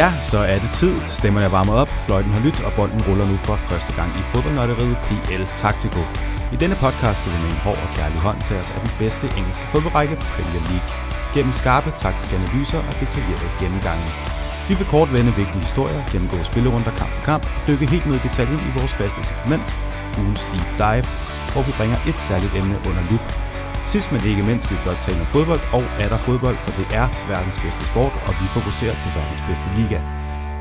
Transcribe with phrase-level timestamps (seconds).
[0.00, 0.94] Ja, så er det tid.
[1.18, 4.22] Stemmerne er varmet op, fløjten har lyttet, og bolden ruller nu for første gang i
[4.32, 6.00] fodboldnørderiet PL Taktiko.
[6.54, 8.92] I denne podcast skal vi med en hård og kærlig hånd til os af den
[9.02, 10.90] bedste engelske fodboldrække, Premier League.
[11.34, 14.06] Gennem skarpe taktiske analyser og detaljerede gennemgange.
[14.68, 18.26] Vi vil kort vende vigtige historier, gennemgå spillerunder kamp for kamp, dykke helt ned i
[18.28, 19.66] detaljen i vores faste segment,
[20.20, 21.06] ugens deep dive,
[21.52, 23.43] hvor vi bringer et særligt emne under lup
[23.92, 26.72] Sidst men ikke mindst vil vi blot tale om fodbold, og er der fodbold, for
[26.80, 29.98] det er verdens bedste sport, og vi fokuserer på verdens bedste liga.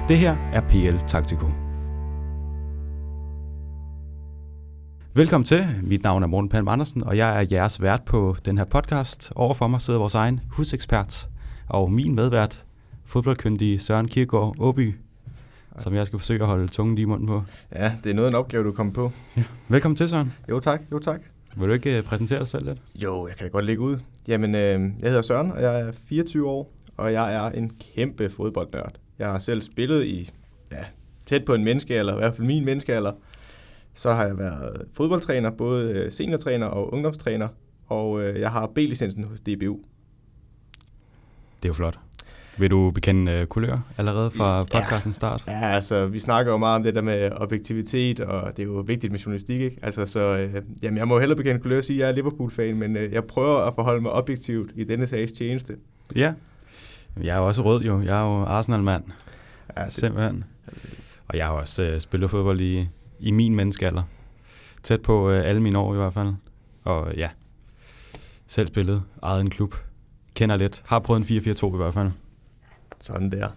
[0.10, 1.48] Det her er PL Taktiko.
[5.16, 5.62] Velkommen til.
[5.84, 9.32] Mit navn er Morten Palm Andersen, og jeg er jeres vært på den her podcast.
[9.36, 11.28] Overfor mig sidder vores egen husekspert
[11.70, 12.64] og min medvært,
[13.06, 14.96] fodboldkyndige Søren Kierkegaard Åby,
[15.80, 17.44] som jeg skal forsøge at holde tungen i munden på.
[17.76, 19.12] Ja, det er noget af en opgave, du kommet på.
[19.38, 19.44] Ja.
[19.68, 20.34] Velkommen til, Søren.
[20.50, 21.33] Jo tak, jo tak.
[21.58, 22.82] Vil du ikke øh, præsentere dig selv lidt?
[22.96, 23.98] Jo, jeg kan da godt lægge ud.
[24.28, 28.30] Jamen, øh, jeg hedder Søren, og jeg er 24 år, og jeg er en kæmpe
[28.30, 28.96] fodboldnørd.
[29.20, 30.32] Jeg har selv spillet i,
[30.72, 30.86] ja,
[31.26, 33.12] tæt på en menneskealder, i hvert fald min menneskealder.
[33.94, 37.48] Så har jeg været fodboldtræner, både øh, seniortræner og ungdomstræner,
[37.88, 39.80] og øh, jeg har B-licensen hos DBU.
[41.64, 42.00] Det er jo flot.
[42.58, 45.44] Vil du bekende uh, kulør allerede fra podcastens start?
[45.48, 48.84] Ja, altså vi snakker jo meget om det der med objektivitet, og det er jo
[48.88, 49.80] vigtigt med journalistik, ikke?
[49.82, 52.76] Altså så, øh, jamen jeg må heller bekende kulør og sige, at jeg er Liverpool-fan,
[52.76, 55.76] men øh, jeg prøver at forholde mig objektivt i denne sags tjeneste.
[56.16, 56.34] Ja,
[57.22, 58.02] jeg er jo også rød jo.
[58.02, 59.04] Jeg er jo Arsenal-mand.
[59.78, 59.94] Ja, det...
[59.94, 60.44] Simpelthen.
[61.28, 62.88] Og jeg har også øh, spillet fodbold i,
[63.20, 64.04] i min menneskealder.
[64.84, 66.34] Tæt på øh, alle mine år i hvert fald.
[66.84, 67.30] Og ja,
[68.48, 69.76] selv spillet, ejet en klub.
[70.36, 70.82] Kender lidt.
[70.86, 72.12] Har prøvet en 4-4-2 i hvert fald.
[73.04, 73.48] Sådan der.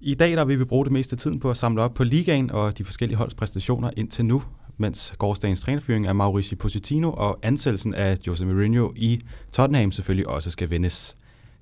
[0.00, 2.04] I dag der vil vi bruge det meste af tiden på at samle op på
[2.04, 4.42] ligaen og de forskellige holds præstationer indtil nu,
[4.76, 9.20] mens gårdsdagens trænerfyring af Mauricio Pochettino og ansættelsen af Jose Mourinho i
[9.52, 11.16] Tottenham selvfølgelig også skal vendes.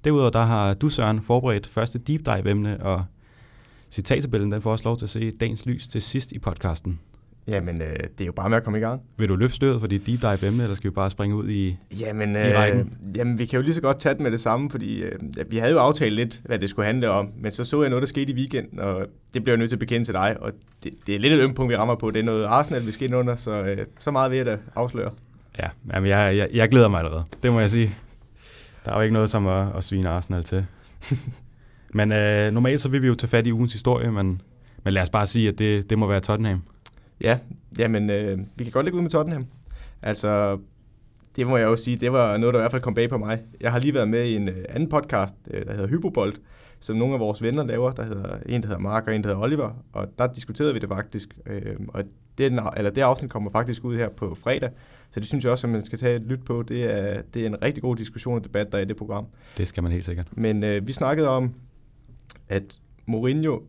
[0.05, 3.05] Derudover der har du, Søren, forberedt første deep dive-emne, og
[3.91, 7.00] citattabellen den får også lov til at se dagens lys til sidst i podcasten.
[7.48, 9.03] Jamen, øh, det er jo bare med at komme i gang.
[9.16, 11.48] Vil du løfte stødet for dit deep dive emne, eller skal vi bare springe ud
[11.48, 12.80] i, jamen, i rækken?
[12.80, 15.19] Øh, jamen, vi kan jo lige så godt tage det med det samme, fordi øh,
[15.50, 18.02] vi havde jo aftalt lidt, hvad det skulle handle om, men så så jeg noget,
[18.02, 20.52] der skete i weekenden, og det bliver jeg nødt til at bekende til dig, og
[20.84, 22.10] det, det er lidt et ømt punkt, vi rammer på.
[22.10, 24.58] Det er noget Arsenal, vi skal ind under, så, øh, så meget ved jeg da
[24.75, 25.10] afsløre.
[25.58, 27.25] Ja, jamen, jeg, jeg, jeg glæder mig allerede.
[27.42, 27.91] Det må jeg sige.
[28.84, 30.66] Der er jo ikke noget som at, at svine Arsenal til.
[31.98, 34.42] men øh, normalt så vil vi jo tage fat i ugens historie, men,
[34.84, 36.62] men lad os bare sige, at det, det må være Tottenham.
[37.21, 37.39] Ja,
[37.78, 39.47] jamen, øh, vi kan godt lægge ud med Tottenham.
[40.03, 40.59] Altså,
[41.37, 43.19] det må jeg jo sige, det var noget, der i hvert fald kom bag på
[43.19, 43.43] mig.
[43.61, 46.34] Jeg har lige været med i en øh, anden podcast, øh, der hedder Hypobold,
[46.81, 47.93] som nogle af vores venner laver.
[47.93, 49.84] Der hedder en, der hedder Mark, og en, der hedder Oliver.
[49.93, 51.39] Og der diskuterede vi det faktisk.
[51.47, 52.05] Øh, og
[52.39, 54.71] den, eller det afsnit kommer faktisk ud her på fredag.
[55.11, 56.62] Så det synes jeg også, at man skal tage et lyt på.
[56.62, 59.27] Det er, det er en rigtig god diskussion og debat, der er i det program.
[59.56, 60.27] Det skal man helt sikkert.
[60.33, 61.55] Men øh, vi snakkede om,
[62.49, 63.61] at Mourinho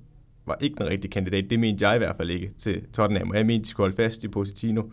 [0.45, 1.45] var ikke den rigtige kandidat.
[1.49, 3.95] Det mente jeg i hvert fald ikke til Tottenham, og jeg mente, de skulle holde
[3.95, 4.83] fast i Positino.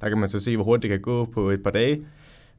[0.00, 2.06] Der kan man så se, hvor hurtigt det kan gå på et par dage.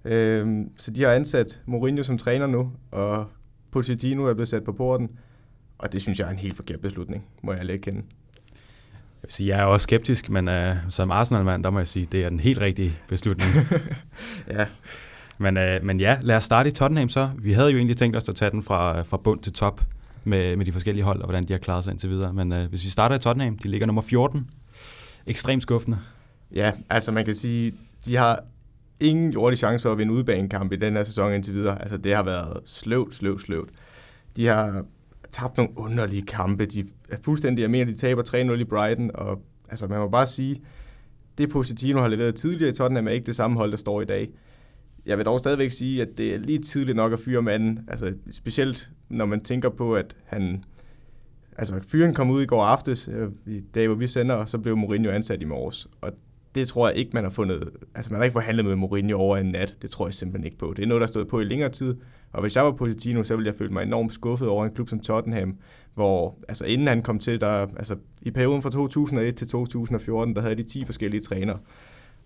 [0.05, 3.27] Øhm, så de har ansat Mourinho som træner nu, og
[3.71, 5.09] Pochettino er blevet sat på porten.
[5.77, 7.97] Og det synes jeg er en helt forkert beslutning, må jeg lægge kende.
[7.97, 12.07] Jeg, vil sige, jeg er også skeptisk, men uh, som Arsenal-mand, der må jeg sige,
[12.11, 13.49] det er den helt rigtige beslutning.
[14.57, 14.65] ja.
[15.37, 17.29] Men, uh, men ja, lad os starte i Tottenham så.
[17.37, 19.81] Vi havde jo egentlig tænkt os at tage den fra, fra bund til top
[20.27, 22.33] med, med de forskellige hold, og hvordan de har klaret sig indtil videre.
[22.33, 24.49] Men øh, hvis vi starter i Tottenham, de ligger nummer 14.
[25.27, 25.99] Ekstremt skuffende.
[26.53, 27.73] Ja, altså man kan sige,
[28.05, 28.43] de har
[28.99, 31.81] ingen jordig chance for at vinde udbanekamp i den her sæson indtil videre.
[31.81, 33.69] Altså det har været sløvt, sløvt, sløvt.
[34.35, 34.85] De har
[35.31, 36.65] tabt nogle underlige kampe.
[36.65, 40.25] De er fuldstændig, jeg mener, de taber 3-0 i Brighton, og altså man må bare
[40.25, 40.61] sige,
[41.37, 44.05] det Positino har leveret tidligere i Tottenham er ikke det samme hold, der står i
[44.05, 44.29] dag.
[45.07, 47.79] Jeg vil dog stadigvæk sige, at det er lige tidligt nok at fyre manden.
[47.87, 50.63] Altså specielt når man tænker på, at han...
[51.57, 54.57] Altså fyren kom ud i går aftes, øh, i dag hvor vi sender, og så
[54.57, 55.87] blev Mourinho ansat i morges.
[56.01, 56.11] Og
[56.55, 57.69] det tror jeg ikke, man har fundet...
[57.95, 59.75] Altså, man har ikke forhandlet med Mourinho over en nat.
[59.81, 60.73] Det tror jeg simpelthen ikke på.
[60.75, 61.95] Det er noget, der stod på i længere tid.
[62.31, 64.89] Og hvis jeg var Pochettino, så ville jeg føle mig enormt skuffet over en klub
[64.89, 65.57] som Tottenham,
[65.93, 70.41] hvor altså, inden han kom til, der, altså, i perioden fra 2001 til 2014, der
[70.41, 71.59] havde de 10 forskellige trænere.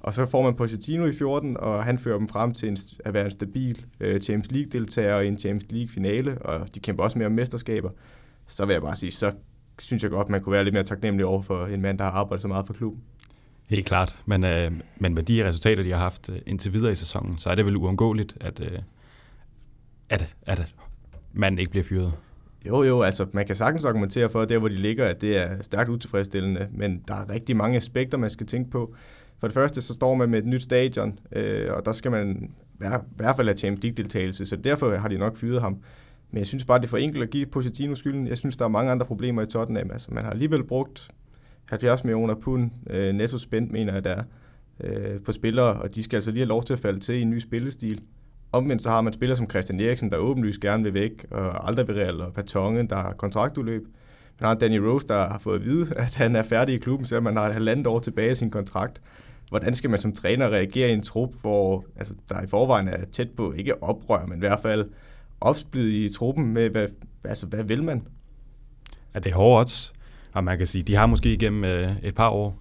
[0.03, 3.13] Og så får man Pochettino i 14, og han fører dem frem til en, at
[3.13, 7.25] være en stabil uh, Champions League-deltager i en Champions League-finale, og de kæmper også mere
[7.25, 7.89] om mesterskaber.
[8.47, 9.31] Så vil jeg bare sige, så
[9.79, 12.11] synes jeg godt, man kunne være lidt mere taknemmelig over for en mand, der har
[12.11, 13.01] arbejdet så meget for klubben.
[13.69, 16.95] Helt klart, men, øh, men med de resultater, de har haft øh, indtil videre i
[16.95, 18.79] sæsonen, så er det vel uundgåeligt, at, øh,
[20.09, 20.73] at, at
[21.33, 22.13] manden ikke bliver fyret.
[22.65, 25.37] Jo, jo, altså man kan sagtens argumentere for, at der hvor de ligger, at det
[25.37, 28.95] er stærkt utilfredsstillende, men der er rigtig mange aspekter, man skal tænke på.
[29.41, 32.51] For det første, så står man med et nyt stadion, øh, og der skal man
[32.81, 32.85] i
[33.15, 35.77] hvert fald have Champions League-deltagelse, så derfor har de nok fyret ham.
[36.31, 38.27] Men jeg synes bare, det er for enkelt at give Pochettino skylden.
[38.27, 39.91] Jeg synes, der er mange andre problemer i Tottenham.
[39.91, 41.09] Altså, man har alligevel brugt
[41.69, 44.23] 70 millioner pund øh, netto spændt, mener jeg, der er,
[44.79, 47.21] øh, på spillere, og de skal altså lige have lov til at falde til i
[47.21, 48.01] en ny spillestil.
[48.51, 52.21] Omvendt så har man spillere som Christian Eriksen, der åbenlyst gerne vil væk, og Alderweireld
[52.21, 53.87] og Vertongen, der har kontraktudløb.
[54.39, 57.05] Man har Danny Rose, der har fået at vide, at han er færdig i klubben,
[57.05, 59.01] selvom man har et halvandet år tilbage i sin kontrakt.
[59.51, 63.05] Hvordan skal man som træner reagere i en trup, hvor altså, der i forvejen er
[63.11, 64.89] tæt på, ikke oprør, men i hvert fald
[65.41, 66.87] opsplid i truppen med, hvad,
[67.23, 68.07] altså, hvad vil man?
[69.13, 69.93] Ja, det er hårdt odds,
[70.33, 72.59] og man kan sige, de har måske igennem øh, et par år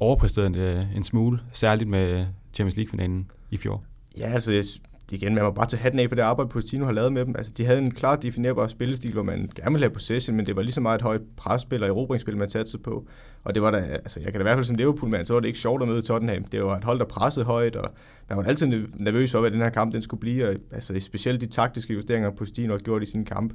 [0.00, 3.84] overpræsteret en, øh, en smule, særligt med Champions League-finalen i fjor.
[4.18, 4.80] Ja, altså
[5.12, 7.34] igen, man må bare tage hatten af for det arbejde, Pochettino har lavet med dem.
[7.38, 10.56] Altså, de havde en klart definerbar spillestil, hvor man gerne ville have possession, men det
[10.56, 13.06] var lige så meget et højt presspil og erobringsspil, man satte på.
[13.44, 15.40] Og det var da, altså, jeg kan da i hvert fald som Liverpool-mand, så var
[15.40, 16.44] det ikke sjovt at møde Tottenham.
[16.44, 17.90] Det var et hold, der pressede højt, og
[18.28, 20.48] man var altid nervøs for, hvad den her kamp den skulle blive.
[20.48, 23.52] Og, altså, specielt de taktiske justeringer, Pochettino har gjort i sin kamp.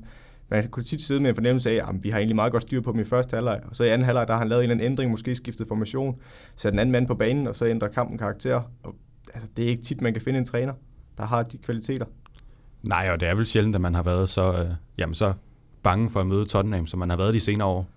[0.50, 2.82] Man kunne tit sidde med en fornemmelse af, at vi har egentlig meget godt styr
[2.82, 4.64] på dem i første halvleg, og så i anden halvleg, der har han lavet en
[4.64, 6.16] eller anden ændring, måske skiftet formation,
[6.56, 8.62] sat en anden mand på banen, og så ændrer kampen karakter.
[8.84, 8.96] Og,
[9.34, 10.74] altså, det er ikke tit, man kan finde en træner,
[11.18, 12.06] der har de kvaliteter.
[12.84, 15.34] Nej, og det er vel sjældent, at man har været så, øh, jamen så
[15.84, 17.88] bange for at møde Tottenham, som man har været de senere år.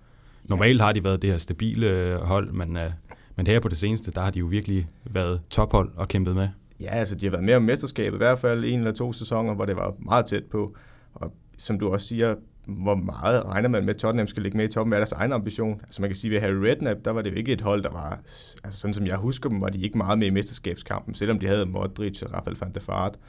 [0.43, 2.91] Normalt har de været det her stabile øh, hold, men, øh,
[3.35, 6.49] men her på det seneste, der har de jo virkelig været tophold og kæmpet med.
[6.79, 9.53] Ja, altså de har været med om mesterskabet, i hvert fald en eller to sæsoner,
[9.53, 10.75] hvor det var meget tæt på.
[11.13, 12.35] Og som du også siger,
[12.67, 14.89] hvor meget regner man med, at Tottenham skal ligge med i toppen?
[14.89, 15.81] Hvad er deres egen ambition?
[15.83, 17.83] Altså man kan sige, at ved Harry Redknapp, der var det jo ikke et hold,
[17.83, 18.19] der var,
[18.63, 21.47] altså sådan som jeg husker dem, var de ikke meget med i mesterskabskampen, selvom de
[21.47, 23.19] havde Modric og Rafael van der Vaart.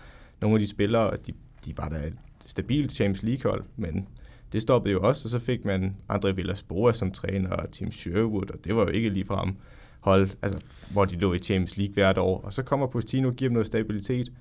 [0.40, 1.32] Nogle af de spillere, de,
[1.64, 2.14] de var da et
[2.46, 4.08] stabilt Champions League-hold, men
[4.52, 8.50] det stoppede jo også, og så fik man André Villas-Boas som træner, og Tim Sherwood,
[8.50, 9.55] og det var jo ikke lige frem
[10.00, 10.61] hold, altså,
[10.93, 12.40] hvor de lå i Champions League hvert år.
[12.40, 14.32] Og så kommer Postino og giver dem noget stabilitet,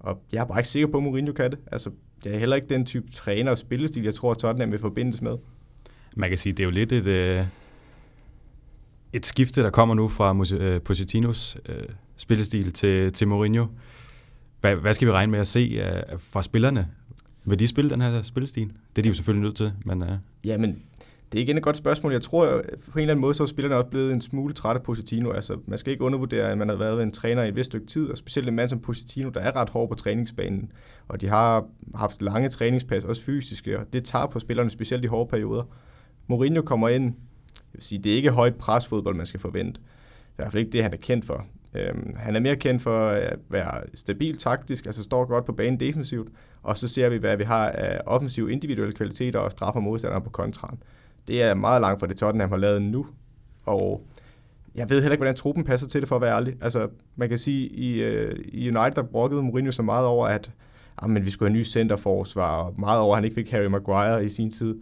[0.00, 1.58] og jeg er bare ikke sikker på, at Mourinho kan det.
[1.72, 1.90] Altså,
[2.24, 5.22] det er heller ikke den type træner og spillestil, jeg tror, at Tottenham vil forbindes
[5.22, 5.36] med.
[6.16, 7.44] Man kan sige, det er jo lidt et, øh,
[9.12, 11.82] et skifte, der kommer nu fra øh, Pochettinos øh,
[12.16, 13.66] spillestil til, til Mourinho.
[14.60, 16.88] Hvad, hvad skal vi regne med at se øh, fra spillerne?
[17.44, 18.72] Vil de spille den her spillestil?
[18.96, 20.02] Det er de jo selvfølgelig nødt til, men...
[20.02, 20.08] Øh.
[20.44, 20.82] Ja, men
[21.32, 22.12] det er igen et godt spørgsmål.
[22.12, 24.54] Jeg tror, at på en eller anden måde, så er spillerne også blevet en smule
[24.54, 25.30] trætte af Pochettino.
[25.30, 27.86] Altså, man skal ikke undervurdere, at man har været en træner i et vist stykke
[27.86, 30.72] tid, og specielt en mand som Positino, der er ret hård på træningsbanen.
[31.08, 35.06] Og de har haft lange træningspas, også fysiske, og det tager på spillerne, specielt i
[35.06, 35.64] hårde perioder.
[36.26, 39.80] Mourinho kommer ind, jeg vil sige, det er ikke højt presfodbold, man skal forvente.
[39.80, 41.46] Det er i hvert fald ikke det, han er kendt for.
[41.74, 45.80] Øhm, han er mere kendt for at være stabil taktisk, altså står godt på banen
[45.80, 46.28] defensivt,
[46.62, 50.30] og så ser vi, hvad vi har af offensiv individuelle kvaliteter og straffer modstandere på
[50.30, 50.82] kontraen
[51.28, 53.06] det er meget langt fra det Tottenham har lavet nu.
[53.66, 54.06] Og
[54.74, 56.56] jeg ved heller ikke, hvordan truppen passer til det, for at være ærlig.
[56.60, 60.50] Altså, man kan sige, i, øh, i United, der brokkede Mourinho så meget over, at
[60.98, 63.66] ah, men vi skulle have ny centerforsvar, og meget over, at han ikke fik Harry
[63.66, 64.74] Maguire i sin tid.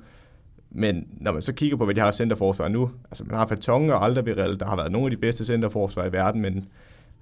[0.71, 3.95] Men når man så kigger på, hvad de har centerforsvar nu, altså man har Fatonge
[3.95, 6.55] og Alderweireld, der har været nogle af de bedste centerforsvar i verden, men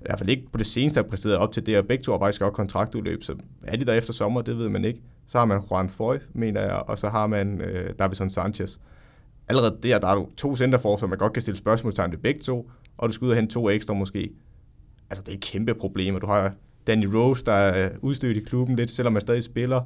[0.00, 2.12] i hvert fald ikke på det seneste har præsteret op til det, og begge to
[2.12, 5.00] har faktisk også kontraktudløb, så er de der efter sommer, det ved man ikke.
[5.26, 8.78] Så har man Juan Foy, mener jeg, og så har man øh, Davison Sanchez
[9.48, 12.40] allerede der, der er du to centerfor, som man godt kan stille spørgsmålstegn ved begge
[12.40, 14.30] to, og du skal ud og hente to ekstra måske.
[15.10, 16.54] Altså, det er et kæmpe problem, du har
[16.86, 19.80] Danny Rose, der er øh, udstødt i klubben lidt, selvom man stadig spiller.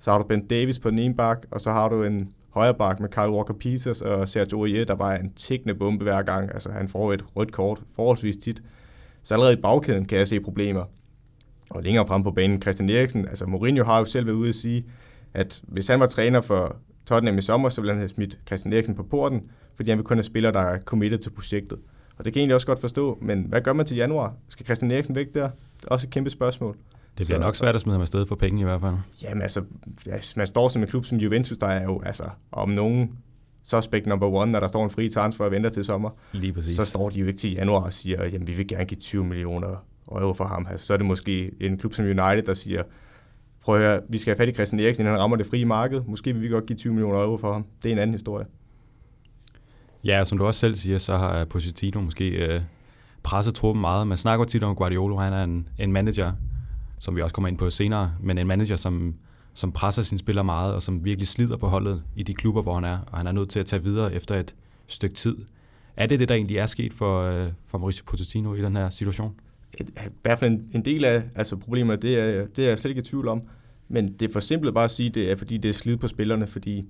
[0.00, 2.74] Så har du Ben Davis på den ene bak, og så har du en højre
[2.74, 6.50] bak med Kyle Walker-Peters og Sergio Aurier, der bare er en tækkende bombe hver gang.
[6.54, 8.62] Altså, han får et rødt kort forholdsvis tit.
[9.22, 10.84] Så allerede i bagkæden kan jeg se problemer.
[11.70, 14.54] Og længere frem på banen, Christian Eriksen, altså Mourinho har jo selv været ude at
[14.54, 14.84] sige,
[15.34, 16.76] at hvis han var træner for
[17.06, 19.42] Tottenham i sommer, så vil han have smidt Christian Eriksen på porten,
[19.74, 21.78] fordi han vil kun have spillere, der er committed til projektet.
[22.18, 24.34] Og det kan jeg egentlig også godt forstå, men hvad gør man til januar?
[24.48, 25.50] Skal Christian Eriksen væk der?
[25.80, 26.76] Det er også et kæmpe spørgsmål.
[27.18, 28.94] Det bliver så, nok svært at smide ham afsted for penge i hvert fald.
[29.22, 29.62] Jamen altså,
[30.36, 33.18] man står som en klub som Juventus, der er jo altså om nogen
[33.64, 36.10] suspect number one, når der står en fri transfer og venter til sommer.
[36.32, 36.76] Lige præcis.
[36.76, 39.24] Så står de jo ikke til januar og siger, jamen vi vil gerne give 20
[39.24, 40.66] millioner euro for ham.
[40.70, 42.82] Altså, så er det måske en klub som United, der siger,
[43.66, 45.64] prøv at høre, vi skal have fat i Christian Eriksen, inden han rammer det frie
[45.64, 46.00] marked.
[46.06, 47.64] Måske vil vi godt give 20 millioner euro for ham.
[47.82, 48.46] Det er en anden historie.
[50.04, 52.60] Ja, som du også selv siger, så har Pochettino måske øh,
[53.22, 54.06] presset truppen meget.
[54.06, 56.32] Man snakker tit om Guardiola, han er en, en manager,
[56.98, 59.14] som vi også kommer ind på senere, men en manager, som,
[59.54, 62.74] som presser sine spillere meget, og som virkelig slider på holdet i de klubber, hvor
[62.74, 64.54] han er, og han er nødt til at tage videre efter et
[64.86, 65.36] stykke tid.
[65.96, 68.90] Er det det, der egentlig er sket for, øh, for Mauricio Pochettino i den her
[68.90, 69.34] situation?
[69.76, 72.78] Et, i hvert fald en, en del af altså problemerne, det er, det er jeg
[72.78, 73.42] slet ikke i tvivl om.
[73.88, 76.08] Men det er for simpelt bare at sige, det er fordi, det er slid på
[76.08, 76.84] spillerne, fordi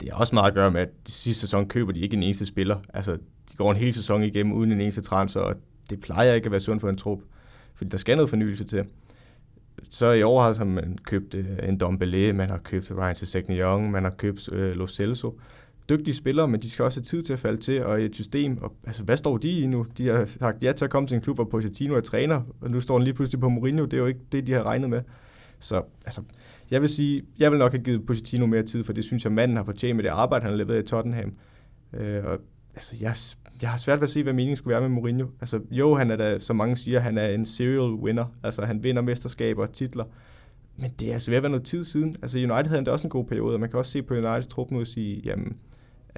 [0.00, 2.22] det er også meget at gøre med, at de sidste sæson køber de ikke en
[2.22, 2.76] eneste spiller.
[2.94, 3.12] Altså,
[3.50, 5.54] de går en hel sæson igennem uden en eneste transfer, og
[5.90, 7.20] det plejer ikke at være sundt for en trup,
[7.74, 8.84] fordi der skal noget fornyelse til.
[9.90, 14.02] så i år har man købt øh, en Dombele, man har købt Ryan Sessegnon, man
[14.04, 15.40] har købt øh, Lo Celso.
[15.90, 18.58] Dygtige spillere, men de skal også have tid til at falde til, og et system,
[18.62, 19.86] og, altså hvad står de i nu?
[19.98, 22.70] De har sagt ja til at komme til en klub, hvor Pochettino er træner, og
[22.70, 24.90] nu står han lige pludselig på Mourinho, det er jo ikke det, de har regnet
[24.90, 25.02] med.
[25.60, 26.22] Så altså,
[26.70, 29.32] jeg vil sige, jeg vil nok have givet Pochettino mere tid, for det synes jeg,
[29.32, 31.32] manden har fortjent med det arbejde, han har leveret i Tottenham.
[31.92, 32.38] Øh, og,
[32.74, 33.14] altså, jeg,
[33.62, 35.26] jeg har svært ved at se, hvad meningen skulle være med Mourinho.
[35.40, 38.24] Altså, jo, han er da, som mange siger, han er en serial winner.
[38.42, 40.04] Altså, han vinder mesterskaber og titler.
[40.76, 42.16] Men det er altså ved at være noget tid siden.
[42.22, 44.46] Altså, United havde endda også en god periode, og man kan også se på Uniteds
[44.46, 45.56] trup nu og sige, jamen,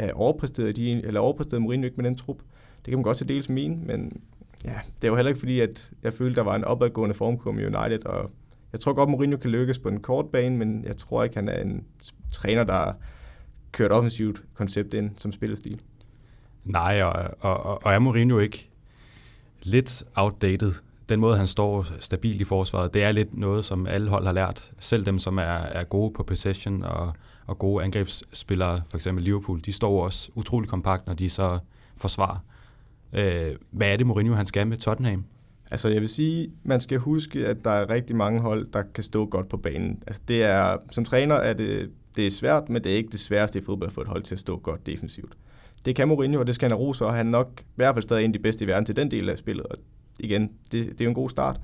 [0.09, 2.39] er overpræsteret, de, eller overpræsteret Mourinho ikke med den trup?
[2.77, 4.21] Det kan man godt se dels mene, men
[4.65, 7.57] ja, det er jo heller ikke fordi, at jeg følte, der var en opadgående formkurve
[7.57, 8.31] med United, og
[8.73, 11.49] jeg tror godt, Mourinho kan lykkes på en kort bane, men jeg tror ikke, han
[11.49, 11.85] er en
[12.31, 12.93] træner, der
[13.73, 15.81] kørt offensivt koncept ind som spillestil.
[16.65, 18.69] Nej, og, og, og er Mourinho ikke
[19.63, 20.73] lidt outdated?
[21.09, 24.33] Den måde, han står stabilt i forsvaret, det er lidt noget, som alle hold har
[24.33, 24.73] lært.
[24.79, 27.13] Selv dem, som er, er gode på possession og,
[27.47, 31.59] og gode angrebsspillere, for eksempel Liverpool, de står også utrolig kompakt, når de så
[31.97, 32.45] forsvarer.
[33.13, 35.25] Øh, hvad er det, Mourinho han skal med Tottenham?
[35.71, 39.05] Altså jeg vil sige, man skal huske, at der er rigtig mange hold, der kan
[39.05, 40.03] stå godt på banen.
[40.07, 43.21] Altså det er, som træner er det, det er svært, men det er ikke det
[43.21, 45.37] sværeste i fodbold at få et hold til at stå godt defensivt.
[45.85, 47.95] Det kan Mourinho, og det skal han have ros, og han er nok i hvert
[47.95, 49.67] fald stadig en af de bedste i verden til den del af spillet.
[49.67, 49.77] Og
[50.21, 51.61] igen, det, det er jo en god start.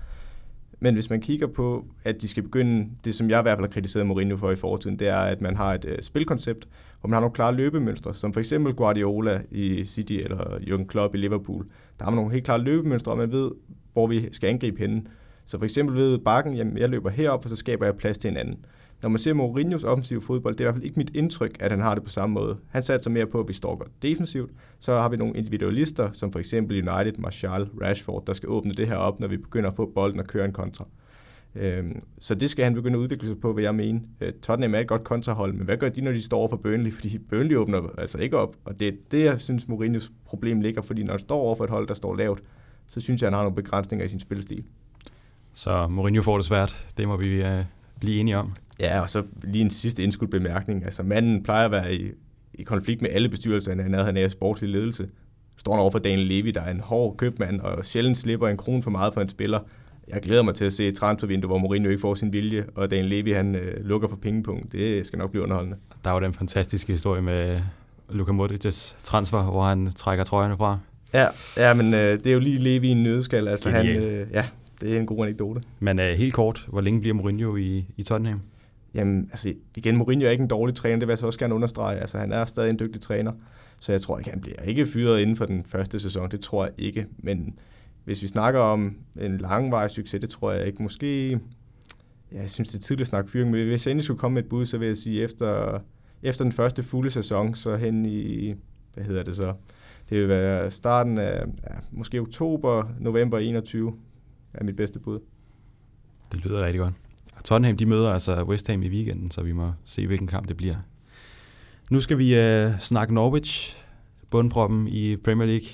[0.81, 3.67] Men hvis man kigger på, at de skal begynde, det som jeg i hvert fald
[3.69, 6.69] har kritiseret Mourinho for i fortiden, det er, at man har et øh, spilkoncept,
[7.01, 11.15] hvor man har nogle klare løbemønstre, som for eksempel Guardiola i City eller Jürgen Klopp
[11.15, 11.67] i Liverpool.
[11.99, 13.51] Der har man nogle helt klare løbemønstre, og man ved,
[13.93, 15.03] hvor vi skal angribe henne.
[15.47, 18.31] Så for eksempel ved bakken, jamen jeg løber herop, og så skaber jeg plads til
[18.31, 18.65] en anden.
[19.03, 21.71] Når man ser Mourinhos offensive fodbold, det er i hvert fald ikke mit indtryk, at
[21.71, 22.57] han har det på samme måde.
[22.69, 24.51] Han satser mere på, at vi står godt defensivt.
[24.79, 28.89] Så har vi nogle individualister, som for eksempel United, Martial, Rashford, der skal åbne det
[28.89, 30.87] her op, når vi begynder at få bolden og køre en kontra.
[31.55, 34.01] Øhm, så det skal han begynde at udvikle sig på, hvad jeg mener.
[34.21, 36.57] Øh, Tottenham er et godt kontrahold, men hvad gør de, når de står over for
[36.57, 36.93] Burnley?
[36.97, 40.83] Fordi Burnley åbner altså ikke op, og det er det, jeg synes, Mourinhos problem ligger,
[40.83, 42.43] fordi når han står over for et hold, der står lavt,
[42.89, 44.65] så synes jeg, han har nogle begrænsninger i sin spilstil.
[45.55, 47.65] Så Mourinho får det svært, det må vi øh,
[48.01, 48.53] blive enige om.
[48.81, 50.85] Ja, og så lige en sidste indskudt bemærkning.
[50.85, 52.11] Altså manden plejer at være i,
[52.55, 55.09] i konflikt med alle bestyrelserne, han er, han er sportslig ledelse.
[55.57, 58.57] Står han over for Daniel Levy, der er en hård købmand, og sjældent slipper en
[58.57, 59.61] krone for meget for en spiller.
[60.09, 62.91] Jeg glæder mig til at se et transfervindue, hvor Mourinho ikke får sin vilje, og
[62.91, 64.73] Daniel Levy han øh, lukker for pengepunkt.
[64.73, 65.77] Det skal nok blive underholdende.
[66.05, 67.61] Der var den fantastiske historie med
[68.11, 70.79] Luka Modric's transfer, hvor han trækker trøjerne fra.
[71.15, 73.49] Ja, ja men øh, det er jo lige Levy i en nødskal.
[73.49, 74.45] Altså, han, øh, ja,
[74.81, 75.61] det er en god anekdote.
[75.81, 78.41] Men øh, helt kort, hvor længe bliver Mourinho i, i Tottenham?
[78.95, 81.55] Jamen, altså igen, Mourinho er ikke en dårlig træner, det vil jeg så også gerne
[81.55, 81.99] understrege.
[81.99, 83.33] Altså, han er stadig en dygtig træner,
[83.81, 86.31] så jeg tror ikke, han bliver ikke fyret inden for den første sæson.
[86.31, 87.59] Det tror jeg ikke, men
[88.05, 90.83] hvis vi snakker om en langvarig succes, det tror jeg ikke.
[90.83, 91.31] Måske,
[92.33, 94.35] ja, jeg synes, det er tidligt at snakke fyring, men hvis jeg endelig skulle komme
[94.35, 95.79] med et bud, så vil jeg sige, efter,
[96.23, 98.55] efter den første fulde sæson, så hen i,
[98.95, 99.55] hvad hedder det så,
[100.11, 103.95] det vil være starten af, ja, måske oktober, november 21,
[104.55, 105.19] er mit bedste bud.
[106.33, 106.95] Det lyder rigtig godt.
[107.45, 110.57] Tottenham de møder altså West Ham i weekenden, så vi må se, hvilken kamp det
[110.57, 110.77] bliver.
[111.91, 113.77] Nu skal vi øh, snakke Norwich,
[114.31, 115.69] bundproppen i Premier League.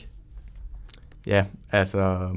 [1.26, 2.30] Ja, altså,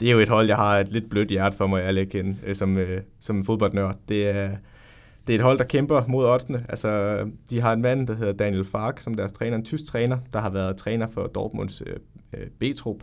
[0.00, 2.18] det er jo et hold, jeg har et lidt blødt hjerte for må jeg lægge
[2.18, 3.96] ind, øh, som, øh, som fodboldnørd.
[4.08, 4.56] Det er,
[5.26, 6.66] det er et hold, der kæmper mod oddsene.
[6.68, 7.18] Altså,
[7.50, 10.40] de har en mand, der hedder Daniel Fark, som deres træner, en tysk træner, der
[10.40, 11.96] har været træner for Dortmunds øh,
[12.32, 13.02] øh B-trup.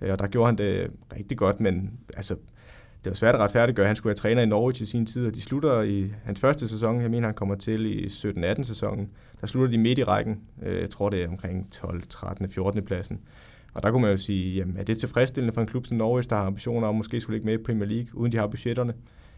[0.00, 2.36] Øh, og der gjorde han det rigtig godt, men altså,
[3.04, 5.34] det var svært at retfærdiggøre, han skulle være træner i Norwich i sin tid, og
[5.34, 9.46] de slutter i hans første sæson, jeg mener, han kommer til i 17-18 sæsonen, der
[9.46, 12.82] slutter de midt i rækken, øh, jeg tror det er omkring 12, 13, 14.
[12.82, 13.20] pladsen.
[13.74, 16.30] Og der kunne man jo sige, jamen er det tilfredsstillende for en klub som Norwich,
[16.30, 18.94] der har ambitioner om måske skulle ligge med i Premier League, uden de har budgetterne?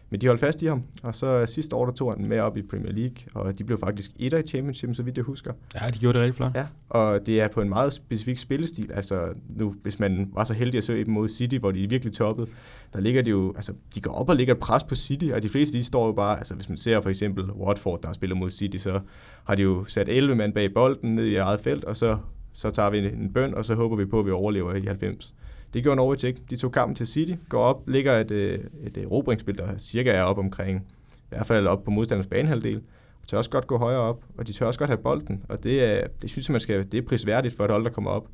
[0.09, 2.57] Men de holdt fast i ham, og så sidste år, der tog han med op
[2.57, 5.53] i Premier League, og de blev faktisk et i Championship, så vidt jeg husker.
[5.81, 6.55] Ja, de gjorde det rigtig flot.
[6.55, 8.91] Ja, og det er på en meget specifik spillestil.
[8.91, 11.87] Altså nu, hvis man var så heldig at søge dem mod City, hvor de er
[11.87, 12.49] virkelig toppet,
[12.93, 15.43] der ligger de jo, altså de går op og ligger et pres på City, og
[15.43, 18.35] de fleste de står jo bare, altså hvis man ser for eksempel Watford, der spiller
[18.35, 18.99] mod City, så
[19.43, 22.17] har de jo sat 11 mand bag bolden ned i eget felt, og så,
[22.53, 25.33] så tager vi en bøn, og så håber vi på, at vi overlever i 90.
[25.75, 26.41] Det gjorde Norwich ikke.
[26.49, 30.23] De tog kampen til City, går op, ligger et, øh, et erobringsspil, der cirka er
[30.23, 32.81] op omkring, i hvert fald op på modstanders banehalvdel,
[33.21, 35.63] og tør også godt gå højere op, og de tør også godt have bolden, og
[35.63, 38.11] det, er, det synes jeg, man skal, det er prisværdigt for et hold, der kommer
[38.11, 38.27] op.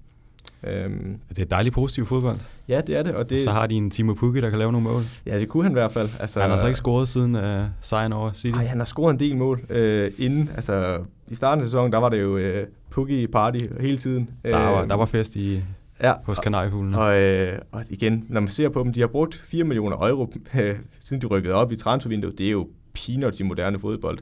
[0.64, 2.38] Øhm, det er dejligt positiv fodbold.
[2.68, 3.16] Ja, det er det.
[3.16, 5.02] Og, det, og så har de en Timo Pukki, der kan lave nogle mål.
[5.26, 6.10] Ja, det kunne han i hvert fald.
[6.20, 8.56] Altså, han har så ikke scoret siden uh, sejren over City.
[8.56, 10.50] Nej, han har scoret en del mål uh, inden.
[10.56, 14.30] Altså, I starten af sæsonen, der var det jo uh, Pukki party hele tiden.
[14.44, 15.62] Der var, der var fest i,
[16.04, 17.00] ja, hos kanariefuglene.
[17.00, 20.34] Og, øh, og igen, når man ser på dem, de har brugt 4 millioner euro,
[20.56, 22.38] øh, siden de rykkede op i transfervinduet.
[22.38, 24.20] Det er jo peanuts i moderne fodbold.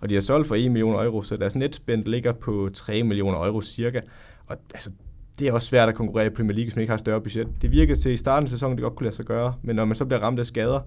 [0.00, 3.38] Og de har solgt for 1 million euro, så deres netspend ligger på 3 millioner
[3.38, 4.00] euro cirka.
[4.46, 4.90] Og altså,
[5.38, 7.48] det er også svært at konkurrere i Premier League, hvis man ikke har større budget.
[7.62, 9.84] Det virkede til i starten af sæsonen, det godt kunne lade sig gøre, men når
[9.84, 10.80] man så bliver ramt af skader,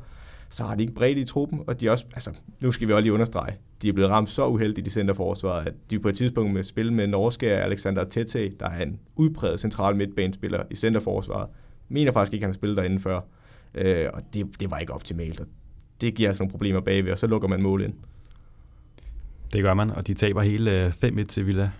[0.53, 3.01] så har de ikke bredt i truppen, og de også, altså, nu skal vi også
[3.01, 6.53] lige understrege, de er blevet ramt så uheldigt i centerforsvaret, at de på et tidspunkt
[6.53, 11.49] med spil med norske Alexander Tete, der er en udpræget central midtbanespiller i centerforsvaret,
[11.89, 13.21] mener faktisk ikke, at han har spillet derinde før,
[13.75, 15.47] øh, og det, det var ikke optimalt, og
[16.01, 17.93] det giver altså nogle problemer bagved, og så lukker man mål ind.
[19.53, 21.71] Det gør man, og de taber hele øh, 5-1 til Villa.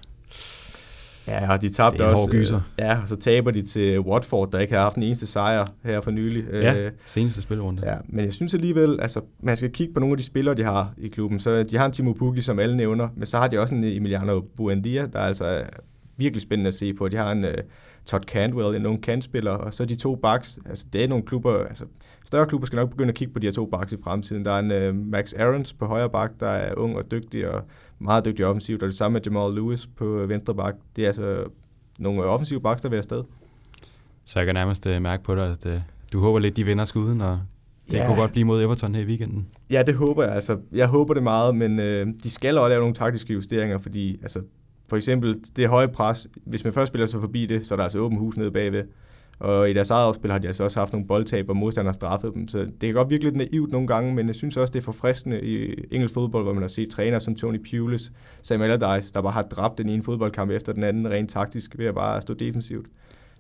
[1.28, 2.32] Ja, og de tabte også.
[2.32, 2.62] Gyser.
[2.80, 6.02] Ja, og så taber de til Watford, der ikke har haft den eneste sejr her
[6.02, 6.44] for nylig.
[6.52, 7.82] Ja, øh, seneste spilrunde.
[7.86, 10.64] Ja, men jeg synes alligevel, altså man skal kigge på nogle af de spillere, de
[10.64, 11.40] har i klubben.
[11.40, 13.84] Så de har en Timo Pukki, som alle nævner, men så har de også en
[13.84, 15.64] Emiliano Buendia, der er altså
[16.18, 17.08] virkelig spændende at se på.
[17.08, 17.52] De har en uh,
[18.06, 21.64] Todd Cantwell, en ung kantspiller, og så de to backs, altså det er nogle klubber,
[21.64, 21.86] altså
[22.26, 24.46] større klubber skal nok begynde at kigge på de her to backs i fremtiden.
[24.46, 27.64] Der er en uh, Max Aarons på højre bak, der er ung og dygtig, og
[28.04, 30.76] meget dygtig offensivt, og det samme med Jamal Lewis på øh, venstre bak.
[30.96, 31.44] Det er altså
[32.00, 33.24] nogle offensive backs, der vil afsted.
[34.26, 35.82] Så jeg kan nærmest uh, mærke på dig, at uh,
[36.14, 37.40] du håber lidt, de vinder skuden, og
[37.92, 38.06] det ja.
[38.06, 39.48] kunne godt blive mod Everton her i weekenden.
[39.70, 40.34] Ja, det håber jeg.
[40.34, 44.20] Altså, jeg håber det meget, men uh, de skal også lave nogle taktiske justeringer, fordi
[44.22, 44.42] altså,
[44.88, 47.84] for eksempel det høje pres, hvis man først spiller sig forbi det, så er der
[47.84, 48.84] altså åben hus nede bagved.
[49.44, 52.34] Og i deres eget opspil har de altså også haft nogle boldtab, og modstandere straffet
[52.34, 52.48] dem.
[52.48, 54.84] Så det kan godt virke lidt naivt nogle gange, men jeg synes også, det er
[54.84, 59.22] forfriskende i engelsk fodbold, hvor man har set træner som Tony Pulis, Sam Allardyce, der
[59.22, 62.34] bare har dræbt den ene fodboldkamp efter den anden rent taktisk ved at bare stå
[62.34, 62.86] defensivt.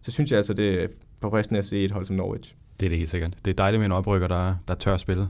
[0.02, 0.88] Så synes jeg altså, det er
[1.22, 2.56] forfriskende at se et hold som Norwich.
[2.80, 3.34] Det er det helt sikkert.
[3.46, 5.28] Det er dejligt med en oprykker, der, der tør spille.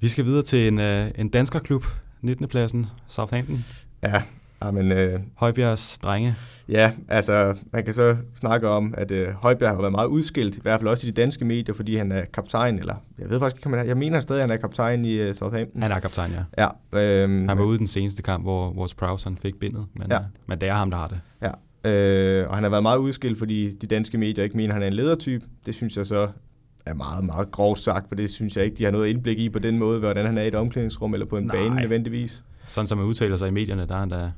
[0.00, 1.84] Vi skal videre til en, uh, en danskerklub,
[2.20, 2.48] 19.
[2.48, 3.64] pladsen, Southampton.
[4.02, 4.22] Ja,
[4.64, 6.34] Amen, øh, Højbjergs drenge.
[6.68, 10.60] Ja, altså man kan så snakke om, at øh, Højbjerg har været meget udskilt, i
[10.62, 13.58] hvert fald også i de danske medier, fordi han er kaptajn, eller jeg ved faktisk
[13.58, 15.82] ikke, om han er, jeg mener stadig, at han er kaptajn i uh, Southampton.
[15.82, 16.68] Han er kaptajn, ja.
[16.92, 20.10] ja øh, han var ude den seneste kamp, hvor vores Prowse han fik bindet, men,
[20.10, 20.18] ja.
[20.18, 21.20] øh, men det er ham, der har det.
[21.42, 24.74] Ja, øh, og han har været meget udskilt, fordi de danske medier ikke mener, at
[24.74, 25.44] han er en ledertype.
[25.66, 26.28] Det synes jeg så
[26.86, 29.48] er meget, meget grovt sagt, for det synes jeg ikke, de har noget indblik i
[29.48, 31.56] på den måde, hvordan han er i et omklædningsrum eller på en Nej.
[31.56, 32.44] bane nødvendigvis.
[32.68, 34.30] Sådan som man udtaler sig i medierne, der er han da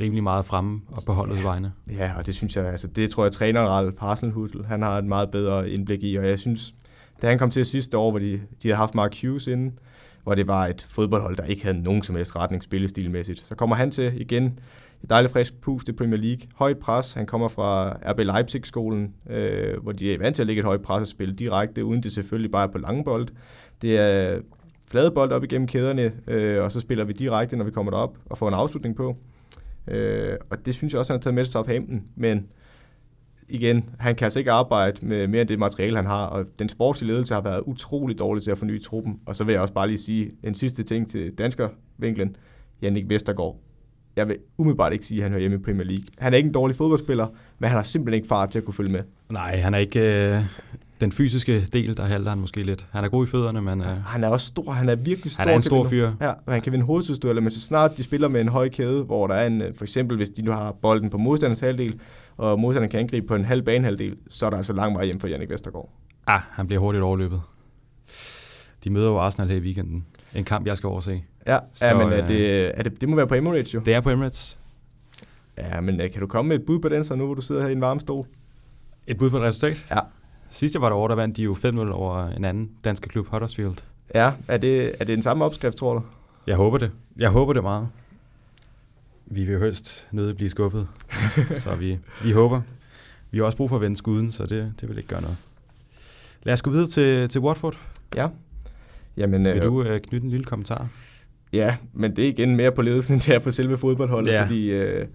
[0.00, 1.46] rimelig meget fremme og på holdets ja.
[1.46, 1.72] vegne.
[1.90, 5.04] Ja, og det synes jeg, altså det tror jeg, træneren Ralf Hasenhutl, han har et
[5.04, 6.74] meget bedre indblik i, og jeg synes,
[7.22, 9.78] da han kom til sidste år, hvor de, de havde haft Mark Hughes inden,
[10.22, 13.46] hvor det var et fodboldhold, der ikke havde nogen som helst retning spillestilmæssigt.
[13.46, 14.58] Så kommer han til igen,
[15.02, 16.48] et dejligt frisk pust i Premier League.
[16.54, 20.60] Højt pres, han kommer fra RB Leipzig-skolen, øh, hvor de er vant til at lægge
[20.60, 23.28] et højt pres og spille direkte, uden det selvfølgelig bare er på lange bold.
[23.82, 24.38] Det er
[24.90, 28.18] flade bold op igennem kæderne, øh, og så spiller vi direkte, når vi kommer derop
[28.26, 29.16] og får en afslutning på.
[29.88, 32.02] Øh, og det synes jeg også, han har taget med til Southampton.
[32.16, 32.46] Men
[33.48, 36.68] igen, han kan altså ikke arbejde med mere end det materiale, han har, og den
[36.68, 39.20] sportslige ledelse har været utrolig dårlig til at forny truppen.
[39.26, 42.36] Og så vil jeg også bare lige sige en sidste ting til danskervinklen.
[42.82, 43.56] Jannik Vestergaard.
[44.16, 46.04] Jeg vil umiddelbart ikke sige, at han hører hjemme i Premier League.
[46.18, 47.26] Han er ikke en dårlig fodboldspiller,
[47.58, 49.00] men han har simpelthen ikke fart til at kunne følge med.
[49.30, 50.42] Nej, han er ikke øh,
[51.00, 52.86] den fysiske del, der halter han måske lidt.
[52.90, 53.80] Han er god i fødderne, men...
[53.80, 54.72] Øh, han er også stor.
[54.72, 55.42] Han er virkelig stor.
[55.42, 56.12] Han er en stor fyr.
[56.20, 59.02] Ja, og han kan vinde hovedstødstueller, men så snart de spiller med en høj kæde,
[59.02, 59.62] hvor der er en...
[59.76, 62.00] For eksempel, hvis de nu har bolden på modstanders halvdel,
[62.36, 65.20] og modstanderen kan angribe på en halv banehalvdel, så er der altså lang vej hjem
[65.20, 65.90] for Jannik Vestergaard.
[66.26, 67.40] Ah, han bliver hurtigt overløbet.
[68.84, 70.04] De møder jo Arsenal her i weekenden.
[70.34, 71.22] En kamp, jeg skal overse.
[71.46, 73.80] Ja, så, ja men er det, er det, det må være på Emirates jo.
[73.80, 74.58] Det er på Emirates.
[75.58, 77.40] Ja, men øh, kan du komme med et bud på den så nu, hvor du
[77.40, 78.24] sidder her i en varm stol?
[79.06, 79.86] Et bud på et resultat?
[79.90, 79.98] Ja.
[80.56, 83.76] Sidst jeg var derovre, der vandt de jo 5-0 over en anden dansk klub, Huddersfield.
[84.14, 86.02] Ja, er det, er det den samme opskrift, tror du?
[86.46, 86.90] Jeg håber det.
[87.16, 87.88] Jeg håber det meget.
[89.26, 90.88] Vi vil jo helst nødt blive skuffet,
[91.64, 92.60] så vi, vi håber.
[93.30, 95.36] Vi har også brug for at vende skuden, så det, det vil ikke gøre noget.
[96.42, 97.78] Lad os gå videre til, til Watford.
[98.14, 98.28] Ja.
[99.16, 100.88] Jamen, vil øh, du øh, knytte en lille kommentar?
[101.52, 104.42] Ja, men det er igen mere på ledelsen, end det er på selve fodboldholdet, ja.
[104.42, 105.06] fordi øh,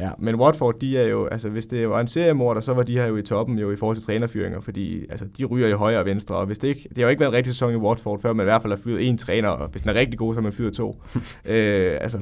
[0.00, 2.98] Ja, men Watford, de er jo, altså hvis det var en seriemorder, så var de
[2.98, 5.98] her jo i toppen jo i forhold til trænerfyringer, fordi altså, de ryger i højre
[5.98, 7.76] og venstre, og hvis det ikke, det har jo ikke været en rigtig sæson i
[7.76, 10.18] Watford, før man i hvert fald har fyret en træner, og hvis den er rigtig
[10.18, 11.02] god, så har man fyret to.
[11.44, 12.18] øh, altså,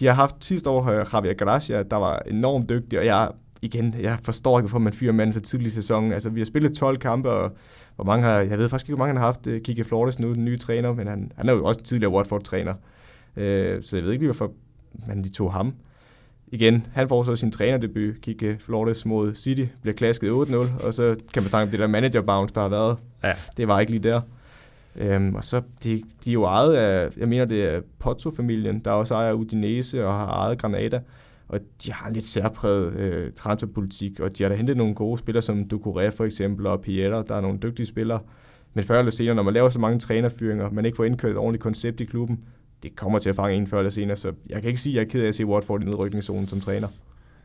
[0.00, 3.30] de har haft sidste år Javier Gracia, der var enormt dygtig, og jeg,
[3.62, 6.12] igen, jeg forstår ikke, hvorfor man fyrer manden så tidlig i sæsonen.
[6.12, 7.56] Altså, vi har spillet 12 kampe, og
[7.96, 10.18] hvor mange har, jeg ved faktisk ikke, hvor mange han har haft uh, Kike Flores
[10.18, 12.74] nu, den nye træner, men han, han er jo også tidligere Watford-træner.
[13.36, 14.52] Øh, så jeg ved ikke lige, hvorfor
[15.08, 15.74] man de tog ham
[16.56, 21.16] igen, han får så sin trænerdebut, Kike Flores mod City, bliver klasket 8-0, og så
[21.32, 22.96] kan man snakke om det der manager bounce, der har været.
[23.24, 23.32] Ja.
[23.56, 24.20] Det var ikke lige der.
[24.96, 28.90] Øhm, og så, de, de er jo ejet af, jeg mener det er Pozzo-familien, der
[28.90, 31.00] også ejer Udinese og har ejet Granada.
[31.48, 35.18] og de har en lidt særpræget øh, transferpolitik, og de har da hentet nogle gode
[35.18, 38.20] spillere, som Ducouré for eksempel, og Pieter, der er nogle dygtige spillere.
[38.74, 41.36] Men før eller senere, når man laver så mange trænerfyringer, man ikke får indkørt et
[41.36, 42.40] ordentligt koncept i klubben,
[42.86, 44.96] det kommer til at fange en før eller senere, så jeg kan ikke sige, at
[44.96, 46.88] jeg er ked af at se Watford i nedrykningszonen som træner.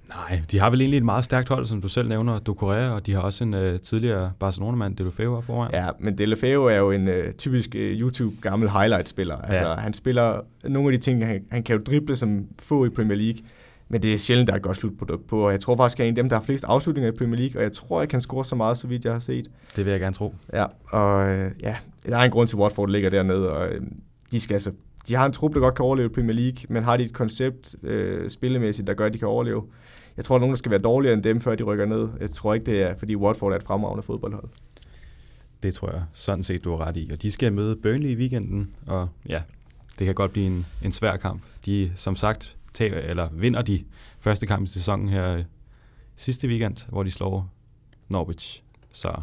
[0.10, 3.06] Nej, de har vel egentlig et meget stærkt hold, som du selv nævner, Ducouré, og
[3.06, 5.72] de har også en uh, tidligere Barcelona-mand, Delofeu, foran.
[5.74, 9.36] Ja, men Delofeu er jo en uh, typisk uh, YouTube-gammel highlight-spiller.
[9.36, 9.76] Altså, ja.
[9.76, 13.18] han spiller nogle af de ting, han, han kan jo drible som få i Premier
[13.18, 13.42] League,
[13.90, 16.06] men det er sjældent, der er et godt slutprodukt på, og jeg tror faktisk, at
[16.06, 18.02] han er en af dem, der har flest afslutninger i Premier League, og jeg tror
[18.02, 19.48] ikke, han scorer så meget, så vidt jeg har set.
[19.76, 20.36] Det vil jeg gerne tro.
[20.54, 21.76] Ja, og uh, ja,
[22.06, 23.88] der er en grund til, at Watford ligger dernede, og uh,
[24.32, 24.72] de skal altså
[25.08, 27.76] de har en trup, der godt kan overleve Premier League, men har de et koncept
[27.84, 29.64] øh, spillemæssigt, der gør, at de kan overleve.
[30.18, 32.10] Jeg tror, at nogen der skal være dårligere end dem, før de rykker ned.
[32.20, 34.50] Jeg tror ikke, det er, fordi Watford er et fremragende fodboldhold.
[35.64, 37.10] Det tror jeg sådan set, du har ret i.
[37.12, 39.42] Og de skal møde Burnley i weekenden, og ja,
[40.00, 41.42] det kan godt blive en, en svær kamp.
[41.66, 43.84] De, som sagt, tager, eller vinder de
[44.20, 45.44] første kamp i sæsonen her øh,
[46.16, 47.50] sidste weekend, hvor de slår
[48.10, 48.64] Norwich.
[48.92, 49.22] Så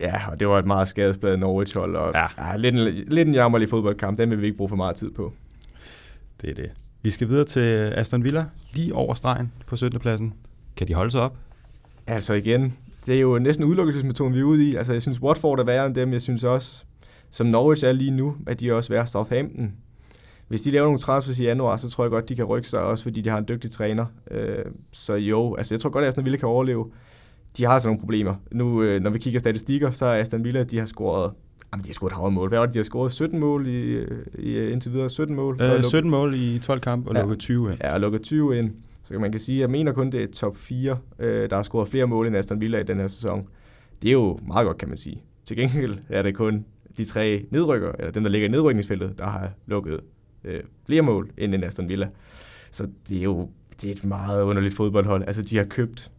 [0.00, 2.26] Ja, og det var et meget skadesbladet Norwich-hold, og ja.
[2.50, 4.18] Ja, lidt, en, lidt en jammerlig fodboldkamp.
[4.18, 5.32] Den vil vi ikke bruge for meget tid på.
[6.42, 6.70] Det er det.
[7.02, 10.00] Vi skal videre til Aston Villa, lige over stregen på 17.
[10.00, 10.34] pladsen.
[10.76, 11.36] Kan de holde sig op?
[12.06, 12.76] Altså igen,
[13.06, 14.74] det er jo næsten udelukkelsesmetoden, vi er ude i.
[14.74, 16.12] Altså jeg synes, Watford er værre end dem.
[16.12, 16.84] Jeg synes også,
[17.30, 19.72] som Norwich er lige nu, at de er også værre Southampton.
[20.48, 22.80] Hvis de laver nogle transfers i januar, så tror jeg godt, de kan rykke sig,
[22.80, 24.06] også fordi de har en dygtig træner.
[24.30, 26.90] Øh, så jo, altså jeg tror godt, at Aston Villa kan overleve
[27.56, 28.34] de har altså nogle problemer.
[28.52, 31.32] Nu, øh, når vi kigger statistikker, så er Aston Villa, de har scoret
[31.72, 32.48] Jamen, de har scoret et mål.
[32.48, 33.12] Hvad var det, de har scoret?
[33.12, 34.04] 17 mål i,
[34.38, 35.10] i indtil videre?
[35.10, 35.62] 17 mål?
[35.62, 37.80] Øh, 17 mål i 12 kampe og ja, lukket 20 ind.
[37.80, 38.70] Ja, og lukket 20 ind.
[39.04, 41.88] Så man kan sige, jeg mener kun, det er top 4, øh, der har scoret
[41.88, 43.48] flere mål end Aston Villa i den her sæson.
[44.02, 45.22] Det er jo meget godt, kan man sige.
[45.44, 46.64] Til gengæld er det kun
[46.96, 50.00] de tre nedrykker, eller dem, der ligger i nedrykningsfeltet, der har lukket
[50.44, 52.08] øh, flere mål end en Aston Villa.
[52.70, 53.48] Så det er jo
[53.82, 55.24] det er et meget underligt fodboldhold.
[55.26, 56.10] Altså, de har købt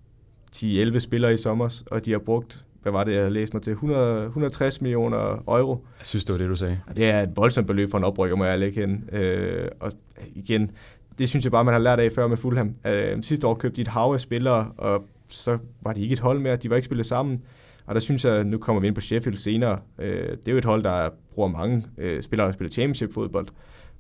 [0.56, 3.72] 10-11 spillere i sommer, og de har brugt, hvad var det, jeg læste mig til,
[3.72, 5.86] 100, 160 millioner euro.
[6.00, 6.80] Jeg synes, det var det, du sagde.
[6.88, 9.10] Og det er et voldsomt beløb for en oprykker, må jeg lægge hen.
[9.12, 9.92] Øh, og
[10.36, 10.72] igen,
[11.18, 12.76] det synes jeg bare, man har lært af før med Fulham.
[12.86, 16.20] Øh, sidste år købte de et hav af spillere, og så var de ikke et
[16.20, 16.56] hold mere.
[16.56, 17.40] De var ikke spillet sammen.
[17.86, 19.80] Og der synes jeg, nu kommer vi ind på Sheffield senere.
[20.00, 23.48] Øh, det er jo et hold, der bruger mange øh, spillere, der spiller championship-fodbold.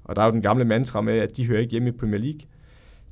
[0.03, 2.19] Og der er jo den gamle mantra med, at de hører ikke hjemme i Premier
[2.19, 2.39] League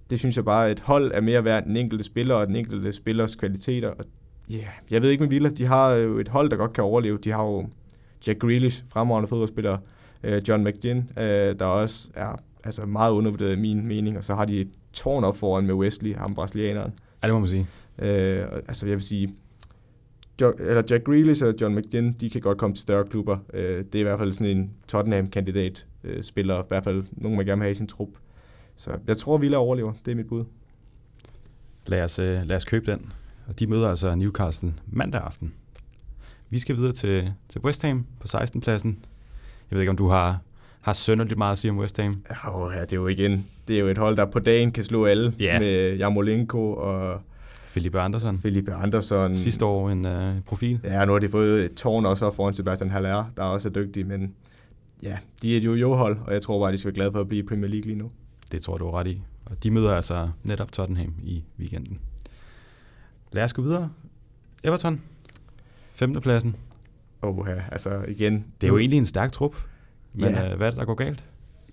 [0.09, 2.47] det synes jeg bare, at et hold er mere værd end den enkelte spiller og
[2.47, 3.89] den enkelte spillers kvaliteter.
[3.89, 4.05] Og
[4.51, 7.17] yeah, jeg ved ikke med Villa, de har jo et hold, der godt kan overleve.
[7.17, 7.69] De har jo
[8.27, 9.77] Jack Grealish, fremragende fodboldspiller,
[10.23, 14.35] uh, John McGinn, uh, der også er altså meget undervurderet i min mening, og så
[14.35, 16.93] har de et tårn op foran med Wesley, ham brasilianeren.
[17.23, 17.67] Ja, det må man sige.
[17.97, 19.33] Uh, altså jeg vil sige,
[20.41, 23.37] jo, eller Jack Grealish og John McGinn, de kan godt komme til større klubber.
[23.53, 27.59] Uh, det er i hvert fald sådan en Tottenham-kandidat-spiller, i hvert fald nogen, man gerne
[27.59, 28.09] vil have i sin trup.
[28.75, 29.93] Så jeg tror, Villa overlever.
[30.05, 30.45] Det er mit bud.
[31.87, 33.11] Lad os, øh, lad os købe den.
[33.47, 35.53] Og de møder altså Newcastle mandag aften.
[36.49, 38.61] Vi skal videre til, til West Ham på 16.
[38.61, 39.05] pladsen.
[39.71, 40.39] Jeg ved ikke, om du har,
[40.81, 42.23] har sønderligt meget at sige om West Ham?
[42.53, 44.83] Oh, ja, det er jo igen, det er jo et hold, der på dagen kan
[44.83, 45.61] slå alle yeah.
[45.61, 47.21] med Jamolenko og
[47.67, 48.37] Felipe Andersson.
[48.37, 49.35] Felipe Andersson.
[49.35, 50.79] Sidste år en uh, profil.
[50.83, 54.07] Ja, nu har de fået et tårn også foran Sebastian Haller, der også er dygtig,
[54.07, 54.33] men
[55.03, 57.27] ja, de er et jo-jo-hold, og jeg tror bare, de skal være glade for at
[57.27, 58.11] blive i Premier League lige nu.
[58.53, 59.21] Det tror du er ret i.
[59.45, 61.99] Og de møder altså netop Tottenham i weekenden.
[63.31, 63.89] Lad os gå videre.
[64.63, 65.01] Everton,
[65.93, 66.55] femte pladsen.
[67.21, 68.45] Oh, ja, altså igen.
[68.61, 69.55] Det er jo egentlig en stærk trup,
[70.13, 70.51] men ja.
[70.51, 71.23] øh, hvad er det, der går galt?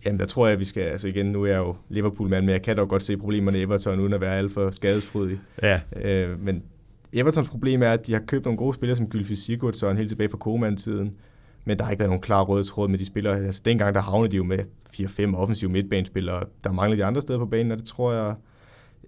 [0.04, 2.52] Jamen, der tror jeg, at vi skal, altså igen, nu er jeg jo Liverpool-mand, men
[2.52, 5.38] jeg kan dog godt se problemerne i Everton, uden at være alt for skadesfrydig.
[5.62, 5.80] Ja.
[5.96, 6.62] Øh, men
[7.12, 10.28] Evertons problem er, at de har købt nogle gode spillere som Gylfi Sigurdsson helt tilbage
[10.28, 11.16] fra Koeman-tiden,
[11.64, 13.36] men der har ikke været nogen klar rød tråd med de spillere.
[13.36, 16.44] Altså, dengang der havnede de jo med 4-5 offensive midtbanespillere.
[16.64, 18.34] Der mangler de andre steder på banen, og det tror jeg,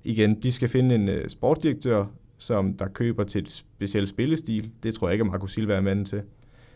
[0.04, 2.06] igen, de skal finde en uh, sportsdirektør,
[2.38, 4.70] som der køber til et specielt spillestil.
[4.82, 6.22] Det tror jeg ikke, at Marco Silva er manden til.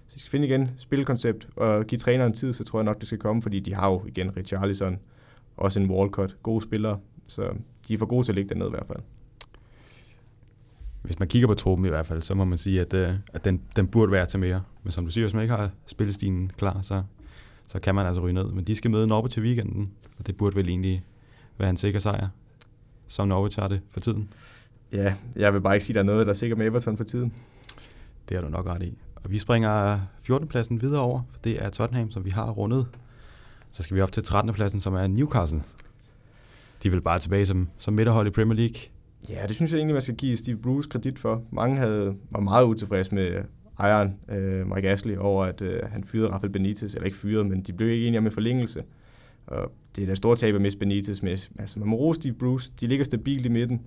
[0.06, 3.06] Så de skal finde igen spilkoncept og give træneren tid, så tror jeg nok, det
[3.06, 4.98] skal komme, fordi de har jo igen Richarlison,
[5.56, 7.42] også en Walcott, gode spillere, så
[7.88, 8.98] de er for gode til at ligge dernede i hvert fald
[11.06, 13.44] hvis man kigger på truppen i hvert fald, så må man sige, at, øh, at
[13.44, 14.62] den, den burde være til mere.
[14.82, 17.02] Men som du siger, hvis man ikke har spillestilen klar, så,
[17.66, 18.44] så kan man altså ryge ned.
[18.52, 21.04] Men de skal møde Norwich til weekenden, og det burde vel egentlig
[21.58, 22.28] være en sikker sejr,
[23.08, 24.28] som Norwich har det for tiden.
[24.92, 26.96] Ja, jeg vil bare ikke sige, at der er noget, der er sikkert med Everton
[26.96, 27.32] for tiden.
[28.28, 28.98] Det har du nok ret i.
[29.24, 30.48] Og vi springer 14.
[30.48, 32.86] pladsen videre over, for det er Tottenham, som vi har rundet.
[33.70, 34.54] Så skal vi op til 13.
[34.54, 35.62] pladsen, som er Newcastle.
[36.82, 38.80] De vil bare tilbage som, som midterhold i Premier League.
[39.28, 41.42] Ja, det synes jeg egentlig, man skal give Steve Bruce kredit for.
[41.50, 43.42] Mange havde, var meget utilfredse med
[43.78, 47.62] ejeren, øh, Mike Ashley, over at øh, han fyrede Rafael Benitez, eller ikke fyrede, men
[47.62, 48.82] de blev ikke enige om en forlængelse.
[49.46, 51.22] Og det er da store tab at miste Benitez.
[51.22, 52.72] Med, altså, man må rose Steve Bruce.
[52.80, 53.80] De ligger stabilt i midten.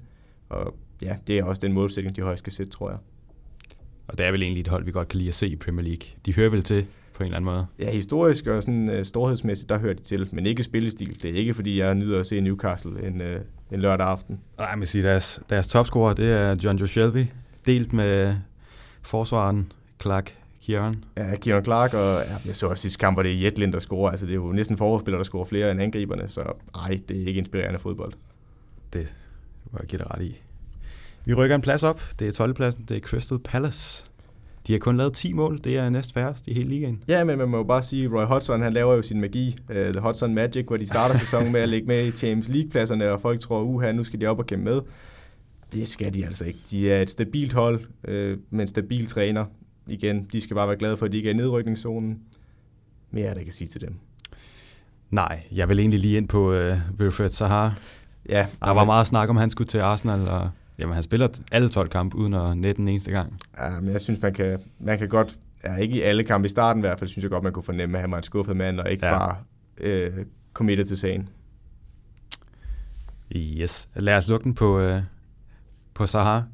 [0.49, 2.99] Og ja, det er også den målsætning, de højst skal sætte, tror jeg.
[4.07, 5.85] Og det er vel egentlig et hold, vi godt kan lide at se i Premier
[5.85, 6.07] League.
[6.25, 6.85] De hører vel til
[7.19, 7.65] på en eller anden måde.
[7.79, 11.21] Ja, historisk og sådan uh, storhedsmæssigt, der hører de til, men ikke spillestil.
[11.21, 13.27] Det er ikke, fordi jeg nyder at se Newcastle en, uh,
[13.71, 14.39] en lørdag aften.
[14.57, 17.25] Nej, men sige, deres, deres topscorer, det er John Joe Shelby,
[17.65, 18.35] delt med
[19.01, 21.03] forsvaren Clark Kieran.
[21.17, 23.79] Ja, Kieran Clark, og ja, jeg så også sidste kamp, hvor det er Jetlind, der
[23.79, 24.11] scorer.
[24.11, 26.41] Altså, det er jo næsten forholdsspillere, der scorer flere end angriberne, så
[26.75, 28.13] ej, det er ikke inspirerende fodbold.
[28.93, 29.13] Det
[29.71, 30.41] må jeg give dig ret i.
[31.25, 32.01] Vi rykker en plads op.
[32.19, 32.53] Det er 12.
[32.53, 32.85] pladsen.
[32.89, 34.08] Det er Crystal Palace.
[34.67, 35.59] De har kun lavet 10 mål.
[35.63, 37.03] Det er næst færrest i hele ligaen.
[37.07, 39.55] Ja, men man må jo bare sige, at Roy Hodgson han laver jo sin magi.
[39.69, 43.11] Uh, The Hodgson Magic, hvor de starter sæsonen med at ligge med i Champions League-pladserne,
[43.11, 44.81] og folk tror, uha, nu skal de op og kæmpe med.
[45.73, 46.59] Det skal de altså ikke.
[46.71, 48.13] De er et stabilt hold uh,
[48.49, 49.45] med en stabil træner.
[49.87, 52.19] Igen, de skal bare være glade for, at de ikke er i nedrykningszonen.
[53.11, 53.95] Mere er der ikke at sige til dem.
[55.09, 57.79] Nej, jeg vil egentlig lige ind på uh, Wilfred Sahar.
[58.29, 61.69] Ja, der var meget snak om, han skulle til Arsenal, og Jamen, han spiller alle
[61.69, 63.39] 12 kampe uden at nette den eneste gang.
[63.57, 66.49] Ja, men jeg synes, man kan, man kan godt, ja, ikke i alle kampe i
[66.49, 68.57] starten i hvert fald, synes jeg godt, man kunne fornemme, at han var en skuffet
[68.57, 69.17] mand, og ikke ja.
[69.17, 69.37] bare
[69.77, 71.29] øh, committed til sagen.
[73.35, 73.89] Yes.
[73.95, 75.01] Lad os lukke den på, øh,
[75.93, 76.47] på Sahar.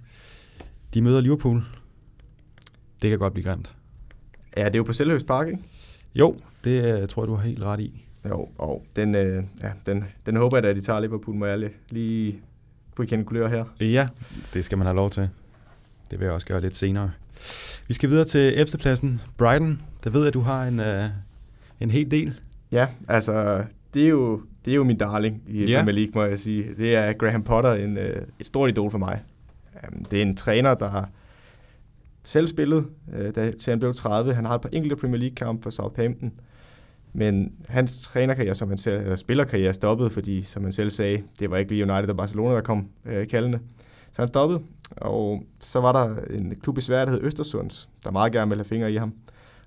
[0.94, 1.64] De møder Liverpool.
[3.02, 3.76] Det kan godt blive grimt.
[4.58, 5.60] Ja, det er jo på Selvhøst Park, ikke?
[6.16, 8.06] Jo, det øh, tror jeg, du har helt ret i.
[8.30, 11.72] Jo, og den, øh, ja, den, den håber jeg, at de tager Liverpool, må jeg
[11.90, 12.42] lige
[12.96, 13.66] på weekend kulør her.
[13.80, 14.08] Ja,
[14.54, 15.30] det skal man have lov til.
[16.12, 17.12] Det vil jeg også gøre lidt senere.
[17.88, 19.22] Vi skal videre til efterpladsen.
[19.38, 21.12] Brighton, der ved jeg, at du har en, uh,
[21.80, 22.40] en hel del.
[22.72, 25.78] Ja, altså, det er jo, det er jo min darling i ja.
[25.78, 26.68] Premier League, må jeg sige.
[26.78, 28.04] Det er Graham Potter, en, uh,
[28.40, 29.22] et stort idol for mig.
[29.88, 31.10] Um, det er en træner, der har
[32.24, 34.34] selv spillet, uh, da, til han blev 30.
[34.34, 36.34] Han har et par enkelte Premier League-kampe for Southampton.
[37.18, 41.52] Men hans trænerkarriere, som han selv, eller spillerkarriere, stoppede, fordi, som han selv sagde, det
[41.52, 43.60] var ikke lige United og Barcelona, der kom øh, kaldende.
[44.12, 44.62] Så han stoppede,
[44.98, 48.60] og så var der en klub i Sverige, der hed Østersunds, der meget gerne ville
[48.60, 49.14] have fingre i ham.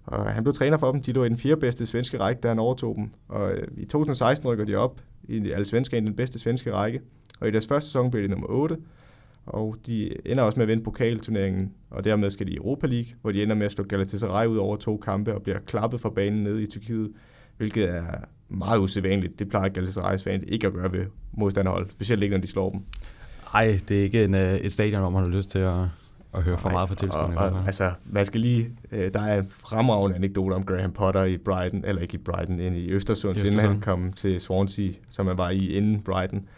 [0.07, 1.03] Og han blev træner for dem.
[1.03, 3.11] De lå i den fjerde bedste svenske række, da han overtog dem.
[3.29, 7.01] Og øh, i 2016 rykker de op i alle svensker i den bedste svenske række.
[7.41, 8.77] Og i deres første sæson blev de nummer 8.
[9.47, 13.13] Og de ender også med at vinde pokalturneringen, og dermed skal de i Europa League,
[13.23, 16.11] hvor de ender med at slå Galatasaray ud over to kampe og bliver klappet fra
[16.11, 17.13] banen ned i Tyrkiet
[17.59, 18.05] hvilket er
[18.49, 19.39] meget usædvanligt.
[19.39, 22.81] Det plejer Galatasaray's fan ikke at gøre ved modstanderhold, specielt ikke når de slår dem.
[23.55, 25.81] Nej, det er ikke en, øh, et stadion, hvor man har lyst til at,
[26.35, 27.67] at høre for meget fra tilskuerne.
[27.67, 31.85] Altså, man skal lige, øh, der er en fremragende anekdote om Graham Potter i Brighton,
[31.85, 33.61] eller ikke i Brighton, ind i Østersund, Østersund.
[33.61, 36.49] inden han kom til Swansea, som han var i inden Brighton.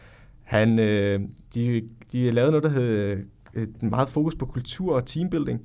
[0.42, 1.20] Han, øh,
[1.54, 1.82] de,
[2.12, 3.18] de lavede noget, der hed
[3.54, 5.60] et meget fokus på kultur og teambuilding.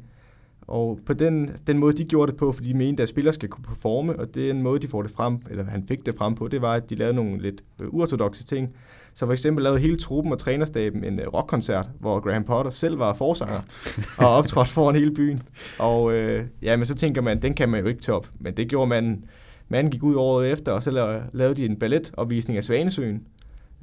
[0.67, 3.49] Og på den, den måde, de gjorde det på, fordi de mente, at spillere skal
[3.49, 6.47] kunne performe, og den måde, de får det frem, eller han fik det frem på,
[6.47, 8.75] det var, at de lavede nogle lidt øh, uortodoxe ting.
[9.13, 12.99] Så for eksempel lavede hele truppen og trænerstaben en øh, rockkoncert, hvor Graham Potter selv
[12.99, 13.61] var forsanger
[14.17, 15.39] og optrådte foran hele byen.
[15.79, 18.27] Og øh, ja, men så tænker man, den kan man jo ikke top.
[18.39, 19.23] Men det gjorde man.
[19.67, 23.23] Manden gik ud året efter, og så lavede de en balletopvisning af Svanesøen,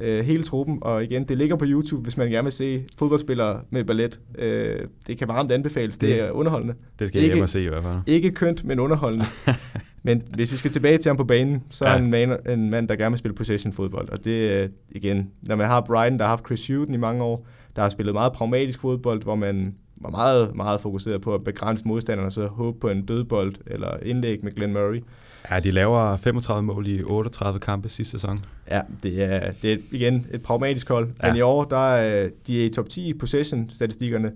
[0.02, 0.78] øh, hele truppen.
[0.80, 4.20] Og igen, det ligger på YouTube, hvis man gerne vil se fodboldspillere med ballet.
[4.38, 5.98] Øh, det kan varmt anbefales.
[5.98, 6.74] Det, det er underholdende.
[6.98, 7.96] Det skal jeg ikke, hjem og se i hvert fald.
[8.06, 9.24] Ikke kønt, men underholdende.
[10.02, 11.90] men hvis vi skal tilbage til ham på banen, så ja.
[11.90, 14.08] er han en, man, en mand, der gerne vil spille possession-fodbold.
[14.08, 17.24] Og det er igen, når man har Brighton, der har haft Chris Hughton i mange
[17.24, 21.44] år, der har spillet meget pragmatisk fodbold, hvor man var meget, meget fokuseret på at
[21.44, 25.02] begrænse modstanderne, og så håbe på en dødbold eller indlæg med Glenn Murray.
[25.50, 28.38] Ja, de laver 35 mål i 38 kampe sidste sæson.
[28.70, 31.10] Ja, det er, det er igen et pragmatisk hold.
[31.22, 31.28] Ja.
[31.28, 34.32] Men i år, der er de er i top 10 i possession-statistikkerne.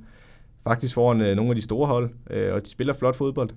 [0.64, 3.48] Faktisk foran øh, nogle af de store hold, øh, og de spiller flot fodbold.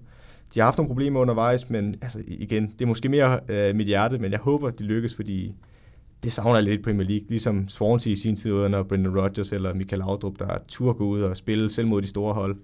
[0.54, 3.88] De har haft nogle problemer undervejs, men altså, igen, det er måske mere øh, mit
[3.88, 5.54] hjerte, men jeg håber, de lykkes, fordi
[6.24, 10.00] det savner lidt Premier League, ligesom Swansea i sin tid, når Brendan Rodgers eller Michael
[10.00, 12.58] Laudrup, der tur gå ud og spille selv mod de store hold.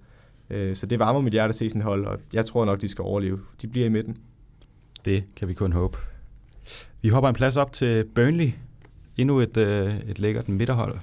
[0.50, 2.88] Øh, så det varmer mit hjerte at se sådan hold, og jeg tror nok, de
[2.88, 3.40] skal overleve.
[3.62, 4.16] De bliver i midten.
[5.06, 5.98] Det kan vi kun håbe.
[7.02, 8.48] Vi hopper en plads op til Burnley.
[9.16, 10.98] Endnu et, øh, et lækkert midterhold.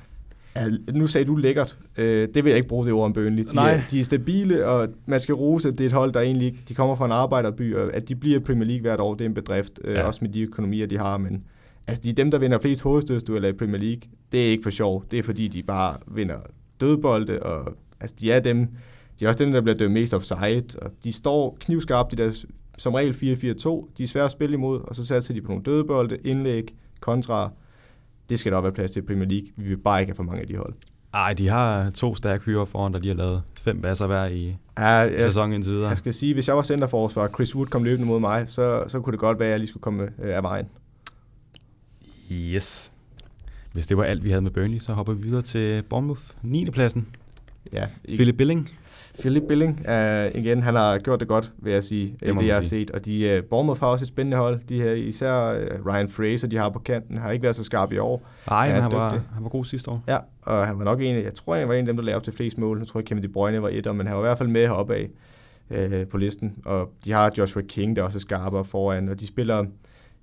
[0.55, 1.77] Ja, nu sagde du lækkert.
[1.97, 3.43] Øh, det vil jeg ikke bruge det ord om Burnley.
[3.43, 3.73] De, Nej.
[3.73, 6.47] Er, de er stabile, og man skal rose, at det er et hold, der egentlig
[6.47, 6.59] ikke...
[6.69, 9.29] De kommer fra en arbejderby, og at de bliver Premier League hvert år, det er
[9.29, 9.79] en bedrift.
[9.83, 10.01] Øh, ja.
[10.01, 11.17] Også med de økonomier, de har.
[11.17, 11.43] Men
[11.87, 14.01] altså, de er dem, der vinder flest hovedstødstueller i Premier League.
[14.31, 15.05] Det er ikke for sjov.
[15.11, 16.37] Det er fordi, de bare vinder
[16.81, 18.67] dødbolde, og altså, de er dem...
[19.19, 22.45] De er også dem, der bliver dømt mest offside, og de står knivskarpt i deres
[22.77, 23.93] som regel 4-4-2.
[23.97, 27.51] De er svære at spille imod, og så satser de på nogle dødebolde, indlæg, kontra.
[28.29, 29.47] Det skal der også være plads til i Premier League.
[29.55, 30.73] Vi vil bare ikke have for mange af de hold.
[31.13, 34.55] Ej, de har to stærke fyre foran, der de har lavet fem basser hver i
[34.77, 35.89] ja, jeg, sæsonen indtil videre.
[35.89, 38.83] Jeg skal sige, hvis jeg var centerforsvar, og Chris Wood kom løbende mod mig, så,
[38.87, 40.65] så kunne det godt være, at jeg lige skulle komme øh, af vejen.
[42.31, 42.91] Yes.
[43.73, 46.69] Hvis det var alt, vi havde med Burnley, så hopper vi videre til Bournemouth 9.
[46.69, 47.07] pladsen.
[47.73, 48.69] Ja, Philip Billing.
[49.19, 52.55] Philip Billing, uh, igen, han har gjort det godt, vil jeg sige, det, det jeg
[52.55, 52.69] har sige.
[52.69, 52.91] set.
[52.91, 54.59] Og de, uh, Bournemouth har også et spændende hold.
[54.69, 57.91] De her, især uh, Ryan Fraser, de har på kanten, har ikke været så skarp
[57.91, 58.27] i år.
[58.49, 60.03] Nej, men han var, han var god sidste år.
[60.07, 62.15] Ja, og han var nok en, jeg tror, han var en af dem, der lavede
[62.15, 62.79] op til flest mål.
[62.79, 64.95] Jeg tror, Kevin De Bruyne var et, men han var i hvert fald med heroppe
[64.95, 65.09] af
[65.69, 66.53] uh, på listen.
[66.65, 69.65] Og de har Joshua King, der også er skarpere foran, og de spiller...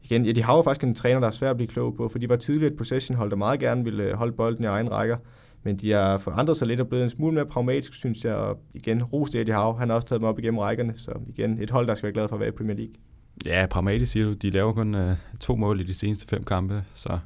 [0.03, 2.09] Igen, ja, de har jo faktisk en træner, der er svær at blive klog på,
[2.09, 5.17] for de var tidligere et possession-hold, der meget gerne ville holde bolden i egen rækker.
[5.63, 8.35] Men de har forandret sig lidt og blevet en smule mere pragmatisk, synes jeg.
[8.35, 10.93] Og igen, Ros Eddie Howe, han har også taget dem op igennem rækkerne.
[10.97, 12.95] Så igen, et hold, der skal være glad for at være i Premier League.
[13.47, 14.33] Ja, pragmatisk siger du.
[14.33, 17.19] De laver kun uh, to mål i de seneste fem kampe, så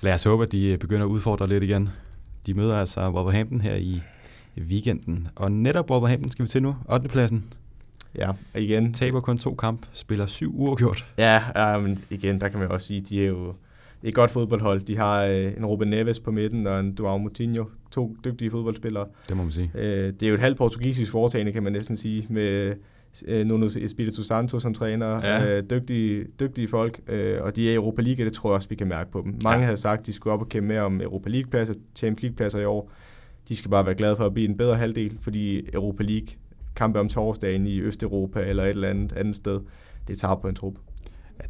[0.00, 1.88] lad os håbe, at de øh, begynder at udfordre lidt igen.
[2.46, 4.02] De møder altså Wolverhampton her i
[4.58, 5.28] weekenden.
[5.36, 6.76] Og netop Wolverhampton skal vi til nu.
[6.92, 7.08] 8.
[7.08, 7.44] pladsen.
[8.14, 8.94] Ja, igen.
[8.94, 11.06] Taber kun to kamp, spiller syv uafgjort.
[11.18, 13.54] Ja, ja, men igen, der kan man også sige, de er jo
[14.02, 14.80] et godt fodboldhold.
[14.80, 19.06] De har øh, en Ruben Neves på midten og en Joao Moutinho, to dygtige fodboldspillere.
[19.28, 19.70] Det må man sige.
[19.74, 22.74] Øh, det er jo et halvt portugisisk foretagende, kan man næsten sige, med
[23.26, 25.26] øh, Nuno Espirito Santo som træner.
[25.26, 25.56] Ja.
[25.56, 28.68] Øh, dygtige, dygtige folk, øh, og de er i Europa League, det tror jeg også,
[28.68, 29.38] vi kan mærke på dem.
[29.44, 29.64] Mange ja.
[29.64, 32.64] havde sagt, at de skulle op og kæmpe mere om Europa League-pladser, Champions League-pladser i
[32.64, 32.90] år.
[33.48, 36.28] De skal bare være glade for at blive en bedre halvdel, fordi Europa League,
[36.76, 39.60] kampe om torsdagen i Østeuropa eller et eller andet andet sted,
[40.08, 40.74] det tager på en trup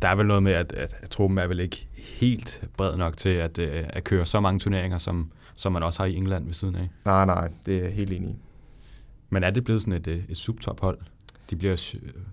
[0.03, 3.17] der er vel noget med, at, at, at truppen er vel ikke helt bred nok
[3.17, 6.45] til at, øh, at køre så mange turneringer, som, som man også har i England
[6.45, 6.89] ved siden af.
[7.05, 8.37] Nej, nej, det er helt enig
[9.31, 10.99] Men er det blevet sådan et, øh, et subtop-hold?
[11.51, 11.77] De bliver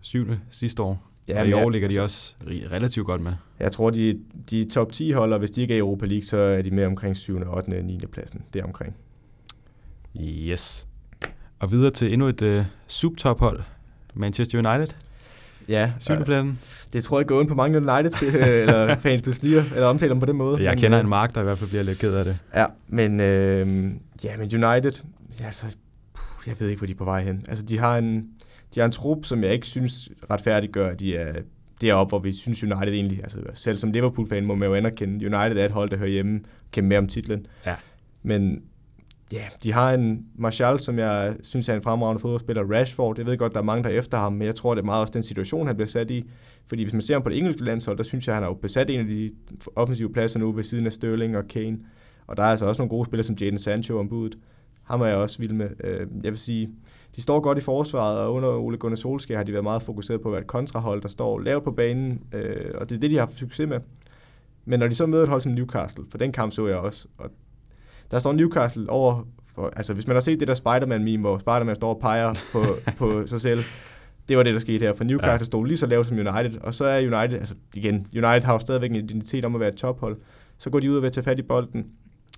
[0.02, 2.34] syvende sidste år, ja, og i år ligger de altså, også
[2.72, 3.34] relativt godt med.
[3.60, 6.38] Jeg tror, de, de top 10 holder, hvis de ikke er i Europa League, så
[6.38, 8.00] er de med omkring 7., 8., 9.
[8.12, 8.42] pladsen.
[8.54, 8.96] Det er omkring.
[10.22, 10.88] Yes.
[11.60, 13.64] Og videre til endnu et uh, subtop-hold,
[14.14, 14.96] Manchester United.
[15.70, 15.92] Ja.
[16.00, 16.50] Syvendepladsen.
[16.50, 18.22] Øh, det tror jeg går ind på mange United
[18.62, 20.64] eller fans, du sniger, eller omtaler dem på den måde.
[20.64, 22.38] Jeg men, kender øh, en mark, der i hvert fald bliver lidt ked af det.
[22.56, 23.92] Ja, men, øh,
[24.24, 25.04] ja, men United,
[25.40, 25.66] ja, så,
[26.14, 27.46] puh, jeg ved ikke, hvor de er på vej hen.
[27.48, 28.26] Altså, de har en,
[28.76, 31.34] de har en trup, som jeg ikke synes retfærdiggør, at de er
[31.82, 35.58] deroppe, hvor vi synes United egentlig, altså selv som Liverpool-fan må man jo anerkende, United
[35.58, 36.40] er et hold, der hører hjemme,
[36.72, 37.46] kæmpe med om titlen.
[37.66, 37.76] Ja.
[38.24, 38.62] Men
[39.32, 43.18] Ja, yeah, de har en Martial, som jeg synes er en fremragende fodboldspiller, Rashford.
[43.18, 44.86] Jeg ved godt, der er mange, der er efter ham, men jeg tror, det er
[44.86, 46.30] meget også den situation, han bliver sat i.
[46.66, 48.54] Fordi hvis man ser ham på det engelske landshold, der synes jeg, han har jo
[48.54, 49.32] besat en af de
[49.76, 51.80] offensive pladser nu ved siden af Sterling og Kane.
[52.28, 54.38] Og der er altså også nogle gode spillere som Jadon Sancho ombudet.
[54.84, 55.70] Ham er jeg også vild med.
[55.84, 56.70] Øh, jeg vil sige,
[57.16, 60.22] de står godt i forsvaret, og under Ole Gunnar Solskjaer har de været meget fokuseret
[60.22, 63.12] på at være et kontrahold, der står lavt på banen, øh, og det er det,
[63.12, 63.80] de har haft succes med.
[64.66, 67.08] Men når de så møder et hold som Newcastle, for den kamp så jeg også,
[67.18, 67.32] og
[68.16, 71.76] der står Newcastle over, for, altså hvis man har set det der Spider-Man-meme, hvor Spider-Man
[71.76, 72.66] står og peger på,
[73.00, 73.64] på sig selv,
[74.30, 75.44] det var det, der skete her, for Newcastle ja.
[75.44, 78.60] stod lige så lavt som United, og så er United, altså igen, United har jo
[78.60, 80.18] stadigvæk en identitet om at være et tophold,
[80.58, 81.86] så går de ud og vil tage fat i bolden,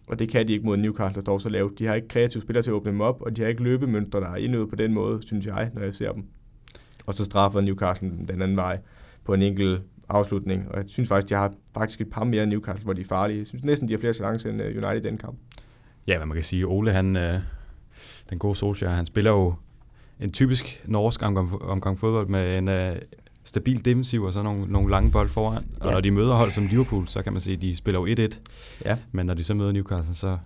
[0.07, 1.79] og det kan de ikke mod Newcastle, der står så lavt.
[1.79, 4.19] De har ikke kreative spillere til at åbne dem op, og de har ikke løbemønstre,
[4.19, 6.25] der er indøvet på den måde, synes jeg, når jeg ser dem.
[7.05, 8.79] Og så straffer Newcastle den anden vej
[9.23, 12.83] på en enkelt afslutning, og jeg synes faktisk, de har faktisk et par mere Newcastle,
[12.83, 13.37] hvor de er farlige.
[13.37, 15.37] Jeg synes næsten, de har flere chancer end øh, United i den kamp.
[16.07, 17.39] Ja, hvad man kan sige, Ole, han, øh,
[18.29, 19.55] den gode Solskjaer, han spiller jo
[20.19, 22.95] en typisk norsk omgang, omgang fodbold med en øh,
[23.43, 25.65] stabil defensiv og så nogle, nogle lange bold foran.
[25.79, 25.91] Og ja.
[25.91, 28.39] når de møder hold som Liverpool, så kan man sige, at de spiller jo 1-1.
[28.85, 28.97] Ja.
[29.11, 30.37] Men når de så møder Newcastle, så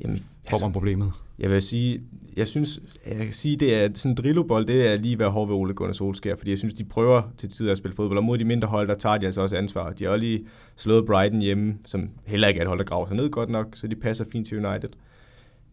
[0.00, 1.12] Jamen, får man altså, problemet.
[1.38, 2.02] Jeg vil sige,
[2.36, 5.48] jeg synes, jeg kan sige, det er sådan en drillobold, det er lige ved hård
[5.48, 8.24] ved Ole Gunnar Solskjaer, fordi jeg synes, de prøver til tider at spille fodbold, og
[8.24, 9.92] mod de mindre hold, der tager de altså også ansvar.
[9.92, 13.16] De har lige slået Brighton hjemme, som heller ikke er et hold, der graver sig
[13.16, 14.90] ned godt nok, så de passer fint til United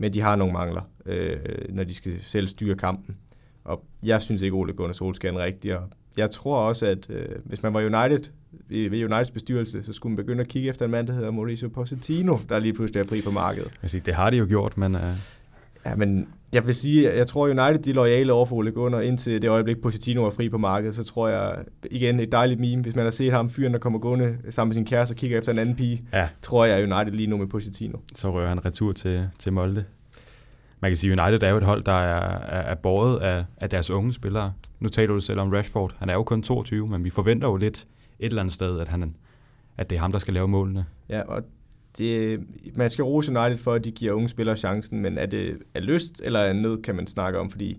[0.02, 3.18] men de har nogle mangler, øh, når de skal selv styre kampen.
[3.64, 7.36] Og jeg synes ikke, Ole Gunnar Solskjaer er rigtig, og jeg tror også, at øh,
[7.46, 8.32] hvis man var United,
[8.70, 11.70] ved Uniteds bestyrelse, så skulle man begynde at kigge efter en mand, der hedder Mauricio
[11.70, 13.72] Pochettino, der lige pludselig er fri på markedet.
[13.82, 14.96] Jeg siger, det har de jo gjort, men...
[14.96, 15.02] Uh...
[15.86, 19.00] Ja, men jeg vil sige, jeg tror, United de er lojale over for Ole Gunnar,
[19.00, 21.56] indtil det øjeblik, Pochettino er fri på markedet, så tror jeg,
[21.92, 24.74] igen et dejligt meme, hvis man har set ham fyren, der kommer gående sammen med
[24.74, 26.28] sin kæreste og kigger efter en anden pige, ja.
[26.42, 27.98] tror jeg, United lige nu med Pochettino.
[28.16, 29.86] Så rører han retur til, til Molde.
[30.80, 33.70] Man kan sige, United er jo et hold, der er, er, er båret af, af
[33.70, 34.54] deres unge spillere.
[34.80, 35.96] Nu taler du selv om Rashford.
[36.00, 37.88] Han er jo kun 22, men vi forventer jo lidt
[38.22, 39.16] et eller andet sted, at, han,
[39.78, 40.86] at det er ham, der skal lave målene.
[41.10, 41.44] Ja, og
[41.98, 42.40] det,
[42.76, 45.80] man skal rose United for, at de giver unge spillere chancen, men er det er
[45.80, 47.78] lyst eller er nød, kan man snakke om, fordi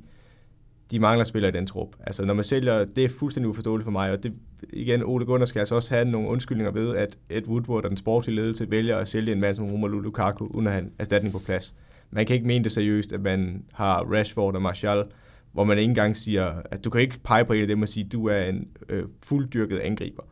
[0.90, 1.88] de mangler spillere i den trup.
[2.01, 4.32] Altså, når man sælger, det er fuldstændig uforståeligt for mig, og det,
[4.72, 7.97] igen, Ole Gunnar skal altså også have nogle undskyldninger ved, at Ed Woodward og den
[7.97, 11.38] sportslige ledelse vælger at sælge en mand som Romelu Lukaku, uden at have erstatning på
[11.38, 11.74] plads.
[12.11, 15.05] Man kan ikke mene det seriøst, at man har Rashford og Martial,
[15.53, 17.88] hvor man ikke engang siger, at du kan ikke pege på en af dem og
[17.88, 20.22] sige, at du er en øh, fulddyrket angriber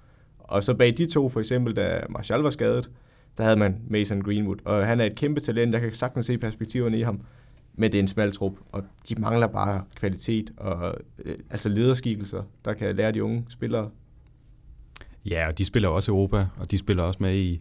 [0.51, 2.90] og så bag de to, for eksempel, da Martial var skadet,
[3.36, 4.57] der havde man Mason Greenwood.
[4.64, 7.20] Og han er et kæmpe talent, jeg kan sagtens se perspektiverne i ham.
[7.74, 10.94] Men det er en smal trup, og de mangler bare kvalitet og
[11.24, 13.90] øh, altså lederskikkelser, der kan lære de unge spillere.
[15.24, 17.61] Ja, og de spiller også Europa, og de spiller også med i,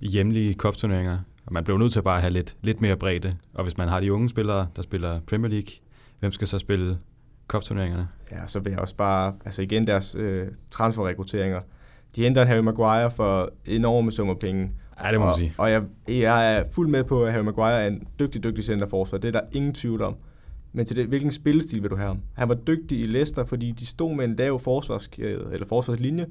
[0.00, 1.18] i hjemlige kopturneringer.
[1.46, 3.36] Og man bliver nødt til at bare have lidt, lidt mere bredde.
[3.54, 5.70] Og hvis man har de unge spillere, der spiller Premier League,
[6.20, 6.98] hvem skal så spille
[7.46, 8.08] kopturneringerne?
[8.30, 11.60] Ja, så vil jeg også bare, altså igen deres øh, transferrekrutteringer.
[12.18, 14.70] De henter en Harry Maguire for enorme summer penge.
[15.04, 15.54] Ja, det må og, man sige.
[15.58, 19.18] Og jeg, jeg er fuld med på, at Harry Maguire er en dygtig, dygtig centerforsvar.
[19.18, 20.16] Det er der ingen tvivl om.
[20.72, 22.20] Men til det, hvilken spillestil vil du have ham?
[22.36, 26.26] Han var dygtig i Leicester, fordi de stod med en lav forsvarskæde, eller forsvarslinje,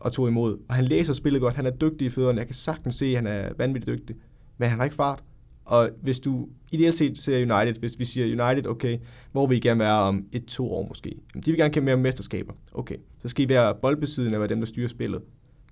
[0.00, 0.58] og tog imod.
[0.68, 1.54] Og han læser spillet godt.
[1.54, 2.38] Han er dygtig i fødderne.
[2.38, 4.16] Jeg kan sagtens se, at han er vanvittigt dygtig.
[4.58, 5.22] Men han har ikke fart.
[5.68, 8.98] Og hvis du ideelt set ser United, hvis vi siger United, okay,
[9.32, 11.08] hvor vil I gerne være om et-to år måske?
[11.34, 12.52] Jamen, de vil gerne kæmpe mere om mesterskaber.
[12.72, 15.22] Okay, så skal I være boldbesiddende og være dem, der styrer spillet.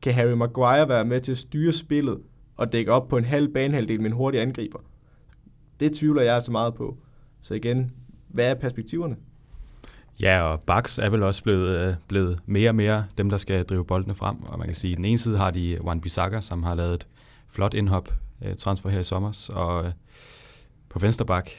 [0.02, 2.18] Kan Harry Maguire være med til at styre spillet
[2.56, 4.78] og dække op på en halv banehalvdel med en hurtig angriber?
[5.80, 6.96] Det tvivler jeg altså meget på.
[7.42, 7.92] Så igen,
[8.28, 9.16] hvad er perspektiverne?
[10.20, 13.64] Ja, og Bucks er vel også blevet, øh, blevet mere og mere dem, der skal
[13.64, 14.42] drive boldene frem.
[14.42, 16.94] Og man kan sige, at den ene side har de Juan Bissaka, som har lavet
[16.94, 17.06] et
[17.48, 18.08] flot indhop
[18.44, 19.92] øh, transfer her i sommer, og øh,
[20.88, 21.50] på venstre bak,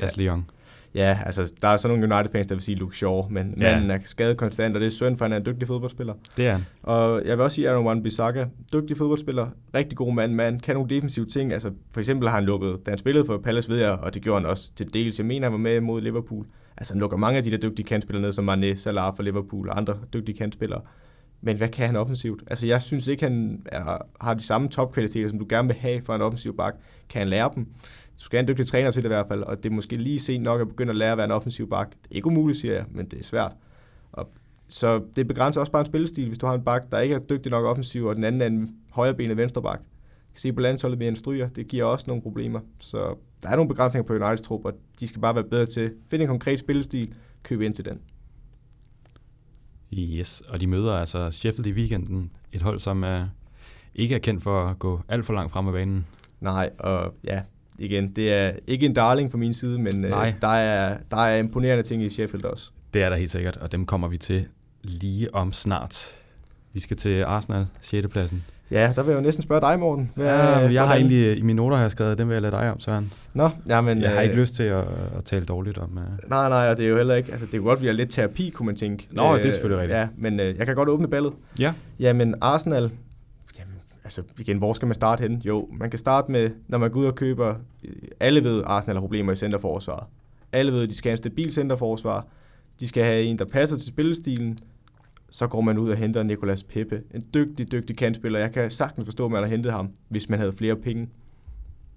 [0.00, 0.50] Ashley Young.
[0.94, 3.72] Ja, altså der er så nogle United-fans, der vil sige Luke Shaw, men ja.
[3.72, 6.14] manden er skadet konstant, og det er synd, for han er en dygtig fodboldspiller.
[6.36, 6.66] Det er han.
[6.82, 10.90] Og jeg vil også sige, Aaron Wan-Bissaka, dygtig fodboldspiller, rigtig god mand, mand, kan nogle
[10.90, 11.52] defensive ting.
[11.52, 14.22] Altså for eksempel har han lukket, da han spillede for Palace, ved jeg, og det
[14.22, 15.18] gjorde han også til dels.
[15.18, 16.46] Jeg mener, han var med mod Liverpool.
[16.76, 19.68] Altså han lukker mange af de der dygtige kantspillere ned, som Mané, Salah for Liverpool
[19.68, 20.80] og andre dygtige kantspillere.
[21.44, 22.42] Men hvad kan han offensivt?
[22.46, 26.02] Altså jeg synes ikke, han er, har de samme topkvaliteter, som du gerne vil have
[26.02, 26.74] for en offensiv bak.
[27.08, 27.64] Kan han lære dem?
[28.18, 29.96] Du skal have en dygtig træner til det i hvert fald, og det er måske
[29.96, 31.90] lige sent nok at begynde at lære at være en offensiv bak.
[31.90, 33.52] Det er ikke umuligt, siger jeg, men det er svært.
[34.12, 34.30] Og
[34.68, 37.18] så det begrænser også bare en spillestil, hvis du har en bak, der ikke er
[37.18, 39.78] dygtig nok offensiv, og den anden er en højrebenet venstre bak.
[39.78, 42.60] kan se på landsholdet med en stryger, det giver også nogle problemer.
[42.80, 45.80] Så der er nogle begrænsninger på Uniteds trup, og de skal bare være bedre til
[45.80, 48.00] at finde en konkret spillestil, købe ind til den.
[49.98, 53.26] Yes, og de møder altså Sheffield i weekenden, et hold, som er,
[53.94, 56.06] ikke er kendt for at gå alt for langt frem af banen.
[56.40, 57.42] Nej, og ja,
[57.78, 60.34] igen, det er ikke en darling fra min side, men øh, Nej.
[60.40, 62.70] der, er, der er imponerende ting i Sheffield også.
[62.94, 64.46] Det er der helt sikkert, og dem kommer vi til
[64.82, 66.14] lige om snart.
[66.72, 68.08] Vi skal til Arsenal, 6.
[68.08, 68.44] pladsen.
[68.70, 70.10] Ja, der vil jeg jo næsten spørge dig, Morten.
[70.14, 70.86] Hvad, ja, jeg hvordan?
[70.86, 73.12] har egentlig i mine noter har jeg skrevet, den vil jeg lade dig om, Søren.
[73.34, 74.84] Nå, ja, men, jeg har ikke øh, lyst til at,
[75.16, 75.90] at tale dårligt om...
[75.92, 76.30] Uh...
[76.30, 77.32] Nej, nej, og det er jo heller ikke...
[77.32, 79.08] Altså, det er godt, vi har lidt terapi, kunne man tænke.
[79.10, 79.98] Nå, øh, det er selvfølgelig rigtigt.
[79.98, 81.32] Ja, men øh, jeg kan godt åbne ballet.
[81.60, 81.72] Ja.
[82.00, 82.90] Jamen, Arsenal...
[83.58, 85.42] Jamen, altså, igen, hvor skal man starte hen?
[85.44, 87.54] Jo, man kan starte med, når man går ud og køber...
[88.20, 90.04] Alle ved, Arsenal har problemer i centerforsvaret.
[90.52, 92.26] Alle ved, at de skal have en stabil centerforsvar.
[92.80, 94.58] De skal have en, der passer til spillestilen
[95.34, 97.02] så går man ud og henter Nicolas Pepe.
[97.14, 98.38] En dygtig, dygtig kantspiller.
[98.38, 101.08] Jeg kan sagtens forstå, at man har hentet ham, hvis man havde flere penge.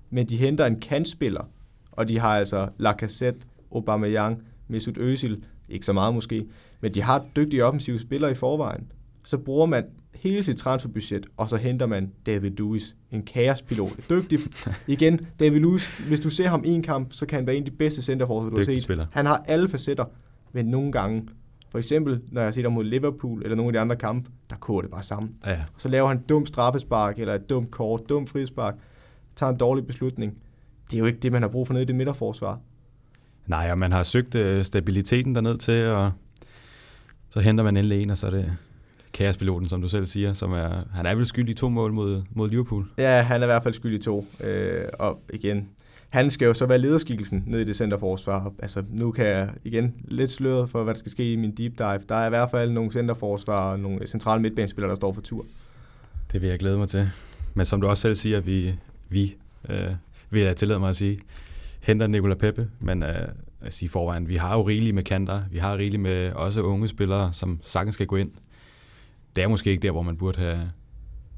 [0.09, 1.49] Men de henter en kantspiller,
[1.91, 3.39] og de har altså Lacazette,
[3.71, 5.35] Aubameyang, Mesut Özil,
[5.69, 6.45] ikke så meget måske,
[6.81, 8.91] men de har dygtige offensive spillere i forvejen.
[9.23, 14.09] Så bruger man hele sit transferbudget, og så henter man David Luiz, en kaospilot.
[14.09, 14.39] Dygtig.
[14.88, 17.63] Igen, David Luiz, hvis du ser ham i en kamp, så kan han være en
[17.63, 18.83] af de bedste centerforsvar, du har set.
[18.83, 19.05] Spiller.
[19.11, 20.05] Han har alle facetter,
[20.53, 21.27] men nogle gange
[21.70, 24.30] for eksempel, når jeg har set ham mod Liverpool eller nogle af de andre kampe,
[24.49, 25.36] der koger det bare sammen.
[25.45, 25.57] Ja.
[25.76, 28.76] Og så laver han dum straffespark eller et dumt kort, dum frispark,
[29.36, 30.38] tager en dårlig beslutning.
[30.91, 32.59] Det er jo ikke det, man har brug for nede i det midterforsvar.
[33.47, 36.11] Nej, og man har søgt øh, stabiliteten derned til, og
[37.30, 38.53] så henter man endelig en, og så er det
[39.13, 42.24] kaospiloten, som du selv siger, som er, han er vel skyldig i to mål mod,
[42.32, 42.86] mod Liverpool.
[42.97, 44.28] Ja, han er i hvert fald skyldig i to.
[44.43, 45.70] Øh, og igen,
[46.18, 48.53] han skal jo så være lederskikkelsen ned i det centerforsvar.
[48.59, 51.78] Altså, nu kan jeg igen lidt sløret for, hvad der skal ske i min deep
[51.78, 51.99] dive.
[52.09, 55.45] Der er i hvert fald nogle centerforsvar og nogle centrale midtbanespillere, der står for tur.
[56.32, 57.09] Det vil jeg glæde mig til.
[57.53, 58.76] Men som du også selv siger, vi,
[59.09, 59.36] vi
[59.70, 59.91] øh,
[60.30, 61.20] vil jeg tillade mig at sige,
[61.82, 63.28] henter Nicola Peppe, men øh,
[63.61, 66.88] at sige forvejen, vi har jo rigeligt med kanter, vi har rigeligt med også unge
[66.88, 68.32] spillere, som sagtens skal gå ind.
[69.36, 70.72] Det er måske ikke der, hvor man burde have,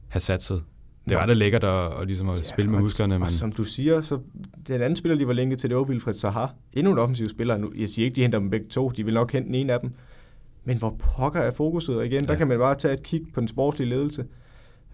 [0.08, 0.64] have satset.
[1.10, 3.14] Det var da lækkert at, at, ligesom at ja, spille med musklerne.
[3.14, 3.24] Men...
[3.24, 4.20] og som du siger, så
[4.68, 6.46] den anden spiller, de var længe til, det var Wilfred Zaha.
[6.74, 7.58] Endnu en offensiv spiller.
[7.58, 8.90] Nu, jeg siger ikke, de henter dem begge to.
[8.90, 9.92] De vil nok hente den ene af dem.
[10.64, 11.98] Men hvor pokker er fokuset?
[11.98, 12.28] Og igen, ja.
[12.28, 14.26] der kan man bare tage et kig på den sportslige ledelse.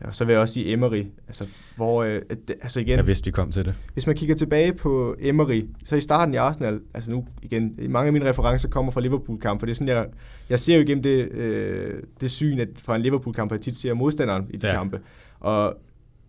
[0.01, 1.03] Ja, og så vil jeg også sige Emery.
[1.28, 1.45] Altså,
[1.76, 3.76] hvor, øh, altså igen, jeg vidste, vi kom til det.
[3.93, 8.07] Hvis man kigger tilbage på Emery, så i starten i Arsenal, altså nu igen, mange
[8.07, 10.05] af mine referencer kommer fra Liverpool-kamp, for det er sådan, jeg,
[10.49, 13.78] jeg ser jo igennem det, øh, det syn at fra en Liverpool-kamp, at jeg tit
[13.78, 14.74] ser modstanderen i de ja.
[14.74, 14.99] kampe.
[15.39, 15.78] Og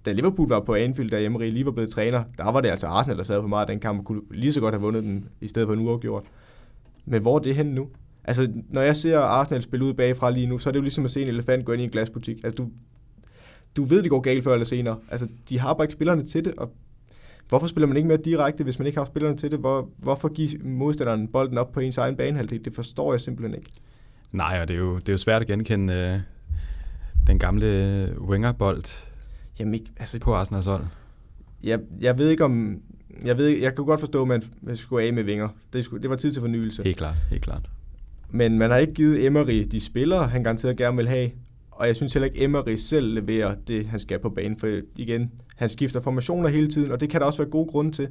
[0.06, 2.86] da Liverpool var på Anfield, da Emery lige var blevet træner, der var det altså
[2.86, 5.02] Arsenal, der sad på meget af den kamp, og kunne lige så godt have vundet
[5.04, 6.24] den, i stedet for en uafgjort.
[7.04, 7.88] Men hvor er det henne nu?
[8.24, 11.04] Altså, når jeg ser Arsenal spille ud bagfra lige nu, så er det jo ligesom
[11.04, 12.44] at se en elefant gå ind i en glasbutik.
[12.44, 12.70] Altså, du,
[13.76, 14.98] du ved, det går galt før eller senere.
[15.10, 16.72] Altså, de har bare ikke spillerne til det, og
[17.48, 19.58] hvorfor spiller man ikke mere direkte, hvis man ikke har spillerne til det?
[19.58, 22.64] Hvor, hvorfor give modstanderen bolden op på ens egen banehalvdel?
[22.64, 23.70] Det forstår jeg simpelthen ikke.
[24.32, 26.20] Nej, og det er jo, det er jo svært at genkende øh,
[27.26, 28.84] den gamle øh, wingerbold
[29.58, 30.84] Jamen, ikke, altså, på Arsenals hold.
[31.62, 32.80] jeg, jeg ved ikke om...
[33.24, 34.42] Jeg, ved, jeg kan godt forstå, at man,
[34.76, 35.48] skulle af med vinger.
[35.72, 36.82] Det, skulle, det var tid til fornyelse.
[36.82, 37.70] Helt klart, helt klart.
[38.30, 41.30] Men man har ikke givet Emery de spillere, han garanteret gerne vil have.
[41.70, 44.58] Og jeg synes heller ikke, Emery selv leverer det, han skal på banen.
[44.58, 47.92] For igen, han skifter formationer hele tiden, og det kan der også være gode grunde
[47.92, 48.08] til.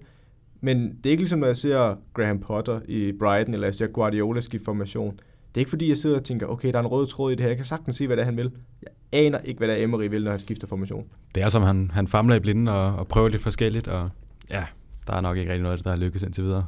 [0.61, 3.87] Men det er ikke ligesom, når jeg ser Graham Potter i Brighton, eller jeg ser
[3.87, 5.11] Guardiola skifte formation.
[5.11, 7.35] Det er ikke fordi, jeg sidder og tænker, okay, der er en rød tråd i
[7.35, 7.47] det her.
[7.47, 8.51] Jeg kan sagtens se, hvad det er, han vil.
[8.81, 11.05] Jeg aner ikke, hvad det er, Emery vil, når han skifter formation.
[11.35, 14.09] Det er som, han, han famler i blinden og, og prøver lidt forskelligt, og
[14.49, 14.63] ja,
[15.07, 16.65] der er nok ikke rigtig noget der har lykkes indtil videre.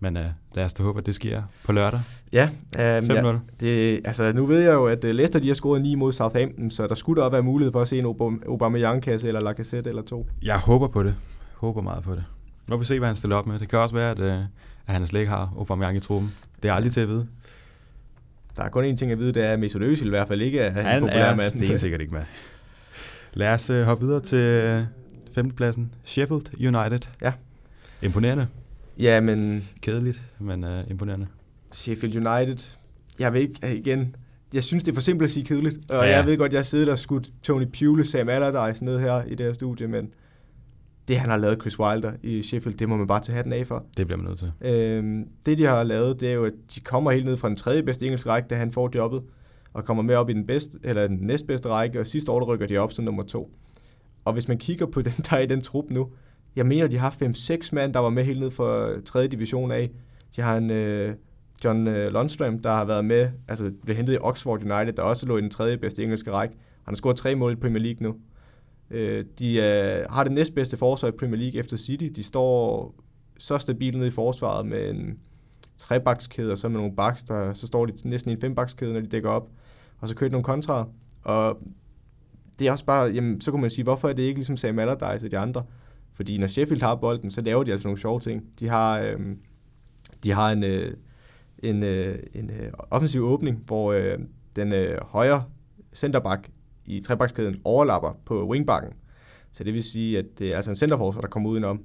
[0.00, 0.22] Men uh,
[0.54, 2.00] lad os da håbe, at det sker på lørdag.
[2.32, 2.80] Ja, 5-0.
[2.80, 6.12] ja det, altså, nu ved jeg jo, at uh, Leicester de har scoret 9 mod
[6.12, 9.40] Southampton, så der skulle da også være mulighed for at se en Aubame- Aubameyang-kasse eller
[9.40, 10.26] Lacazette eller to.
[10.42, 11.14] Jeg håber på det.
[11.54, 12.24] Håber meget på det.
[12.66, 13.58] Nu må vi se, hvad han stiller op med.
[13.58, 14.26] Det kan også være, at, uh,
[14.86, 16.30] at han slet ikke har Aubameyang i truppen.
[16.62, 17.26] Det er aldrig til at vide.
[18.58, 20.42] Der er kun én ting at vide, det er, at Mesut Özil i hvert fald
[20.42, 21.48] ikke er Han populær er mand.
[21.50, 22.22] stensikkert ikke med.
[23.34, 24.84] Lad os uh, hoppe videre til uh,
[25.34, 25.94] femtepladsen.
[26.04, 26.42] Sheffield
[26.76, 27.08] United.
[27.22, 27.32] Ja.
[28.02, 28.46] Imponerende.
[28.98, 31.26] Ja, men Kedeligt, men uh, imponerende.
[31.72, 32.76] Sheffield United,
[33.18, 34.16] jeg ved ikke, øh, igen,
[34.54, 35.90] jeg synes, det er for simpelt at sige kedeligt.
[35.90, 36.16] Og Ja.
[36.16, 39.46] jeg ved godt, jeg sidder og skudt Tony Pule, Sam Allardyce ned her i det
[39.46, 40.10] her studie, men
[41.08, 43.66] det, han har lavet Chris Wilder i Sheffield, det må man bare tage hatten af
[43.66, 43.84] for.
[43.96, 44.52] Det bliver man nødt til.
[44.60, 47.56] Øhm, det, de har lavet, det er jo, at de kommer helt ned fra den
[47.56, 49.22] tredje bedste engelske række, da han får jobbet,
[49.72, 52.46] og kommer med op i den, bedste, eller den næstbedste række, og sidste år der
[52.46, 53.50] rykker de op som nummer to.
[54.24, 56.08] Og hvis man kigger på den, der er i den trup nu,
[56.56, 59.90] jeg mener, de har 5-6 mand, der var med helt ned fra tredje division af.
[60.36, 61.14] De har en øh,
[61.64, 65.26] John øh, Lundstrøm, der har været med, altså blev hentet i Oxford United, der også
[65.26, 66.54] lå i den tredje bedste engelske række.
[66.84, 68.16] Han har scoret tre mål i Premier League nu.
[68.90, 72.04] Øh, de øh, har det næstbedste forsvar i Premier League efter City.
[72.16, 72.94] De står
[73.38, 75.18] så stabilt nede i forsvaret med en
[75.76, 79.00] trebakskæde, og så med nogle baks, der, så står de næsten i en fembakskæde, når
[79.00, 79.50] de dækker op.
[80.00, 80.84] Og så kører de nogle kontraer.
[81.22, 81.62] Og
[82.58, 84.78] det er også bare, jamen, så kunne man sige, hvorfor er det ikke ligesom Sam
[84.78, 85.64] Allardyce og de andre?
[86.12, 88.44] Fordi når Sheffield har bolden, så laver de altså nogle sjove ting.
[88.60, 89.20] De har, øh,
[90.24, 90.94] de har en, øh,
[91.58, 94.18] en, øh, en øh, offensiv åbning, hvor øh,
[94.56, 95.44] den øh, højre
[95.94, 96.50] centerback
[96.88, 98.92] i trebakskæden overlapper på wingbacken.
[99.52, 101.80] Så det vil sige, at det er altså en centerforsvar, der kommer udenom.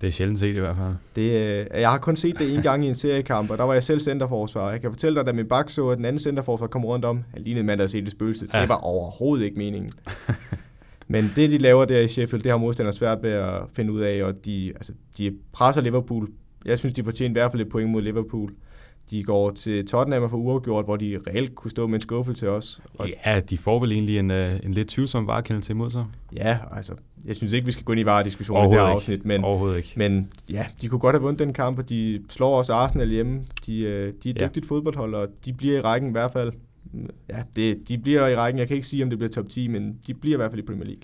[0.00, 0.94] Det er sjældent set i hvert fald.
[1.16, 3.72] Det, øh, jeg har kun set det en gang i en seriekamp, og der var
[3.72, 4.70] jeg selv centerforsvar.
[4.70, 7.04] Jeg kan fortælle dig, at da min bak så, at den anden centerforsvar kom rundt
[7.04, 8.46] om, han lignede en mand, der set et spøgelse.
[8.54, 8.60] Ja.
[8.60, 9.90] Det var overhovedet ikke meningen.
[11.08, 14.00] Men det, de laver der i Sheffield, det har modstanderne svært ved at finde ud
[14.00, 16.28] af, og de, altså, de presser Liverpool.
[16.64, 18.52] Jeg synes, de fortjener i hvert fald et point mod Liverpool.
[19.10, 22.50] De går til Tottenham og får uafgjort, hvor de reelt kunne stå med en skuffelse
[22.50, 22.80] også.
[22.98, 26.04] Og Ja, de får vel egentlig en, øh, en lidt tvivlsom varekendelse imod sig.
[26.36, 26.94] ja, altså,
[27.24, 29.76] jeg synes ikke, vi skal gå ind i varediskussionen i det her afsnit, men Overhovedet
[29.76, 29.92] ikke.
[29.96, 33.42] Men ja, de kunne godt have vundet den kamp, og de slår også Arsenal hjemme.
[33.66, 34.46] De, øh, de er et Ja.
[34.46, 36.52] dygtigt fodboldhold, og de bliver i rækken i hvert fald.
[37.28, 38.58] Ja, det, de bliver i rækken.
[38.58, 40.62] Jeg kan ikke sige, om det bliver top 10, men de bliver i hvert fald
[40.62, 41.02] i Premier League.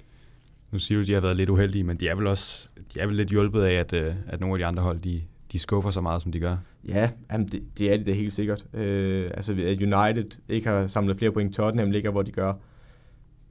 [0.73, 3.01] Nu siger du, at de har været lidt uheldige, men de er vel også de
[3.01, 5.21] er vel lidt hjulpet af, at, øh, at nogle af de andre hold, de,
[5.53, 6.57] de skuffer så meget, som de gør.
[6.89, 8.67] Ja, jamen det, det er de da helt sikkert.
[8.75, 12.53] Øh, altså, at United ikke har samlet flere point, Tottenham ligger, hvor de gør.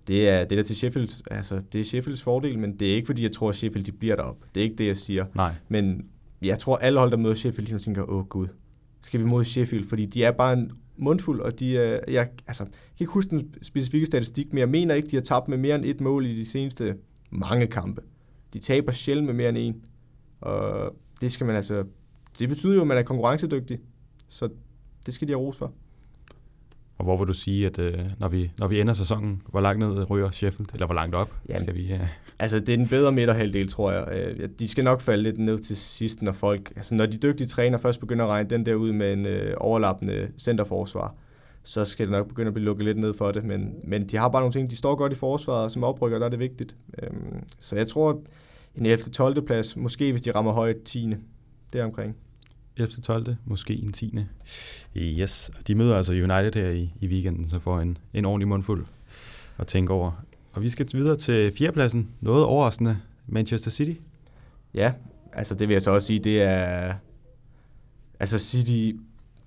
[0.08, 2.95] Det er, det er der til Sheffield, altså, det er Sheffields fordel, men det er
[2.95, 4.38] ikke, fordi jeg tror, at Sheffield de bliver derop.
[4.56, 5.26] Det er ikke det, jeg siger.
[5.36, 6.06] Nej, Men
[6.41, 8.47] jeg tror, alle hold, der møder Sheffield, de tænker, åh gud,
[9.02, 9.89] skal vi mod Sheffield?
[9.89, 13.30] Fordi de er bare en mundfuld, og de er, jeg, altså, jeg kan ikke huske
[13.30, 16.26] den specifikke statistik, men jeg mener ikke, de har tabt med mere end et mål
[16.26, 16.95] i de seneste
[17.30, 18.02] mange kampe.
[18.54, 19.82] De taber sjældent med mere end en.
[20.41, 21.84] Og det skal man altså,
[22.39, 23.80] det betyder jo, at man er konkurrencedygtig.
[24.30, 24.49] Så
[25.05, 25.72] det skal de have ros for.
[26.97, 29.80] og hvor vil du sige, at øh, når, vi, når vi ender sæsonen, hvor langt
[29.80, 31.93] ned ryger Sheffield, eller hvor langt op Jamen, skal vi...
[31.93, 32.07] Øh,
[32.39, 34.07] Altså, det er den bedre midterhalvdel, tror jeg.
[34.11, 36.74] Øh, De skal nok falde lidt ned til sidst, når folk...
[36.76, 39.53] Altså, når de dygtige træner først begynder at regne den der ud med en øh,
[39.57, 41.15] overlappende centerforsvar,
[41.63, 43.43] så skal det nok begynde at blive lukket lidt ned for det.
[43.43, 46.19] Men, men de har bare nogle ting, de står godt i forsvaret, og som oprykker,
[46.19, 46.76] der er det vigtigt.
[47.03, 48.22] Øhm, så jeg tror,
[48.76, 49.03] en 11.
[49.03, 49.45] 12.
[49.45, 51.13] plads, måske hvis de rammer højt 10.
[51.74, 52.15] Deromkring.
[52.78, 52.91] 11.
[52.91, 53.36] 12.
[53.45, 54.19] Måske en 10.
[54.95, 58.47] Yes, og de møder altså United her i, i weekenden, så får en, en ordentlig
[58.47, 58.86] mundfuld
[59.57, 60.11] at tænke over.
[60.53, 62.09] Og vi skal videre til fjerdepladsen.
[62.22, 62.97] Noget overraskende.
[63.28, 63.99] Manchester City.
[64.74, 64.91] Ja,
[65.34, 66.93] altså det vil jeg så også sige, det er...
[68.19, 68.97] Altså City,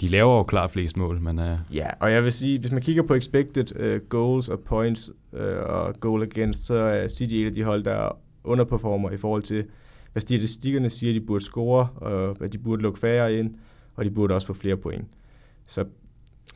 [0.00, 2.82] De laver jo klart flest mål, men øh, Ja, og jeg vil sige, hvis man
[2.82, 7.46] kigger på expected uh, goals og points uh, og goal against, så er City et
[7.46, 9.64] af de hold, der underperformer i forhold til,
[10.12, 13.55] hvad statistikkerne siger, de burde score, og at de burde lukke færre ind,
[13.95, 15.05] og de burde også få flere point.
[15.66, 15.84] Så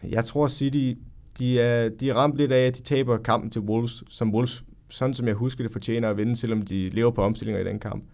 [0.08, 0.94] jeg tror, City,
[1.38, 4.64] De er, de er ramt lidt af, at de taber kampen til Wolves, som Wolves,
[4.88, 7.78] sådan som jeg husker det, fortjener at vinde, selvom de lever på omstillinger i den
[7.78, 8.04] kamp.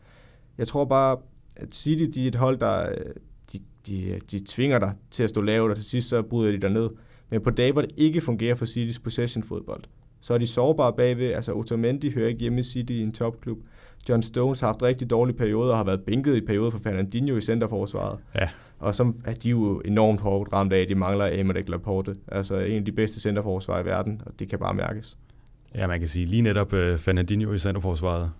[0.58, 1.16] Jeg tror bare,
[1.56, 2.94] at City de er et hold, der
[3.52, 6.58] de, de, de tvinger dig til at stå lavt, og til sidst så bryder de
[6.58, 6.90] dig ned.
[7.30, 9.84] Men på dage, hvor det ikke fungerer for Citys possession-fodbold,
[10.24, 11.32] så er de sårbare bagved.
[11.32, 13.58] Altså Otamendi hører ikke hjemme i City i en topklub.
[14.08, 17.36] John Stones har haft rigtig dårlige perioder og har været bænket i perioder for Fernandinho
[17.36, 18.18] i centerforsvaret.
[18.34, 18.48] Ja.
[18.78, 22.14] Og så er de jo enormt hårdt ramt af, at de mangler Emerick Laporte.
[22.28, 25.16] Altså en af de bedste centerforsvarer i verden, og det kan bare mærkes.
[25.74, 28.30] Ja, man kan sige lige netop uh, Fernandinho i centerforsvaret.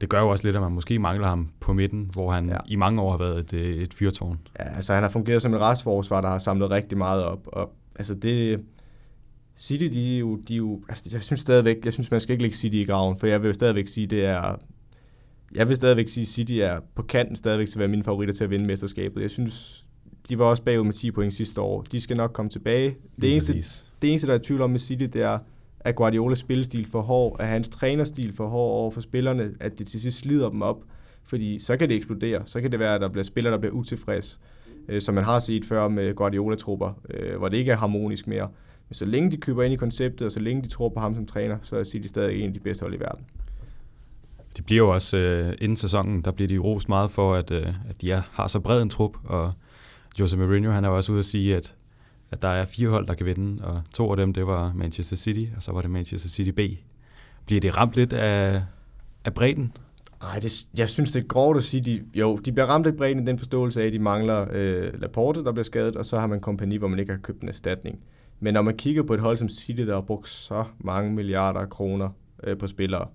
[0.00, 2.56] Det gør jo også lidt, at man måske mangler ham på midten, hvor han ja.
[2.66, 4.38] i mange år har været et, øh, et fyrtårn.
[4.58, 7.40] Ja, altså han har fungeret som en restforsvar, der har samlet rigtig meget op.
[7.46, 8.60] Og, altså det,
[9.56, 12.32] City, de er jo, de er jo altså jeg synes stadigvæk, jeg synes man skal
[12.32, 14.56] ikke lægge City i graven, for jeg vil stadigvæk sige, det er,
[15.54, 18.44] jeg vil stadigvæk sige, City er på kanten stadigvæk til at være mine favoritter til
[18.44, 19.22] at vinde mesterskabet.
[19.22, 19.84] Jeg synes,
[20.28, 21.82] de var også bagud med 10 point sidste år.
[21.82, 22.96] De skal nok komme tilbage.
[23.20, 23.52] Det eneste,
[24.02, 25.38] det eneste, der er tvivl om med City, det er,
[25.80, 29.86] at Guardiolas spillestil for hård, at hans trænerstil for hård over for spillerne, at det
[29.86, 30.84] til sidst slider dem op.
[31.24, 32.42] Fordi så kan det eksplodere.
[32.46, 34.40] Så kan det være, at der bliver spillere, der bliver utilfreds,
[34.88, 38.48] øh, som man har set før med Guardiola-trupper, øh, hvor det ikke er harmonisk mere.
[38.88, 41.14] Men så længe de køber ind i konceptet, og så længe de tror på ham
[41.14, 43.24] som træner, så er City stadig en af de bedste hold i verden.
[44.56, 47.66] De bliver jo også, øh, inden sæsonen, der bliver de rost meget for, at, øh,
[47.88, 49.52] at de er, har så bred en trup, og
[50.20, 51.74] Jose Mourinho, han er jo også ude at sige, at,
[52.30, 55.16] at der er fire hold, der kan vinde, og to af dem, det var Manchester
[55.16, 56.60] City, og så var det Manchester City B.
[57.46, 58.62] Bliver det ramt lidt af,
[59.24, 59.72] af bredden?
[60.22, 62.96] Nej, det, jeg synes, det er grovt at sige, de, jo, de bliver ramt af
[62.96, 66.20] bredden i den forståelse af, at de mangler øh, Laporte, der bliver skadet, og så
[66.20, 67.98] har man kompani, hvor man ikke har købt en erstatning.
[68.44, 71.66] Men når man kigger på et hold som City, der har brugt så mange milliarder
[71.66, 72.08] kroner
[72.42, 73.08] øh, på spillere,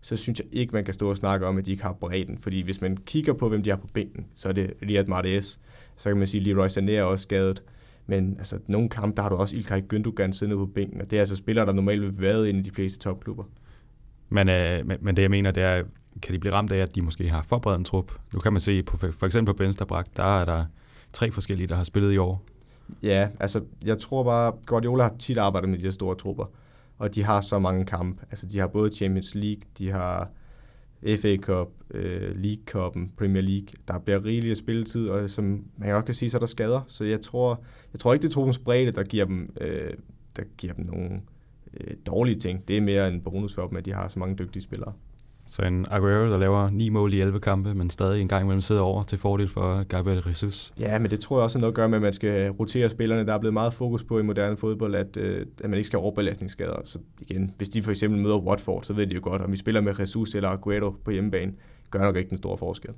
[0.00, 2.38] så synes jeg ikke, man kan stå og snakke om, at de ikke har bredden.
[2.38, 5.58] Fordi hvis man kigger på, hvem de har på bænken, så er det Riyad Mahrez.
[5.96, 7.62] Så kan man sige, at Leroy Sané er også skadet.
[8.06, 11.16] Men altså, nogle kampe, der har du også Ilkay Gündogan siddende på bænken, og det
[11.16, 13.44] er altså spillere, der normalt vil være inde i de fleste topklubber.
[14.28, 15.82] Men, øh, men, men det jeg mener, det er,
[16.22, 18.12] kan de blive ramt af, at de måske har forberedt en trup?
[18.32, 20.64] Nu kan man se, på, for eksempel på Bensterbrak, der er der
[21.12, 22.44] tre forskellige, der har spillet i år.
[23.02, 26.44] Ja, altså jeg tror bare, Guardiola har tit arbejdet med de her store trupper,
[26.98, 28.24] og de har så mange kampe.
[28.30, 30.30] Altså de har både Champions League, de har
[31.02, 33.68] FA Cup, øh, League Cup'en, Premier League.
[33.88, 36.80] Der bliver rigeligt spilletid, og som man nok kan sige, så er der skader.
[36.88, 37.62] Så jeg tror,
[37.92, 39.92] jeg tror ikke, det er truppens bredde, der giver dem, øh,
[40.36, 41.18] der giver dem nogle
[41.80, 42.68] øh, dårlige ting.
[42.68, 44.92] Det er mere en bonus for dem, at de har så mange dygtige spillere.
[45.50, 48.60] Så en Aguero, der laver ni mål i 11 kampe, men stadig en gang imellem
[48.60, 50.72] sidder over til fordel for Gabriel Jesus.
[50.80, 52.88] Ja, men det tror jeg også er noget at gøre med, at man skal rotere
[52.88, 53.26] spillerne.
[53.26, 55.96] Der er blevet meget fokus på i moderne fodbold, at, øh, at man ikke skal
[55.96, 56.80] have overbelastningsskader.
[56.84, 59.56] Så igen, hvis de for eksempel møder Watford, så ved de jo godt, om vi
[59.56, 61.52] spiller med Jesus eller Aguero på hjemmebane,
[61.90, 62.90] gør nok ikke den store forskel.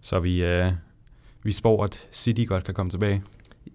[0.00, 0.72] Så vi, øh,
[1.42, 3.22] vi spår, at City godt kan komme tilbage.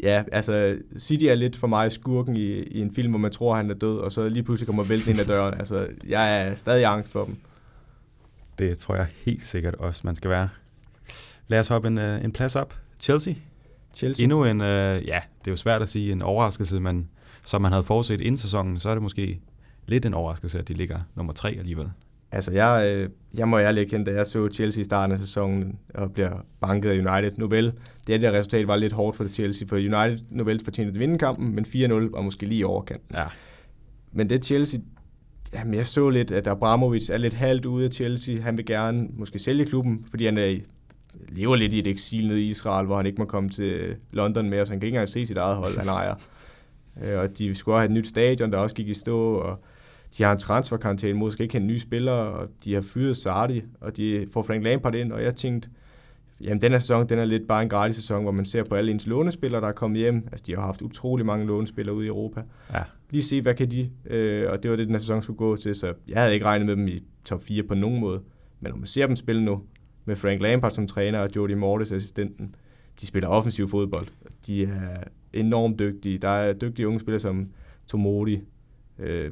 [0.04, 3.56] Ja, altså City er lidt for mig skurken i, i en film, hvor man tror,
[3.56, 5.54] han er død, og så lige pludselig kommer vælten ind ad døren.
[5.54, 7.38] Altså, jeg er stadig angst for dem.
[8.60, 10.50] Det tror jeg helt sikkert også, man skal være.
[11.48, 12.74] Lad os hoppe en, uh, en plads op.
[13.00, 13.34] Chelsea.
[13.94, 14.24] Chelsea.
[14.24, 17.10] Endnu en, uh, ja, det er jo svært at sige en overraskelse, men
[17.46, 19.40] som man havde forudset inden sæsonen, så er det måske
[19.88, 21.90] lidt en overraskelse, at de ligger nummer tre alligevel.
[22.32, 25.80] Altså, jeg, øh, jeg må ærligt erkende, da jeg så Chelsea i starten af sæsonen
[25.94, 27.32] og bliver banket af United.
[27.38, 27.74] Nu vel,
[28.08, 31.18] det der resultat var lidt hårdt for Chelsea, for United nu vel fortjente at vinde
[31.18, 31.72] kampen, men 4-0
[32.12, 33.02] var måske lige overkant.
[33.14, 33.26] Ja.
[34.12, 34.80] Men det Chelsea,
[35.56, 38.42] Jamen, jeg så lidt, at Abramovic er lidt halvt ude af Chelsea.
[38.42, 40.58] Han vil gerne måske sælge klubben, fordi han er,
[41.30, 44.50] lever lidt i et eksil nede i Israel, hvor han ikke må komme til London
[44.50, 46.16] mere, så han kan ikke engang se sit eget hold, han ejer.
[47.04, 49.60] Øh, og de skulle have et nyt stadion, der også gik i stå, og
[50.18, 53.98] de har en transferkarantæne, måske ikke en ny spiller, og de har fyret Sardi, og
[53.98, 55.70] de får Frank Lampard ind, og jeg tænkte,
[56.42, 58.76] jamen den her sæson, den er lidt bare en gratis sæson, hvor man ser på
[58.76, 60.28] alle ens lånespillere, der er kommet hjem.
[60.32, 62.42] Altså de har haft utrolig mange lånespillere ude i Europa.
[62.74, 62.84] Ja.
[63.16, 65.56] Lige se, hvad kan de, øh, og det var det, den her sæson skulle gå
[65.56, 68.22] til, så jeg havde ikke regnet med dem i top 4 på nogen måde.
[68.60, 69.64] Men når man ser dem spille nu,
[70.06, 72.56] med Frank Lampard som træner og Jody Mortis assistenten,
[73.02, 74.08] de spiller offensiv fodbold.
[74.48, 75.04] De er
[75.34, 76.18] enormt dygtige.
[76.18, 77.46] Der er dygtige unge spillere som
[77.88, 78.42] Tomodi,
[79.00, 79.32] øh,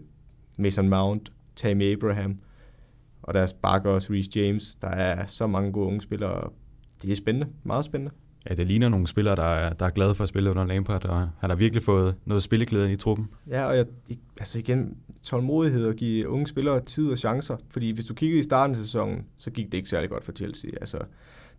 [0.57, 2.39] Mason Mount, Tammy Abraham,
[3.21, 4.77] og deres bakker også Reece James.
[4.81, 6.49] Der er så mange gode unge spillere,
[7.01, 8.15] det er spændende, meget spændende.
[8.49, 11.05] Ja, det ligner nogle spillere, der er, der er glade for at spille under Lampard,
[11.05, 13.29] og han har virkelig fået noget spilleglæde i truppen.
[13.49, 13.85] Ja, og jeg,
[14.39, 17.57] altså igen, tålmodighed og give unge spillere tid og chancer.
[17.69, 20.31] Fordi hvis du kiggede i starten af sæsonen, så gik det ikke særlig godt for
[20.31, 20.71] Chelsea.
[20.81, 20.97] Altså,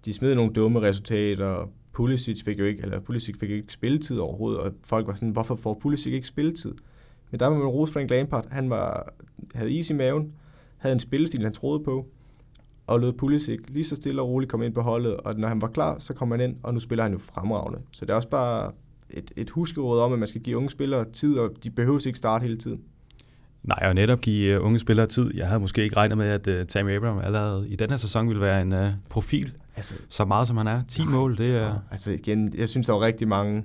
[0.04, 4.18] de smed nogle dumme resultater, Pulisic fik jo ikke, eller Pulisic fik jo ikke spilletid
[4.18, 6.74] overhovedet, og folk var sådan, hvorfor får Pulisic ikke spilletid?
[7.30, 9.12] Men der var man rose Frank Lampard, han var,
[9.54, 10.32] havde is i maven,
[10.76, 12.06] havde en spillestil, han troede på,
[12.86, 15.60] og lod Pulisic lige så stille og roligt komme ind på holdet, og når han
[15.60, 17.78] var klar, så kom han ind, og nu spiller han jo fremragende.
[17.92, 18.72] Så det er også bare
[19.10, 22.18] et, et huskeråd om, at man skal give unge spillere tid, og de behøver ikke
[22.18, 22.80] starte hele tiden.
[23.62, 25.34] Nej, og netop give uh, unge spillere tid.
[25.34, 28.28] Jeg havde måske ikke regnet med, at uh, Tammy Abraham allerede i den her sæson
[28.28, 30.82] ville være en uh, profil, altså, så meget som han er.
[30.88, 31.70] 10 nej, mål, det er...
[31.70, 31.76] Uh...
[31.90, 33.62] Altså igen, jeg synes, der var rigtig mange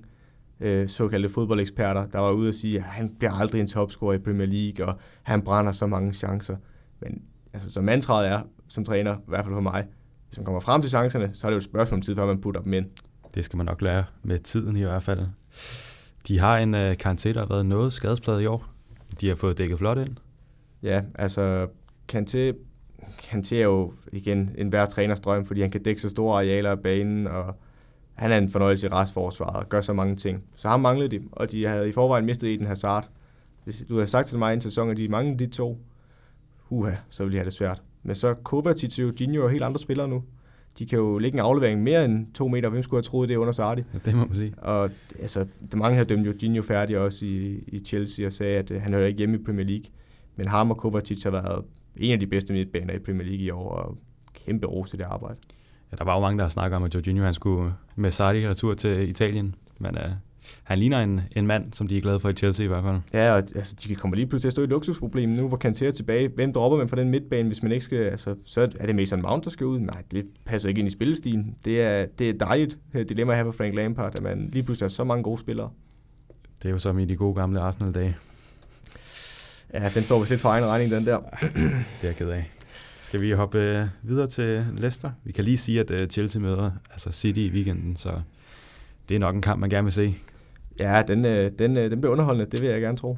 [0.60, 4.18] uh, såkaldte fodboldeksperter, der var ude og sige, at han bliver aldrig en topscorer i
[4.18, 6.56] Premier League, og han brænder så mange chancer.
[7.02, 7.22] Men
[7.54, 9.86] altså, som mantraet er, som træner, i hvert fald for mig,
[10.28, 12.26] hvis man kommer frem til chancerne, så er det jo et spørgsmål om tid, før
[12.26, 12.86] man putter dem ind.
[13.36, 15.20] Det skal man nok lære med tiden i hvert fald.
[16.28, 18.66] De har en uh, Kanté, der har været noget skadespladet i år.
[19.22, 20.16] De har fået dækket flot ind.
[20.84, 21.68] Ja, altså
[22.14, 22.54] Kanté,
[23.04, 26.72] Kanté er jo igen en hver træners drøm, fordi han kan dække så store arealer
[26.72, 27.56] af banen, og
[28.14, 30.44] han er en fornøjelse i restforsvaret og gør så mange ting.
[30.56, 33.10] Så han manglede de, og de havde i forvejen mistet Eden Hazard.
[33.64, 35.78] Hvis du havde sagt til mig i en sæson, at de manglede de to,
[36.70, 37.82] uha, så ville de have det svært.
[38.04, 40.24] Men så Kovacic og Eugenio er helt andre spillere nu.
[40.80, 42.70] De kan jo lægge en aflevering mere end to meter.
[42.70, 43.84] Hvem skulle have troet det under Sardi?
[43.94, 44.54] Ja, det må man sige.
[44.58, 44.90] Og
[45.20, 48.82] altså, der mange har dømt Eugenio færdig også i, i Chelsea og sagde, at uh,
[48.82, 49.86] han hører ikke hjemme i Premier League.
[50.36, 51.66] Men ham og Kovacic har været
[51.98, 53.98] en af de bedste midtbaner i Premier League i år, og
[54.34, 55.36] kæmpe ros til det arbejde.
[55.92, 58.74] Ja, der var jo mange, der snakker om, at Jorginho han skulle med Sardi retur
[58.74, 59.56] til Italien.
[59.80, 60.12] Men uh,
[60.64, 62.98] han ligner en, en mand, som de er glade for i Chelsea i hvert fald.
[63.14, 65.60] Ja, og altså, de kommer lige pludselig til at stå i et luksusproblem nu, hvor
[65.66, 66.28] Kanté er tilbage.
[66.36, 67.98] Hvem dropper man fra den midtbane, hvis man ikke skal...
[67.98, 69.80] Altså, så er det Mason Mount, der skal ud.
[69.80, 71.56] Nej, det passer ikke ind i spillestilen.
[71.66, 72.78] Det er, det er dejligt
[73.10, 75.70] dilemma her for Frank Lampard, at man lige pludselig har så mange gode spillere.
[76.64, 78.16] Det er jo som i de gode gamle Arsenal-dage.
[79.74, 81.20] Ja, den står vist lidt for egen regning, den der.
[81.42, 81.64] det
[82.02, 82.52] er jeg ked af.
[83.02, 85.12] Skal vi hoppe øh, videre til Leicester?
[85.24, 88.22] Vi kan lige sige, at øh, Chelsea møder altså City i weekenden, så
[89.10, 90.16] det er nok en kamp, man gerne vil se.
[90.80, 93.18] Ja, den, øh, den, øh, den bliver underholdende, det vil jeg gerne tro.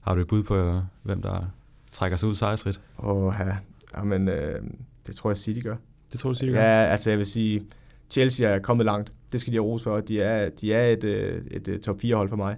[0.00, 1.52] Har du et bud på, øh, hvem der
[1.92, 2.80] trækker sig ud sejrsrigt?
[3.02, 3.56] Åh, ja.
[3.96, 4.62] Jamen, øh,
[5.06, 5.76] det tror jeg City gør.
[6.12, 6.60] Det tror du City gør?
[6.60, 7.66] Ja, altså jeg vil sige,
[8.10, 9.12] Chelsea er kommet langt.
[9.32, 10.00] Det skal de have ros for.
[10.00, 12.56] De er, de er et, et, et top 4 hold for mig.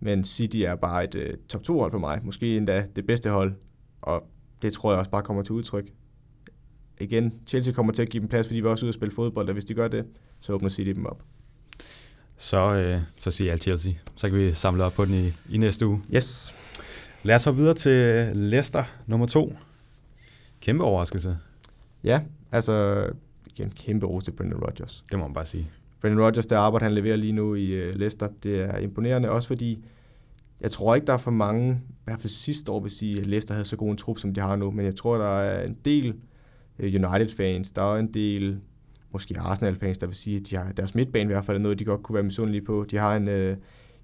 [0.00, 2.20] Men City er bare et, et top 2 hold for mig.
[2.24, 3.54] Måske endda det bedste hold.
[4.02, 4.26] Og
[4.62, 5.90] det tror jeg også bare kommer til udtryk.
[7.00, 9.14] Igen, Chelsea kommer til at give dem plads, fordi vi er også ude at spille
[9.14, 10.06] fodbold, og hvis de gør det,
[10.40, 11.22] så åbner City dem op
[12.40, 13.92] så, øh, så siger jeg Chelsea.
[14.16, 16.02] Så kan vi samle op på den i, i næste uge.
[16.14, 16.54] Yes.
[17.22, 19.56] Lad os hoppe videre til Leicester nummer to.
[20.60, 21.38] Kæmpe overraskelse.
[22.04, 22.20] Ja,
[22.52, 23.06] altså
[23.46, 25.04] igen, kæmpe ros til Brendan Rodgers.
[25.10, 25.70] Det må man bare sige.
[26.00, 29.48] Brendan Rodgers, det arbejde, han leverer lige nu i uh, Leicester, det er imponerende, også
[29.48, 29.84] fordi
[30.60, 33.26] jeg tror ikke, der er for mange, i hvert fald sidste år vil sige, at
[33.26, 35.66] Leicester havde så god en trup, som de har nu, men jeg tror, der er
[35.66, 36.14] en del
[36.78, 38.60] øh, United-fans, der er en del
[39.12, 41.78] måske Arsenal-fans, der vil sige, at de har, deres midtbane i hvert fald er noget,
[41.78, 42.86] de godt kunne være misundelige på.
[42.90, 43.56] De har en, øh,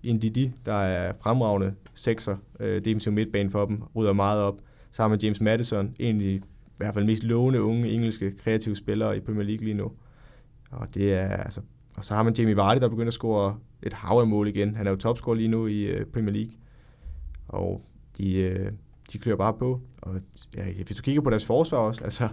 [0.02, 5.14] en Didi, der er fremragende sekser, uh, defensiv midtbane for dem, rydder meget op, sammen
[5.14, 6.42] med James Madison, en af de i
[6.76, 9.92] hvert fald mest lovende unge engelske kreative spillere i Premier League lige nu.
[10.70, 11.60] Og det er altså
[11.96, 14.74] og så har man Jamie Vardy, der begynder at score et hav af mål igen.
[14.74, 16.52] Han er jo topscorer lige nu i øh, Premier League.
[17.48, 17.82] Og
[18.18, 18.72] de, øh,
[19.12, 19.80] de klør bare på.
[20.02, 20.14] Og
[20.56, 22.28] ja, hvis du kigger på deres forsvar også, altså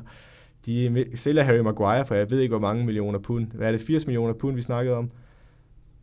[0.66, 3.48] de sælger Harry Maguire for jeg ved ikke, hvor mange millioner pund.
[3.52, 3.82] Hvad er det?
[3.82, 5.12] 80 millioner pund, vi snakkede om.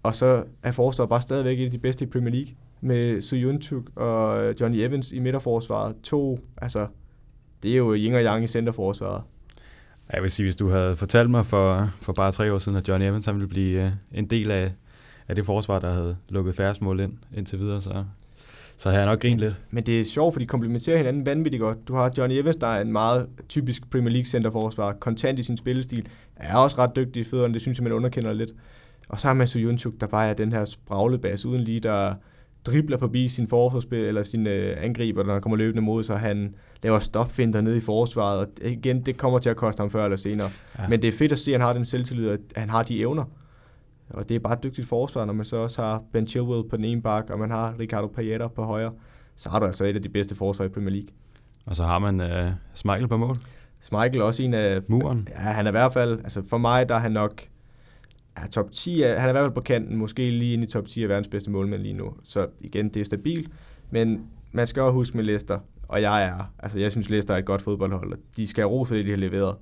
[0.03, 2.55] Og så er forsvaret bare stadigvæk et af de bedste i Premier League.
[2.81, 5.97] Med Suyuntuk og øh, Johnny Evans i midterforsvaret.
[6.03, 6.87] To, altså,
[7.63, 9.23] det er jo yin og yang i centerforsvaret.
[10.13, 12.89] Jeg vil sige, hvis du havde fortalt mig for, for bare tre år siden, at
[12.89, 14.73] Johnny Evans ville blive øh, en del af,
[15.29, 18.05] af det forsvar, der havde lukket færre mål ind indtil videre, så
[18.81, 19.55] så har jeg nok grint lidt.
[19.70, 21.89] Men det er sjovt, for de komplementerer hinanden vanvittigt godt.
[21.89, 25.57] Du har Johnny Evans, der er en meget typisk Premier League centerforsvar, kontant i sin
[25.57, 28.51] spillestil, er også ret dygtig i fødderne, det synes jeg, man underkender lidt.
[29.09, 32.14] Og så har man Suyunchuk, der bare er den her spraglebas uden lige, der
[32.66, 36.18] dribler forbi sin forforspil, eller sin øh, angriber, når han kommer løbende mod sig.
[36.18, 40.05] Han laver stopfinder nede i forsvaret, og igen, det kommer til at koste ham før
[40.05, 40.51] eller senere.
[40.78, 40.89] Ja.
[40.89, 43.01] Men det er fedt at se, at han har den selvtillid, at han har de
[43.01, 43.24] evner.
[44.11, 46.77] Og det er bare et dygtigt forsvar, når man så også har Ben Chilwell på
[46.77, 48.93] den ene bak, og man har Ricardo Payeta på højre.
[49.37, 51.09] Så har du altså et af de bedste forsvar i Premier League.
[51.67, 53.37] Og så har man uh, Smeichel på mål.
[53.81, 54.81] Smeichel også en af...
[54.89, 55.29] Muren.
[55.31, 56.19] Ja, han er i hvert fald...
[56.19, 57.43] Altså for mig, der er han nok...
[58.39, 60.67] Ja, top 10 er, han er i hvert fald på kanten, måske lige inde i
[60.67, 62.15] top 10 af verdens bedste målmænd lige nu.
[62.23, 63.51] Så igen, det er stabilt.
[63.91, 65.59] Men man skal også huske med Leicester,
[65.89, 66.53] og jeg er...
[66.59, 69.05] Altså jeg synes, Leicester er et godt fodboldhold, og de skal have ro for det,
[69.05, 69.57] de har leveret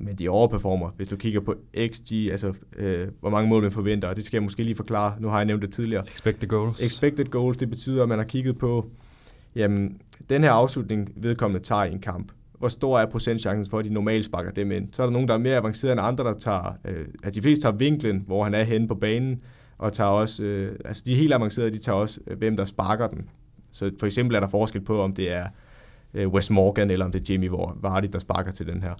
[0.00, 0.90] men de overperformer.
[0.96, 1.54] Hvis du kigger på
[1.92, 5.14] XG, altså øh, hvor mange mål man forventer, og det skal jeg måske lige forklare,
[5.20, 6.04] nu har jeg nævnt det tidligere.
[6.08, 6.80] Expected goals.
[6.80, 8.90] Expected goals, det betyder, at man har kigget på,
[9.54, 12.32] jamen, den her afslutning vedkommende tager i en kamp.
[12.58, 14.88] Hvor stor er procentchancen for, at de normalt sparker dem ind?
[14.92, 17.42] Så er der nogen, der er mere avanceret end andre, der tager, øh, at de
[17.42, 19.42] fleste tager vinklen, hvor han er henne på banen,
[19.78, 23.06] og tager også, øh, altså de helt avancerede, de tager også, øh, hvem der sparker
[23.06, 23.28] den.
[23.70, 25.46] Så for eksempel er der forskel på, om det er
[26.14, 28.94] øh, Wes Morgan, eller om det er Jamie Vardy, der sparker til den her.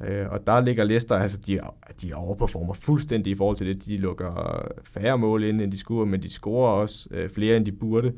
[0.00, 1.60] Øh, og der ligger Leicester, altså de,
[2.02, 3.86] de overperformer fuldstændig i forhold til det.
[3.86, 7.66] De lukker færre mål ind, end de scorer, men de scorer også øh, flere, end
[7.66, 8.12] de burde.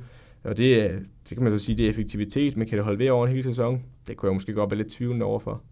[0.44, 2.98] Og det, øh, det kan man så sige, det er effektivitet, men kan det holde
[2.98, 3.82] ved over en hel sæson?
[4.06, 5.62] Det kunne jeg måske godt være lidt tvivlende overfor.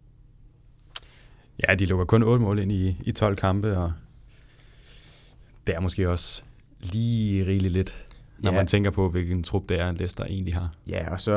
[1.68, 3.92] Ja, de lukker kun 8 mål ind i, i 12 kampe, og
[5.66, 6.42] det er måske også
[6.80, 8.03] lige rigeligt lidt,
[8.38, 8.56] når ja.
[8.56, 10.74] man tænker på, hvilken trup det er, Leicester egentlig har.
[10.86, 11.32] Ja, og så,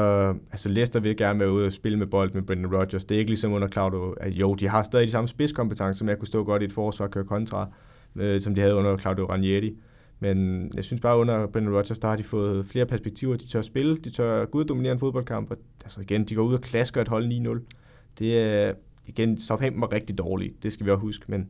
[0.52, 3.06] altså Leicester vil gerne være ude og spille med bold med Brendan Rodgers.
[3.06, 6.10] Det er ikke ligesom under Claudio, at jo, de har stadig de samme spidskompetencer, som
[6.10, 7.68] jeg kunne stå godt i et forsvar og køre kontra,
[8.16, 9.76] øh, som de havde under Claudio Ranieri.
[10.20, 13.36] Men jeg synes bare, under Brendan Rodgers, der har de fået flere perspektiver.
[13.36, 15.52] De tør spille, de tør gå ud og dominere en fodboldkamp.
[15.52, 17.60] Og, altså igen, de går ud og klasker et hold 9-0.
[18.20, 18.74] Det er,
[19.06, 21.50] igen, Southampton var rigtig dårligt, det skal vi også huske, men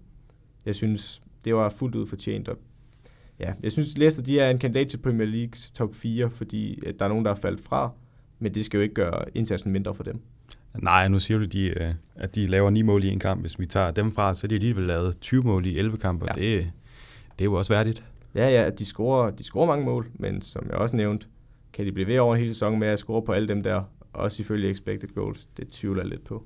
[0.66, 2.50] jeg synes, det var fuldt ud fortjent.
[2.50, 2.58] Og
[3.40, 7.06] ja, jeg synes, Leicester de er en kandidat til Premier Leagues top 4, fordi der
[7.06, 7.92] er nogen, der er faldet fra,
[8.40, 10.22] men det skal jo ikke gøre indsatsen mindre for dem.
[10.82, 13.42] Nej, nu siger du, de, øh, at de laver 9 mål i en kamp.
[13.42, 16.26] Hvis vi tager dem fra, så er de alligevel lavet 20 mål i 11 kampe,
[16.28, 16.42] ja.
[16.42, 16.72] det,
[17.40, 18.04] det er jo også værdigt.
[18.36, 21.28] Ja, ja, de scorer, de scorer mange mål, men som jeg også nævnte,
[21.74, 23.84] kan de blive ved over en hel sæson med at score på alle dem der,
[24.14, 25.46] også ifølge expected goals.
[25.58, 26.46] Det tvivler jeg lidt på.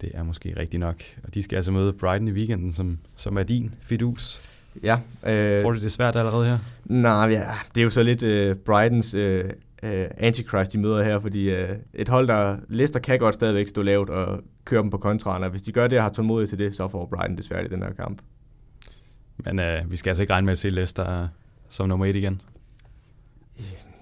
[0.00, 1.02] Det er måske rigtigt nok.
[1.22, 4.53] Og de skal altså møde Brighton i weekenden, som, som er din fidus.
[4.82, 4.98] Ja.
[5.26, 6.58] Øh, Får du det svært allerede her?
[6.84, 7.44] Nej, ja,
[7.74, 9.44] det er jo så lidt øh, Brightons øh,
[9.82, 13.82] øh, antichrist, de møder her, fordi øh, et hold, der Leicester kan godt stadigvæk stå
[13.82, 16.58] lavt og køre dem på kontraen, og hvis de gør det og har tålmodighed til
[16.58, 18.22] det, så får Brighton desværre i den her kamp.
[19.36, 21.28] Men øh, vi skal altså ikke regne med at se Leicester
[21.68, 22.40] som nummer et igen?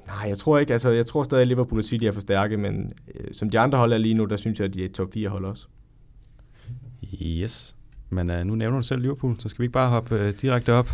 [0.06, 0.72] Nej, jeg tror ikke.
[0.72, 3.58] Altså, jeg tror stadig, at Liverpool og City er for stærke, men øh, som de
[3.58, 5.44] andre hold er lige nu, der synes jeg, at de er et top 4 hold
[5.44, 5.66] også.
[7.22, 7.76] Yes.
[8.12, 10.72] Men uh, nu nævner du selv Liverpool, så skal vi ikke bare hoppe uh, direkte
[10.72, 10.90] op?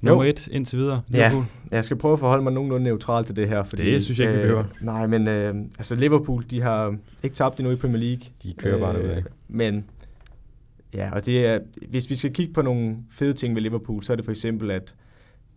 [0.00, 0.30] Nummer jo.
[0.30, 1.44] et indtil videre, Liverpool.
[1.70, 3.64] Ja, jeg skal prøve at forholde mig nogenlunde neutral til det her.
[3.64, 4.64] Fordi, det synes jeg ikke, vi behøver.
[4.64, 8.22] Øh, nej, men øh, altså Liverpool, de har ikke tabt endnu i Premier League.
[8.42, 9.22] De kører bare øh, derudad.
[9.48, 9.84] Men
[10.94, 11.58] ja, og det er,
[11.88, 14.70] hvis vi skal kigge på nogle fede ting ved Liverpool, så er det for eksempel,
[14.70, 14.94] at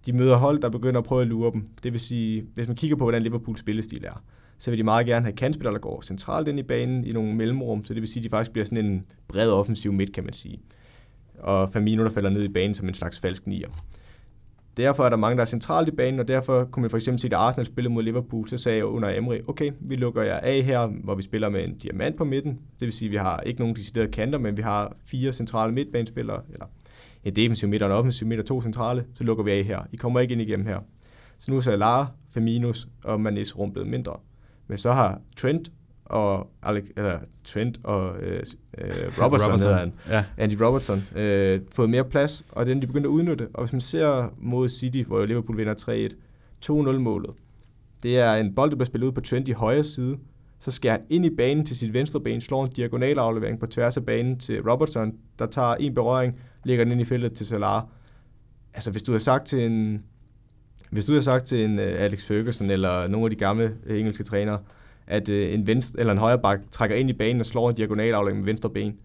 [0.06, 1.68] de møder hold, der begynder at prøve at lure dem.
[1.84, 4.24] Det vil sige, hvis man kigger på, hvordan Liverpools spillestil er,
[4.60, 7.36] så vil de meget gerne have kantspillere, der går centralt ind i banen i nogle
[7.36, 10.24] mellemrum, så det vil sige, at de faktisk bliver sådan en bred offensiv midt, kan
[10.24, 10.60] man sige.
[11.40, 13.70] Og Firmino, der falder ned i banen som en slags falsk nier.
[14.78, 17.20] Derfor er der mange, der er centralt i banen, og derfor kunne man for eksempel
[17.20, 20.38] se, at Arsenal spillede mod Liverpool, så sagde jeg under Emery, okay, vi lukker jer
[20.38, 22.52] af her, hvor vi spiller med en diamant på midten.
[22.52, 25.74] Det vil sige, at vi har ikke nogen deciderede kanter, men vi har fire centrale
[25.74, 26.66] midtbanespillere, eller
[27.24, 29.80] en defensiv midt og en offensiv midt og to centrale, så lukker vi af her.
[29.92, 30.80] I kommer ikke ind igennem her.
[31.38, 34.14] Så nu er Salah, Firminus og Manes rum blevet mindre.
[34.70, 35.72] Men så har Trent
[36.06, 38.44] og Alec, eller Trent og øh,
[38.78, 38.92] øh,
[39.24, 39.74] Robertson, Robertson.
[39.74, 40.26] Han, ja.
[40.38, 43.48] Andy Robertson, øh, fået mere plads, og den de begyndte at udnytte.
[43.54, 46.16] Og hvis man ser mod City, hvor Liverpool vinder 3-1,
[46.72, 47.30] 2-0-målet,
[48.04, 50.18] det er en bold, der bliver spillet ud på Trent i højre side,
[50.60, 53.68] så skal han ind i banen til sit venstre ben, slår en diagonal aflevering på
[53.68, 57.46] tværs af banen til Robertson, der tager en berøring, lægger den ind i feltet til
[57.46, 57.84] Salah.
[58.74, 60.04] Altså, hvis du har sagt til en,
[60.90, 63.98] hvis du havde sagt til en uh, Alex Ferguson eller nogle af de gamle uh,
[63.98, 64.60] engelske trænere,
[65.08, 67.76] at uh, en, venstre, eller en højre bak trækker ind i banen og slår en
[67.76, 68.96] diagonal med venstre ben,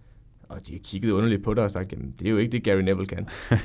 [0.48, 2.64] og de har kigget underligt på det og sagt, jamen, det er jo ikke det,
[2.64, 3.28] Gary Neville kan.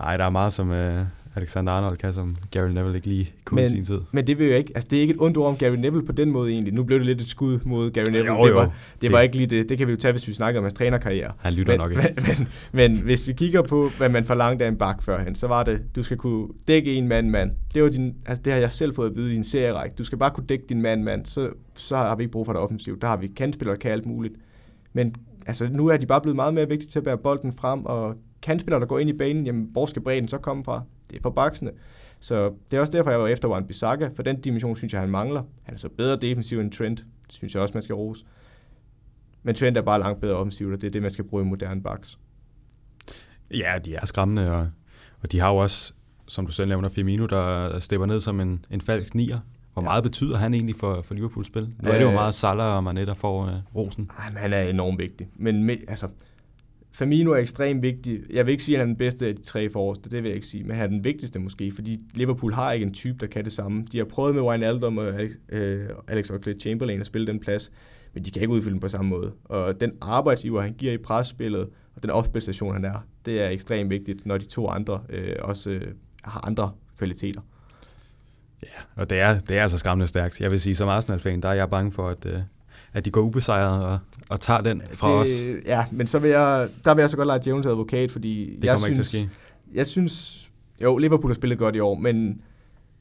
[0.00, 1.06] Nej, der er meget, som, uh,
[1.36, 4.00] Alexander Arnold kan, som Gary Neville ikke lige kunne men, i sin tid.
[4.12, 6.06] Men det vil jo ikke, altså det er ikke et ondt ord om Gary Neville
[6.06, 6.74] på den måde egentlig.
[6.74, 8.26] Nu blev det lidt et skud mod Gary Neville.
[8.26, 8.72] Jo, jo, det, var, det,
[9.02, 9.68] det var ikke lige det.
[9.68, 11.32] Det kan vi jo tage, hvis vi snakker om hans trænerkarriere.
[11.38, 12.14] Han lytter men, nok ikke.
[12.16, 15.46] Men, men, men, hvis vi kigger på, hvad man forlangte af en bak førhen, så
[15.46, 17.50] var det, du skal kunne dække en mand-mand.
[17.74, 19.94] Det, var din, altså det har jeg selv fået at vide i en serierække.
[19.96, 22.62] Du skal bare kunne dække din mand-mand, så, så har vi ikke brug for det
[22.62, 23.02] offensivt.
[23.02, 24.34] Der har vi kantspillere, der kan alt muligt.
[24.92, 25.14] Men
[25.46, 28.14] altså, nu er de bare blevet meget mere vigtige til at bære bolden frem, og
[28.42, 30.82] kantspillere, der går ind i banen, jamen, hvor skal bredden så komme fra?
[31.10, 31.70] Det er på baksene.
[32.20, 35.00] Så det er også derfor, jeg var efter Wan Bissaka, for den dimension synes jeg,
[35.00, 35.42] han mangler.
[35.62, 38.24] Han er så bedre defensiv end Trent, det synes jeg også, man skal rose.
[39.42, 41.46] Men Trent er bare langt bedre offensivt, og det er det, man skal bruge i
[41.46, 42.18] moderne backs.
[43.50, 44.68] Ja, de er skræmmende, og,
[45.22, 45.92] og de har jo også,
[46.28, 49.38] som du selv nævner, Firmino, der stepper ned som en, en falsk nier.
[49.72, 49.84] Hvor ja.
[49.84, 51.62] meget betyder han egentlig for, for Liverpools spil?
[51.82, 54.10] Nu er det jo øh, meget Salah og Mané, der får uh, rosen.
[54.18, 55.28] Ej, han er enormt vigtig.
[55.36, 56.08] Men med, altså,
[56.94, 58.20] Firmino er ekstremt vigtig.
[58.30, 60.28] Jeg vil ikke sige, at han er den bedste af de tre forreste, det vil
[60.28, 63.18] jeg ikke sige, men han er den vigtigste måske, fordi Liverpool har ikke en type,
[63.20, 63.84] der kan det samme.
[63.92, 65.12] De har prøvet med Wayne Aldum og
[65.48, 67.72] øh, Alex Oxlade-Chamberlain at spille den plads,
[68.14, 69.32] men de kan ikke udfylde den på samme måde.
[69.44, 73.90] Og den arbejdsiver, han giver i presspillet, og den opspilstation, han er, det er ekstremt
[73.90, 75.82] vigtigt, når de to andre øh, også øh,
[76.22, 77.40] har andre kvaliteter.
[78.62, 80.40] Ja, og det er, det er altså skræmmende stærkt.
[80.40, 82.38] Jeg vil sige, som Arsenal-fan, der er jeg bange for, at, øh,
[82.94, 85.66] at de går ubesejret og, og tager den fra det, os.
[85.66, 88.64] Ja, men så vil jeg, der vil jeg så godt lade Jones advokat, fordi det
[88.64, 89.30] jeg synes, ikke til at ske.
[89.74, 90.44] jeg synes,
[90.82, 92.40] jo, Liverpool har spillet godt i år, men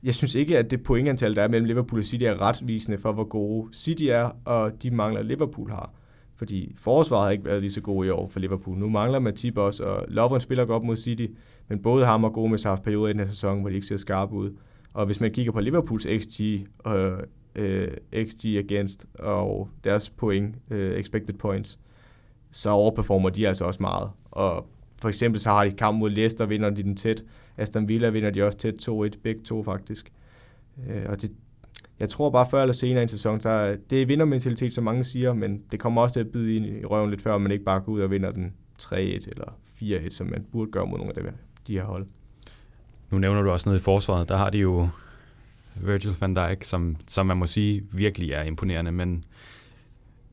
[0.03, 3.11] jeg synes ikke, at det pointantal, der er mellem Liverpool og City, er retvisende for,
[3.11, 5.91] hvor gode City er, og de mangler Liverpool har.
[6.35, 8.77] fordi forsvaret har ikke været lige så god i år for Liverpool.
[8.77, 11.25] Nu mangler Matip også, og Lovren spiller godt mod City,
[11.67, 13.87] men både ham og Gomes har haft perioder i den her sæson, hvor de ikke
[13.87, 14.51] ser skarpe ud.
[14.93, 16.41] Og hvis man kigger på Liverpools XG,
[16.87, 17.11] øh,
[17.55, 17.91] øh,
[18.25, 21.79] XG against og deres point, øh, expected points,
[22.51, 24.09] så overperformer de altså også meget.
[24.31, 27.23] Og for eksempel så har de kamp mod Leicester, vinder de den tæt.
[27.57, 30.11] Aston Villa vinder de også tæt 2-1, begge to faktisk.
[30.89, 31.31] Øh, og det,
[31.99, 35.03] jeg tror bare før eller senere i en sæson, så det er vindermentalitet, som mange
[35.03, 37.63] siger, men det kommer også til at bide ind i røven lidt før, man ikke
[37.63, 41.13] bare går ud og vinder den 3-1 eller 4-1, som man burde gøre mod nogle
[41.17, 41.23] af
[41.67, 42.05] de her hold.
[43.11, 44.29] Nu nævner du også noget i forsvaret.
[44.29, 44.89] Der har de jo
[45.75, 49.23] Virgil van Dijk, som, som man må sige virkelig er imponerende, men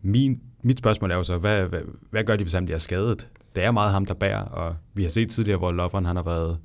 [0.02, 1.80] min, mit spørgsmål er jo så, hvad, hvad,
[2.10, 3.26] hvad gør de, hvis han bliver skadet?
[3.54, 6.22] Det er meget ham, der bærer, og vi har set tidligere, hvor Lovren han har
[6.22, 6.58] været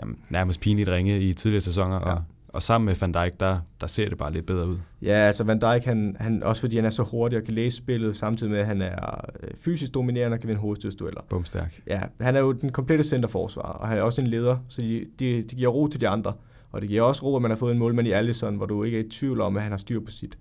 [0.00, 2.14] jamen, nærmest pinligt ringe i tidligere sæsoner, ja.
[2.14, 2.22] og
[2.54, 4.76] og sammen med Van Dijk, der, der ser det bare lidt bedre ud.
[5.02, 7.76] Ja, altså Van Dijk, han, han, også fordi han er så hurtig og kan læse
[7.76, 11.20] spillet, samtidig med, at han er øh, fysisk dominerende og kan vinde hovedstødsdueller.
[11.28, 11.82] Bumstærk.
[11.86, 15.06] Ja, han er jo den komplette centerforsvar, og han er også en leder, så de,
[15.18, 16.32] de, de giver ro til de andre.
[16.74, 18.84] Og det giver også ro, at man har fået en målmand i Allison, hvor du
[18.84, 20.38] ikke er i tvivl om, at han har styr på sit.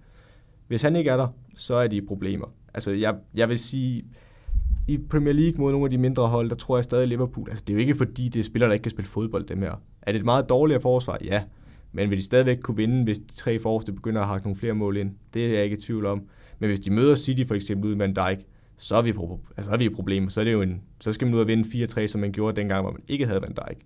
[0.67, 2.47] Hvis han ikke er der, så er de problemer.
[2.73, 4.05] Altså, jeg, jeg vil sige,
[4.87, 7.49] i Premier League mod nogle af de mindre hold, der tror jeg stadig Liverpool.
[7.49, 9.61] Altså, det er jo ikke fordi, det er spillere, der ikke kan spille fodbold, dem
[9.61, 9.81] her.
[10.01, 11.17] Er det et meget dårligere forsvar?
[11.23, 11.43] Ja.
[11.91, 14.73] Men vil de stadigvæk kunne vinde, hvis de tre forreste begynder at hakke nogle flere
[14.73, 15.11] mål ind?
[15.33, 16.21] Det er jeg ikke i tvivl om.
[16.59, 18.39] Men hvis de møder City for eksempel ud med en Dijk,
[18.77, 20.29] så er vi, på, altså, så er vi i problemer.
[20.29, 22.55] Så, er det jo en, så skal man ud og vinde 4-3, som man gjorde
[22.55, 23.77] dengang, hvor man ikke havde Van Dijk.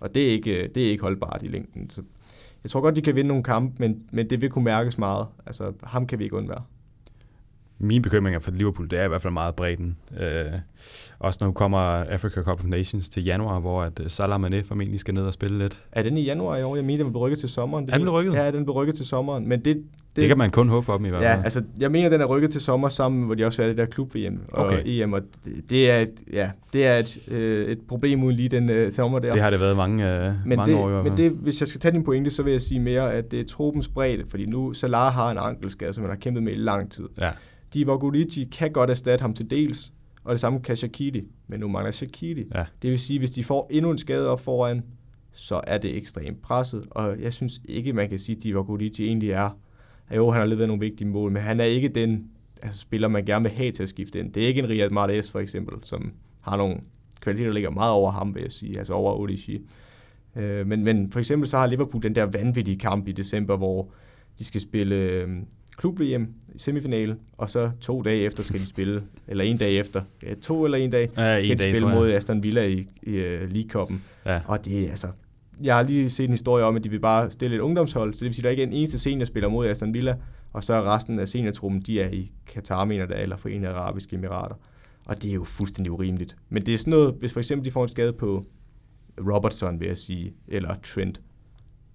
[0.00, 1.90] Og det er ikke, det er ikke holdbart i længden.
[1.90, 2.02] Så
[2.64, 5.26] jeg tror godt, de kan vinde nogle kampe, men, men det vil kunne mærkes meget.
[5.46, 6.62] Altså, ham kan vi ikke undvære.
[7.78, 9.96] Mine bekymringer for Liverpool, det er i hvert fald meget bredden.
[10.20, 10.52] Øh,
[11.18, 14.64] også når nu kommer Africa Cup of Nations til januar, hvor at øh, Salah Mane
[14.64, 15.84] formentlig skal ned og spille lidt.
[15.92, 16.76] Er den i januar i år?
[16.76, 17.86] Jeg mener, den blev rykket til sommeren.
[17.86, 18.34] Det er den rykket?
[18.34, 19.48] Ja, den blev rykket til sommeren.
[19.48, 19.84] Men det,
[20.16, 21.38] det, kan man kun håbe for dem i hvert fald.
[21.38, 23.76] Ja, altså, jeg mener, den er rykket til sommer sammen, hvor de også er det
[23.76, 24.82] der klub VM og okay.
[24.84, 28.48] EM, og det, det er et, ja, det er et, øh, et problem uden lige
[28.48, 29.32] den øh, sommer der.
[29.32, 31.60] Det har det været mange, øh, men mange det, år i hvert Men det, hvis
[31.60, 34.24] jeg skal tage din pointe, så vil jeg sige mere, at det er truppens bredde,
[34.28, 37.04] fordi nu Salah har en ankelskade, som han har kæmpet med i lang tid.
[37.20, 37.30] Ja.
[37.74, 39.92] Divock Origi kan godt erstatte ham til dels,
[40.24, 42.44] og det samme kan Shaqiri, men nu mangler Shaqiri.
[42.54, 42.64] Ja.
[42.82, 44.82] Det vil sige, hvis de får endnu en skade op foran,
[45.32, 49.06] så er det ekstremt presset, og jeg synes ikke, man kan sige, at Divock Origi
[49.06, 49.50] egentlig er,
[50.14, 52.30] jo, han har leveret nogle vigtige mål, men han er ikke den
[52.62, 54.32] altså, spiller, man gerne vil have til at skifte ind.
[54.32, 56.76] Det er ikke en Riyad Mahrez for eksempel, som har nogle
[57.20, 59.60] kvaliteter, der ligger meget over ham, vil jeg sige, altså over Origi.
[60.36, 63.90] Øh, men, men for eksempel så har Liverpool den der vanvittige kamp i december, hvor
[64.38, 65.28] de skal spille øh,
[65.76, 70.02] klub-VM i semifinale, og så to dage efter skal de spille, eller en dag efter,
[70.22, 72.88] ja, to eller en dag, ja, skal en de dag, spille mod Aston Villa i,
[73.02, 73.94] i uh, League Cup'en.
[74.26, 74.40] Ja.
[74.46, 75.08] Og det er altså,
[75.62, 78.18] jeg har lige set en historie om, at de vil bare stille et ungdomshold, så
[78.18, 80.16] det vil sige, at der ikke er en eneste seniorspiller mod Aston Villa,
[80.52, 84.16] og så er resten af seniortruppen, de er i Katar, mener det, eller Forenede Arabiske
[84.16, 84.54] Emirater.
[85.06, 86.36] Og det er jo fuldstændig urimeligt.
[86.48, 88.44] Men det er sådan noget, hvis for eksempel de får en skade på
[89.20, 91.20] Robertson, vil jeg sige, eller Trent,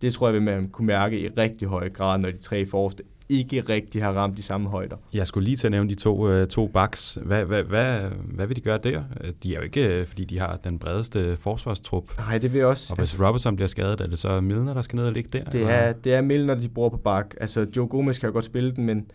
[0.02, 3.04] det tror jeg, vil man kunne mærke i rigtig høj grad, når de tre forreste
[3.32, 4.96] ikke rigtig har ramt de samme højder.
[5.14, 7.18] Jeg skulle lige til at nævne de to, øh, to backs.
[7.22, 9.04] Hvad, hvad, hvad, hvad vil de gøre der?
[9.44, 12.18] De er jo ikke, øh, fordi de har den bredeste forsvarstrup.
[12.18, 12.94] Nej, det vil også...
[12.94, 15.30] Og hvis altså, Robertson bliver skadet, er det så Milner, der skal ned og ligge
[15.34, 15.44] der?
[15.44, 17.34] Det er, det er Milner, de bruger på bak.
[17.42, 19.06] Altså, Joe Gomez kan jo godt spille den, men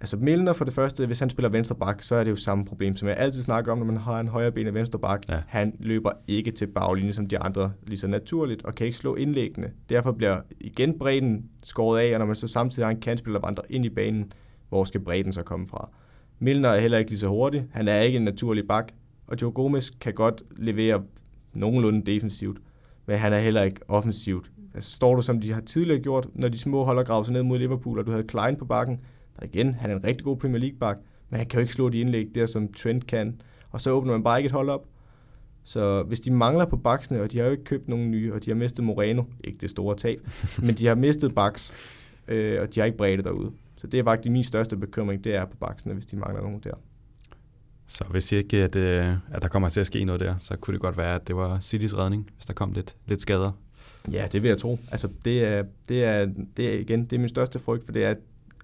[0.00, 2.64] altså Milner for det første, hvis han spiller venstre bak, så er det jo samme
[2.64, 5.22] problem, som jeg altid snakker om, når man har en højre ben venstre bak.
[5.28, 5.42] Ja.
[5.46, 9.14] Han løber ikke til baglinjen som de andre, lige så naturligt, og kan ikke slå
[9.14, 9.70] indlæggende.
[9.88, 13.46] Derfor bliver igen bredden skåret af, og når man så samtidig har en kantspiller, der
[13.46, 14.32] vandrer ind i banen,
[14.68, 15.88] hvor skal bredden så komme fra?
[16.38, 17.66] Milner er heller ikke lige så hurtig.
[17.72, 18.92] Han er ikke en naturlig bak,
[19.26, 21.02] og Joe Gomez kan godt levere
[21.52, 22.58] nogenlunde defensivt,
[23.06, 24.50] men han er heller ikke offensivt.
[24.74, 27.42] Altså, står du, som de har tidligere gjort, når de små holder gravet sig ned
[27.42, 29.00] mod Liverpool, og du havde Klein på bakken,
[29.40, 30.96] der igen, han er en rigtig god Premier League-bak,
[31.30, 33.40] men han kan jo ikke slå de indlæg der, som Trent kan.
[33.70, 34.86] Og så åbner man bare ikke et hold op.
[35.64, 38.44] Så hvis de mangler på baksene, og de har jo ikke købt nogen nye, og
[38.44, 40.28] de har mistet Moreno, ikke det store tab,
[40.66, 41.72] men de har mistet baks,
[42.28, 43.52] øh, og de har ikke bredt derude.
[43.76, 46.60] Så det er faktisk min største bekymring, det er på baksene, hvis de mangler nogen
[46.64, 46.74] der.
[47.86, 50.72] Så hvis ikke, at, øh, at der kommer til at ske noget der, så kunne
[50.72, 53.52] det godt være, at det var Citys redning, hvis der kom lidt, lidt skader.
[54.12, 54.78] Ja, det vil jeg tro.
[54.90, 58.04] Altså, det er, det er, det er igen, det er min største frygt, for det
[58.04, 58.14] er,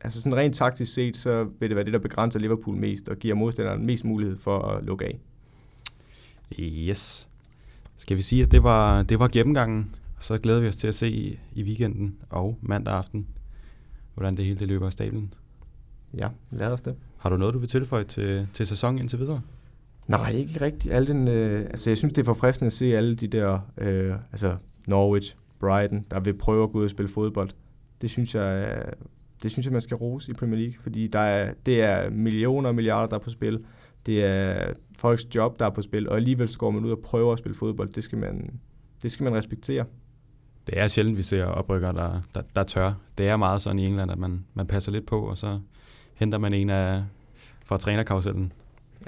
[0.00, 3.16] altså sådan rent taktisk set, så vil det være det, der begrænser Liverpool mest og
[3.16, 5.18] giver modstanderen mest mulighed for at lukke af.
[6.58, 7.28] Yes.
[7.96, 10.94] Skal vi sige, at det var, det var gennemgangen, så glæder vi os til at
[10.94, 13.26] se i, i weekenden og mandag aften,
[14.14, 15.34] hvordan det hele det løber af stablen.
[16.16, 16.96] Ja, lad os det.
[17.16, 19.40] Har du noget, du vil tilføje til, til sæsonen indtil videre?
[20.08, 20.94] Nej, ikke rigtigt.
[20.94, 24.14] Alle den, øh, altså, jeg synes, det er forfriskende at se alle de der, øh,
[24.32, 27.50] altså Norwich, Brighton, der vil prøve at gå ud og spille fodbold.
[28.00, 28.82] Det synes jeg
[29.46, 32.68] det synes jeg, man skal rose i Premier League, fordi der er, det er millioner
[32.68, 33.64] og milliarder, der er på spil.
[34.06, 36.98] det er folks job, der er på spil, og alligevel så går man ud og
[36.98, 37.92] prøver at spille fodbold.
[37.92, 38.60] Det skal man,
[39.02, 39.84] det skal man respektere.
[40.66, 42.92] Det er sjældent, vi ser oprykker, der, der, der tør.
[43.18, 45.60] Det er meget sådan i England, at man, man passer lidt på, og så
[46.14, 47.04] henter man en af
[47.64, 48.52] fra trænerkarusellen.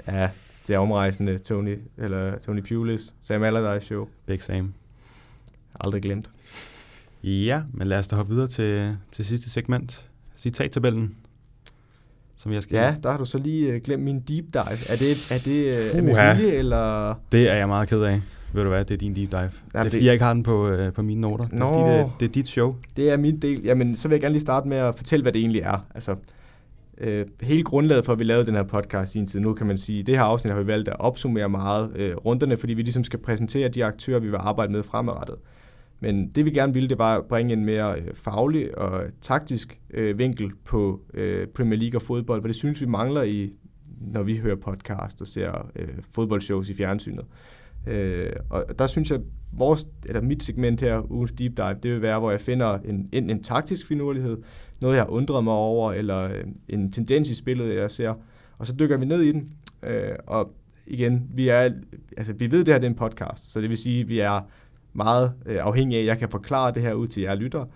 [0.07, 0.29] Ja,
[0.67, 4.07] det er omrejsende Tony, eller Tony Pulis, Sam Allardyce show.
[4.25, 4.73] Big Sam.
[5.79, 6.29] Aldrig glemt.
[7.23, 10.08] Ja, men lad os da hoppe videre til, til sidste segment.
[10.39, 11.15] Citattabellen,
[12.37, 12.75] som jeg skal...
[12.77, 14.63] Ja, der har du så lige uh, glemt min deep dive.
[14.89, 17.13] Er det, er det uh, med vilje, eller...
[17.31, 18.21] Det er jeg meget ked af.
[18.53, 19.39] Ved du hvad, det er din deep dive.
[19.39, 21.45] Ja, det er det- fordi, jeg ikke har den på, øh, på mine noter.
[21.45, 21.73] Det er, Nå.
[21.73, 22.75] fordi, det, det er dit show.
[22.97, 23.63] Det er min del.
[23.63, 25.85] Jamen, så vil jeg gerne lige starte med at fortælle, hvad det egentlig er.
[25.95, 26.15] Altså,
[26.97, 29.67] øh, hele grundlaget for, at vi lavede den her podcast i sin tid, nu kan
[29.67, 32.81] man sige, det her afsnit har vi valgt at opsummere meget øh, runderne, fordi vi
[32.81, 35.35] ligesom skal præsentere de aktører, vi vil arbejde med fremadrettet.
[35.99, 39.79] Men det vi gerne ville, det var at bringe en mere øh, faglig og taktisk
[39.89, 43.53] øh, vinkel på øh, Premier League og fodbold, for det synes vi mangler i,
[44.01, 47.25] når vi hører podcast og ser øh, fodboldshows i fjernsynet.
[47.87, 49.19] Øh, og der synes jeg,
[49.51, 53.09] vores, eller mit segment her, ugens deep dive, det vil være, hvor jeg finder en,
[53.11, 54.37] en, en taktisk finurlighed,
[54.81, 58.13] noget jeg har undret mig over, eller øh, en tendens i spillet, jeg ser,
[58.57, 60.53] og så dykker vi ned i den, øh, og
[60.87, 61.69] igen, vi er,
[62.17, 64.41] altså vi ved det her, det er en podcast, så det vil sige, vi er
[64.99, 67.67] meget øh, afhængige af, at jeg kan forklare det her ud til jer lyttere,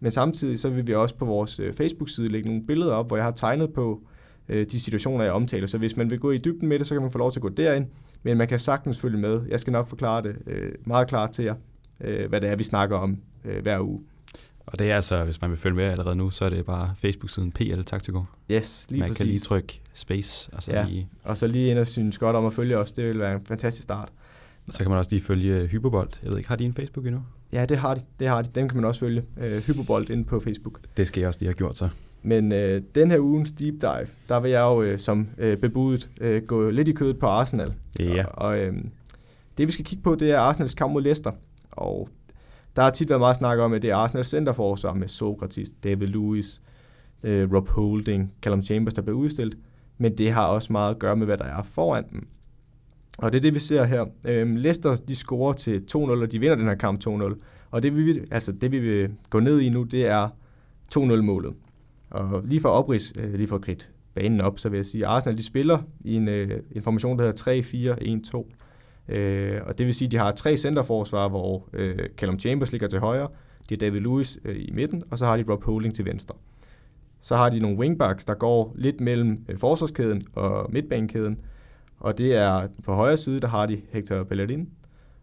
[0.00, 3.16] men samtidig så vil vi også på vores øh, Facebook-side lægge nogle billeder op, hvor
[3.16, 4.02] jeg har tegnet på
[4.48, 5.66] øh, de situationer, jeg omtaler.
[5.66, 7.38] Så hvis man vil gå i dybden med det, så kan man få lov til
[7.38, 7.86] at gå derind.
[8.22, 9.40] Men man kan sagtens følge med.
[9.48, 11.54] Jeg skal nok forklare det øh, meget klart til jer,
[12.00, 14.00] øh, hvad det er, vi snakker om øh, hver uge.
[14.66, 16.94] Og det er altså, hvis man vil følge med allerede nu, så er det bare
[16.98, 18.24] Facebook-siden PL Taktiko.
[18.50, 19.18] Yes, lige man præcis.
[19.18, 20.84] kan lige trykke space, og så, Ja.
[20.84, 22.92] lige, Og så lige ind og synes godt om at følge os.
[22.92, 24.08] Det vil være en fantastisk start.
[24.70, 26.10] Så kan man også lige følge Hyperbold.
[26.22, 27.22] Jeg ved ikke, har de en Facebook endnu?
[27.52, 28.00] Ja, det har de.
[28.20, 28.50] Det har de.
[28.54, 29.22] Dem kan man også følge.
[29.40, 30.80] Øh, Hyperbold inde på Facebook.
[30.96, 31.88] Det skal jeg også lige have gjort så.
[32.22, 36.10] Men øh, den her ugens deep dive, der vil jeg jo øh, som øh, bebudet
[36.20, 37.72] øh, gå lidt i kødet på Arsenal.
[37.98, 38.24] Ja.
[38.24, 38.74] Og, og øh,
[39.58, 41.30] det vi skal kigge på, det er Arsenals kamp mod Leicester.
[41.70, 42.08] Og
[42.76, 46.06] der har tit været meget snak om, at det er Arsenals centerforsvar med Sokrates, David
[46.06, 46.60] Lewis,
[47.22, 49.58] øh, Rob Holding, Callum Chambers, der bliver udstillet.
[49.98, 52.26] Men det har også meget at gøre med, hvad der er foran dem.
[53.20, 54.04] Og det er det, vi ser her.
[54.26, 57.38] Øhm, Leicester, de scorer til 2-0, og de vinder den her kamp 2-0.
[57.70, 60.28] Og det vi, altså, det, vi vil gå ned i nu, det er
[60.98, 61.54] 2-0-målet.
[62.10, 65.10] Og lige for oprids, øh, lige for kridt banen op, så vil jeg sige, at
[65.10, 68.46] Arsenal de spiller i en, øh, en formation, der hedder 3-4-1-2.
[69.08, 72.88] Øh, og det vil sige, at de har tre centerforsvar, hvor øh, Callum Chambers ligger
[72.88, 73.28] til højre,
[73.68, 76.34] de har David Lewis øh, i midten, og så har de Rob Holding til venstre.
[77.20, 81.38] Så har de nogle wingbacks, der går lidt mellem øh, forsvarskæden og midtbanekæden,
[82.00, 84.68] og det er på højre side, der har de Hector Bellerin,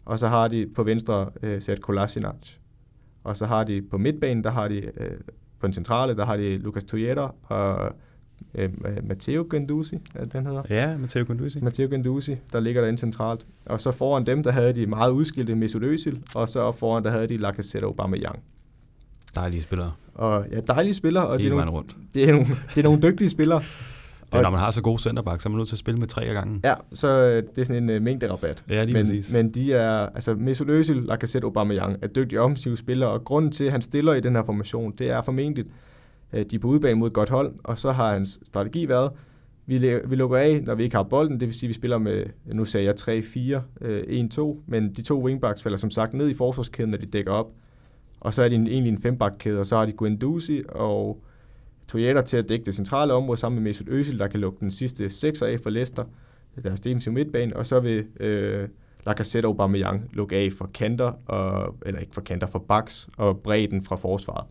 [0.05, 2.35] og så har de på venstre øh, Seth Kolasinac.
[3.23, 5.11] Og så har de på midtbanen, der har de øh,
[5.59, 7.95] på den centrale, der har de Lucas Toyota og
[8.55, 8.69] øh,
[9.03, 10.63] Matteo Gendusi, er det, den hedder.
[10.69, 11.59] Ja, Matteo Conduzi.
[11.61, 13.47] Matteo Gendusi, der ligger derinde centralt.
[13.65, 17.11] Og så foran dem, der havde de meget udskilte Mesut Özil, og så foran, der
[17.11, 18.39] havde de Lacazette og Aubameyang.
[19.35, 19.91] Dejlige spillere.
[20.13, 21.95] Og ja, dejlige spillere, og det Hele er, vejen nogle, rundt.
[22.13, 23.61] det, er nogle, det er nogle dygtige spillere.
[24.31, 25.99] Det er, når man har så gode centerback, så er man nødt til at spille
[25.99, 26.61] med tre af gangen.
[26.63, 28.63] Ja, så øh, det er sådan en uh, mængderabat.
[28.69, 29.33] Ja, lige men, præcis.
[29.33, 33.63] men de er, altså Mesut Özil, Lacazette Aubameyang er dygtige offensive spillere, og grunden til,
[33.63, 35.65] at han stiller i den her formation, det er formentlig,
[36.31, 39.11] at de er på udebane mod et godt hold, og så har hans strategi været,
[39.65, 41.97] vi, vi lukker af, når vi ikke har bolden, det vil sige, at vi spiller
[41.97, 46.33] med, nu sagde jeg 3-4, 1-2, men de to wingbacks falder som sagt ned i
[46.33, 47.51] forsvarskæden, når de dækker op,
[48.19, 51.23] og så er de en, egentlig en fembakkæde, og så har de Guendouzi og
[51.87, 54.71] Toyota til at dække det centrale område sammen med Mesut Özil, der kan lukke den
[54.71, 56.05] sidste sekser af for Leicester,
[56.63, 58.69] deres defensive midtbane, og så vil øh,
[59.05, 63.39] Lacazette og Aubameyang lukke af for kanter, og, eller ikke for kanter, for baks og
[63.39, 64.47] bredden fra forsvaret.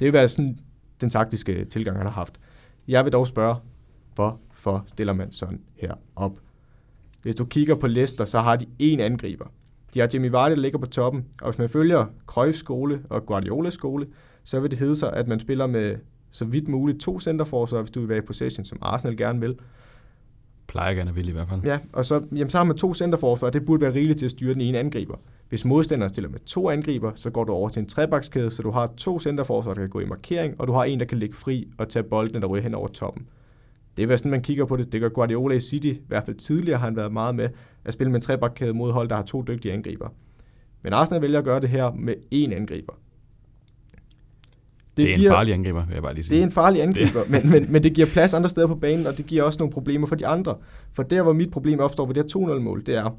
[0.00, 0.58] Det vil være sådan
[1.00, 2.40] den taktiske tilgang, han har haft.
[2.88, 3.56] Jeg vil dog spørge,
[4.14, 6.40] hvorfor stiller man sådan her op?
[7.22, 9.46] Hvis du kigger på Leicester, så har de én angriber.
[9.94, 13.26] De har Jimmy Vardy, der ligger på toppen, og hvis man følger Cruyffs skole og
[13.26, 14.06] Guardiolas skole,
[14.44, 15.96] så vil det hedde sig, at man spiller med
[16.30, 19.58] så vidt muligt to centerforsvar, hvis du vil være i possession, som Arsenal gerne vil.
[20.66, 21.60] Plejer gerne ville i hvert fald.
[21.64, 24.30] Ja, og så, jamen, så har man to centerforsvar, det burde være rigeligt til at
[24.30, 25.16] styre den ene angriber.
[25.48, 28.70] Hvis modstanderen stiller med to angriber, så går du over til en trebakskæde, så du
[28.70, 31.36] har to centerforsvar, der kan gå i markering, og du har en, der kan ligge
[31.36, 33.28] fri og tage bolden, der ryger hen over toppen.
[33.96, 34.92] Det er være sådan, man kigger på det.
[34.92, 37.48] Det gør Guardiola i City, i hvert fald tidligere har han været meget med
[37.84, 40.08] at spille med en trebakkæde mod hold, der har to dygtige angriber.
[40.82, 42.92] Men Arsenal vælger at gøre det her med én angriber.
[45.06, 46.34] Det, er en farlig angriber, vil jeg bare lige sige.
[46.34, 49.06] Det er en farlig angriber, men, men, men det giver plads andre steder på banen,
[49.06, 50.56] og det giver også nogle problemer for de andre.
[50.92, 53.18] For der, hvor mit problem opstår ved det her 2-0-mål, det er,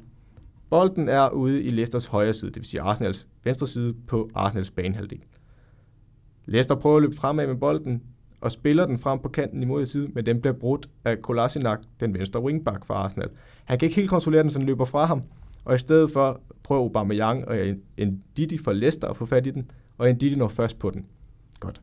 [0.70, 4.70] bolden er ude i Leicesters højre side, det vil sige Arsenals venstre side på Arsenals
[4.70, 5.20] banehalvdel.
[6.46, 8.02] Leicester prøver at løbe fremad med bolden,
[8.40, 11.78] og spiller den frem på kanten i mod side, men den bliver brudt af Kolasinac,
[12.00, 13.28] den venstre wingback fra Arsenal.
[13.64, 15.22] Han kan ikke helt kontrollere den, så den løber fra ham,
[15.64, 17.56] og i stedet for prøver Aubameyang og
[17.96, 20.90] en Didi for Leicester at få fat i den, og en Didi når først på
[20.90, 21.06] den.
[21.60, 21.80] Godt.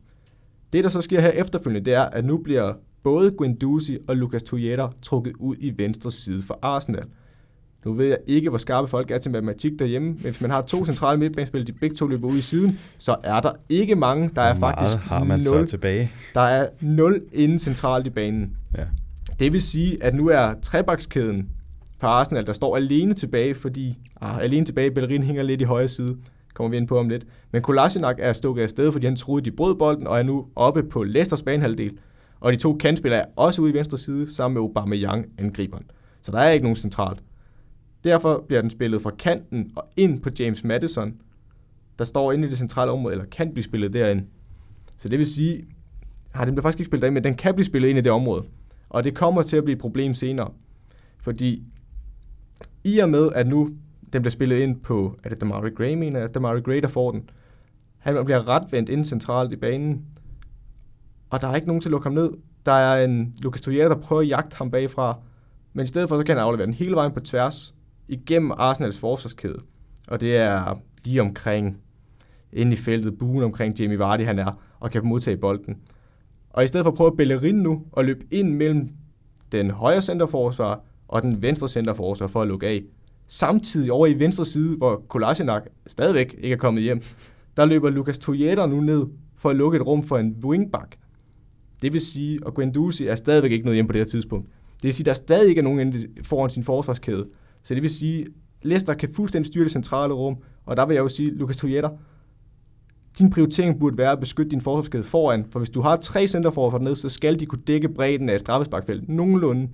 [0.72, 2.72] Det, der så sker her efterfølgende, det er, at nu bliver
[3.02, 7.04] både Guendouzi og Lucas Toyota trukket ud i venstre side for Arsenal.
[7.84, 10.62] Nu ved jeg ikke, hvor skarpe folk er til matematik derhjemme, men hvis man har
[10.62, 14.30] to centrale midtbanespillere, de begge to løber ud i siden, så er der ikke mange.
[14.34, 15.44] Der er Hvor faktisk har man 0.
[15.44, 16.12] så tilbage.
[16.34, 18.56] Der er 0 inden centralt i banen.
[18.78, 18.84] Ja.
[19.38, 21.48] Det vil sige, at nu er trebakskæden
[22.00, 25.88] på Arsenal, der står alene tilbage, fordi ah, alene tilbage, Bellerin hænger lidt i højre
[25.88, 26.16] side.
[26.58, 27.26] Kommer vi ind på om lidt.
[27.50, 30.82] Men Kolasinac er stukket afsted, fordi han troede, de brød bolden, og er nu oppe
[30.82, 31.98] på Leicesters banehalvdel.
[32.40, 35.84] Og de to kantspillere er også ude i venstre side, sammen med Aubameyang, angriberen.
[36.22, 37.22] Så der er ikke nogen centralt.
[38.04, 41.14] Derfor bliver den spillet fra kanten og ind på James Madison,
[41.98, 44.22] der står inde i det centrale område, eller kan blive spillet derind.
[44.96, 45.66] Så det vil sige,
[46.30, 48.12] har den bliver faktisk ikke spillet derind, men den kan blive spillet ind i det
[48.12, 48.44] område.
[48.88, 50.50] Og det kommer til at blive et problem senere.
[51.18, 51.62] Fordi
[52.84, 53.70] i og med, at nu
[54.12, 57.10] den bliver spillet ind på, er det Damari Gray, mener jeg, Damari Gray, der får
[57.10, 57.30] den.
[57.98, 60.04] Han bliver retvendt ind centralt i banen,
[61.30, 62.30] og der er ikke nogen til at lukke ham ned.
[62.66, 65.18] Der er en Lucas Toyota, der prøver at jagte ham bagfra,
[65.72, 67.74] men i stedet for, så kan han aflevere den hele vejen på tværs
[68.08, 69.58] igennem Arsenals forsvarskæde.
[70.08, 71.78] Og det er lige omkring,
[72.52, 75.76] inde i feltet, buen omkring Jamie Vardy, han er, og kan modtage bolden.
[76.50, 78.88] Og i stedet for at prøve Bellerin nu og løbe ind mellem
[79.52, 82.82] den højre centerforsvar og den venstre centerforsvar for at lukke af,
[83.28, 87.02] samtidig over i venstre side, hvor Kolasinac stadigvæk ikke er kommet hjem,
[87.56, 89.06] der løber Lukas Toyota nu ned
[89.36, 90.96] for at lukke et rum for en wingback.
[91.82, 94.46] Det vil sige, at Guendouzi er stadigvæk ikke nået hjem på det her tidspunkt.
[94.76, 97.26] Det vil sige, at der stadig ikke er nogen foran sin forsvarskæde.
[97.62, 98.28] Så det vil sige, at
[98.62, 100.36] Leicester kan fuldstændig styre det centrale rum,
[100.66, 101.88] og der vil jeg jo sige, Lukas Toyota,
[103.18, 106.78] din prioritering burde være at beskytte din forsvarskæde foran, for hvis du har tre centerforsvar
[106.78, 109.68] ned, så skal de kunne dække bredden af straffesparkfeltet nogenlunde,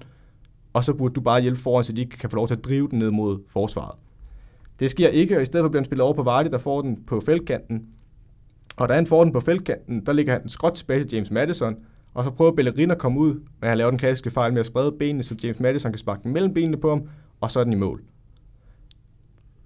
[0.75, 2.65] og så burde du bare hjælpe foran, så de ikke kan få lov til at
[2.65, 3.95] drive den ned mod forsvaret.
[4.81, 6.83] Det sker ikke, og i stedet for bliver den spillet over på Vardy, der får
[6.83, 7.87] den på feltkanten.
[8.77, 11.31] Og da han får den på feltkanten, der ligger han den skråt tilbage til James
[11.31, 11.77] Madison,
[12.15, 14.67] og så prøver Bellerin at komme ud, men han laver den klassiske fejl med at
[14.67, 17.09] sprede benene, så James Madison kan sparke den mellem benene på ham,
[17.41, 18.03] og så er den i mål.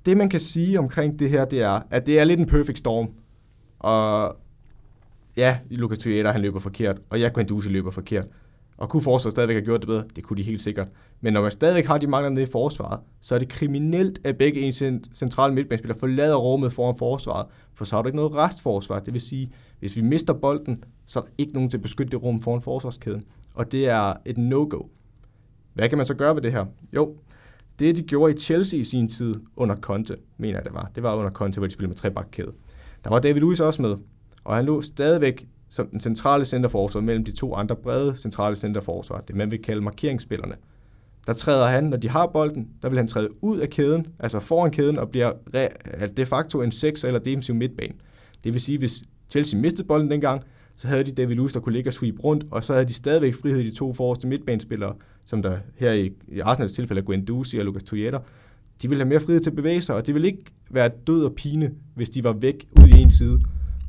[0.07, 2.79] Det man kan sige omkring det her, det er, at det er lidt en perfect
[2.79, 3.11] storm.
[3.79, 4.37] Og
[5.37, 8.27] ja, Lucas Toyota, han løber forkert, og ja, Guendouzi løber forkert.
[8.79, 10.05] Og kunne forsvaret stadigvæk have gjort det bedre?
[10.17, 10.89] Det kunne de helt sikkert.
[11.21, 14.39] Men når man stadigvæk har de mangler nede i forsvaret, så er det kriminelt, at
[14.39, 14.83] begge ens
[15.13, 18.99] centrale midtbanespillere forlader rummet foran forsvaret, for så har du ikke noget restforsvar.
[18.99, 22.11] Det vil sige, hvis vi mister bolden, så er der ikke nogen til at beskytte
[22.11, 23.25] det rum foran forsvarskæden.
[23.55, 24.83] Og det er et no-go.
[25.75, 26.65] Hvad kan man så gøre ved det her?
[26.97, 27.17] Jo,
[27.79, 30.91] det de gjorde i Chelsea i sin tid under Conte, mener jeg det var.
[30.95, 32.53] Det var under Conte, hvor de spillede med trebakkæde.
[33.05, 33.97] Der var David Luiz også med,
[34.45, 39.20] og han lå stadigvæk som den centrale centerforsvar mellem de to andre brede centrale centerforsvar,
[39.20, 40.55] det man vil kalde markeringsspillerne.
[41.27, 44.40] Der træder han, når de har bolden, der vil han træde ud af kæden, altså
[44.40, 47.93] foran kæden, og bliver altså de facto en 6 eller defensiv midtbane.
[48.45, 50.43] Det vil sige, hvis Chelsea mistede bolden dengang,
[50.77, 52.93] så havde de David Luiz, der kunne ligge og sweep rundt, og så havde de
[52.93, 57.05] stadigvæk frihed i de to forreste midtbanespillere, som der her i, i Arsenals tilfælde er
[57.05, 58.19] Guendouzi og Lucas Toyota.
[58.82, 61.24] De ville have mere frihed til at bevæge sig, og det ville ikke være død
[61.24, 63.40] og pine, hvis de var væk ud i en side.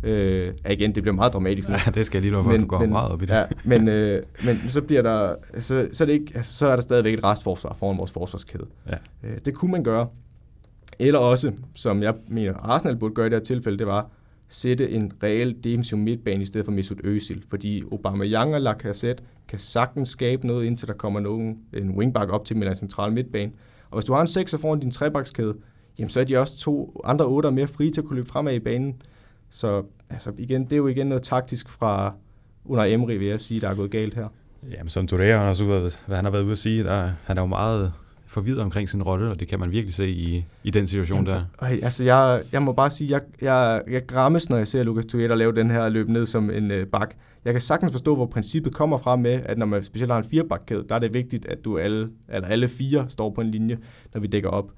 [0.04, 1.76] Øh, igen, det bliver meget dramatisk nu.
[1.86, 3.34] Ja, det skal jeg lige love for, men, du går men, meget op i det.
[3.34, 6.76] Ja, men, øh, men så bliver der, så, så, er det ikke, altså, så er
[6.76, 8.66] der stadigvæk et restforsvar foran vores forsvarskæde.
[8.90, 8.96] Ja.
[9.24, 10.08] Øh, det kunne man gøre.
[11.00, 14.10] Eller også, som jeg mener, Arsenal burde gøre i det her tilfælde, det var
[14.50, 17.42] sætte en reel defensiv midtbane i stedet for Mesut Özil.
[17.50, 22.32] Fordi Obama Young og Lacazette kan sagtens skabe noget, indtil der kommer nogen, en wingback
[22.32, 23.52] op til med en central midtbane.
[23.90, 25.56] Og hvis du har en sekser foran din trebakskæde,
[26.00, 28.54] jamen så er de også to andre otter mere frie til at kunne løbe fremad
[28.54, 29.02] i banen.
[29.50, 32.14] Så altså, igen, det er jo igen noget taktisk fra
[32.66, 34.28] under Emery, vil jeg sige, der er gået galt her.
[34.72, 37.12] Jamen, som Touré, han har også været, hvad han har været ude at sige, der,
[37.24, 37.94] han er jo meget
[38.28, 41.44] forvirret omkring sin rolle, og det kan man virkelig se i, i den situation Jamen,
[41.62, 41.72] der.
[41.72, 45.06] Øh, altså, jeg, jeg må bare sige, jeg, jeg, jeg grammes, når jeg ser Lucas
[45.06, 47.16] Touré lave den her løb ned som en øh, bak.
[47.46, 50.30] Jeg kan sagtens forstå, hvor princippet kommer fra med, at når man specielt har en
[50.30, 53.78] firebakkæde, der er det vigtigt, at du alle, eller alle fire står på en linje,
[54.14, 54.72] når vi dækker op.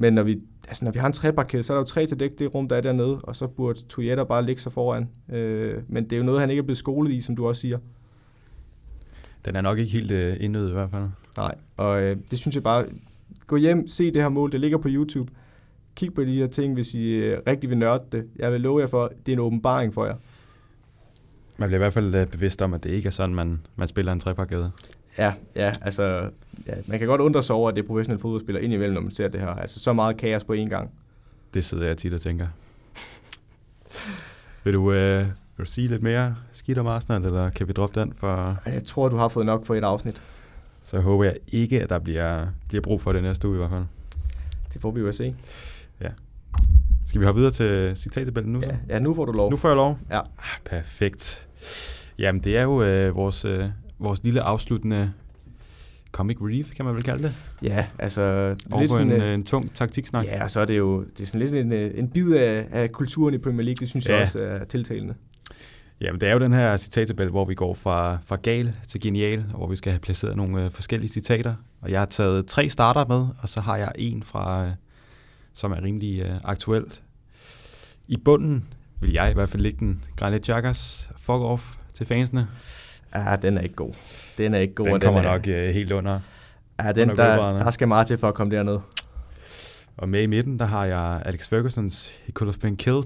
[0.00, 2.20] Men når vi, altså når vi har en trebakket, så er der jo tre til
[2.20, 5.08] dække det rum, der er dernede, og så burde Toyota bare ligge sig foran.
[5.32, 7.60] Øh, men det er jo noget, han ikke er blevet skolet i, som du også
[7.60, 7.78] siger.
[9.44, 11.08] Den er nok ikke helt øh, indød i hvert fald.
[11.36, 12.86] Nej, og øh, det synes jeg bare,
[13.46, 15.32] gå hjem, se det her mål, det ligger på YouTube.
[15.94, 18.26] Kig på de her ting, hvis I øh, rigtig vil nørde det.
[18.36, 20.16] Jeg vil love jer for, det er en åbenbaring for jer.
[21.56, 23.88] Man bliver i hvert fald øh, bevidst om, at det ikke er sådan, man, man
[23.88, 24.72] spiller en trepakket.
[25.18, 26.30] Ja, ja, altså,
[26.66, 29.10] ja, man kan godt undre sig over, at det er professionelle fodboldspillere indimellem, når man
[29.10, 29.48] ser det her.
[29.48, 30.90] Altså, så meget kaos på én gang.
[31.54, 32.46] Det sidder jeg tit og tænker.
[34.64, 35.26] vil, du, øh,
[35.56, 38.12] vil du sige lidt mere skidt om Arsenal, eller kan vi droppe den?
[38.16, 38.56] For...
[38.66, 40.22] Jeg tror, du har fået nok for et afsnit.
[40.82, 43.70] Så håber jeg ikke, at der bliver, bliver brug for det næste uge i hvert
[43.70, 43.84] fald.
[44.72, 45.34] Det får vi jo at se.
[47.10, 48.60] Skal vi hoppe videre til citattabellen nu?
[48.62, 48.66] så?
[48.66, 49.50] Ja, ja nu får du lov.
[49.50, 49.98] Nu får jeg lov?
[50.10, 50.18] Ja.
[50.18, 51.48] Ah, perfekt.
[52.18, 53.64] Jamen, det er jo øh, vores, øh,
[53.98, 55.12] vores lille afsluttende
[56.12, 57.34] comic relief, kan man vel kalde det.
[57.62, 58.20] Ja, altså...
[58.72, 60.24] Over på en, øh, en tung taktiksnak.
[60.26, 62.66] Ja, og så er det jo det er sådan lidt en, øh, en bid af,
[62.72, 63.76] af kulturen i Premier League.
[63.80, 64.20] Det synes jeg Ja.
[64.22, 65.14] også er tiltalende.
[66.00, 69.44] Jamen, det er jo den her citattabel, hvor vi går fra, fra gal til genial,
[69.52, 71.54] og hvor vi skal have placeret nogle øh, forskellige citater.
[71.80, 74.70] Og jeg har taget tre starter med, og så har jeg en fra, øh,
[75.54, 77.02] som er rimelig øh, aktuelt.
[78.08, 78.64] I bunden
[79.00, 82.46] vil jeg i hvert fald lægge den Granit Xhakas fuck off til fansene.
[83.14, 83.92] Ja, den er ikke god.
[84.38, 84.86] Den er ikke god.
[84.86, 86.20] Den kommer er, nok øh, helt under.
[86.82, 88.78] Ja, den, under der, der skal meget til for at komme derned.
[89.96, 93.04] Og med i midten, der har jeg Alex Fergusons He Could Have Been Killed.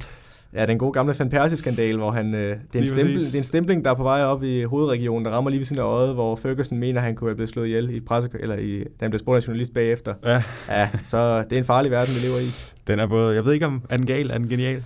[0.55, 3.39] Ja, den gode gamle Van Persie-skandal, hvor han, øh, det, er en stempel, det er
[3.39, 5.87] en stempling, der er på vej op i hovedregionen, der rammer lige ved siden af
[5.87, 8.79] øjet, hvor Ferguson mener, at han kunne have blevet slået ihjel i presse, eller i,
[8.79, 10.15] da han blev spurgt af journalist bagefter.
[10.25, 12.51] Ja, Ja, så det er en farlig verden, vi lever i.
[12.87, 14.83] den er både, jeg ved ikke om, er den gal, er den genial?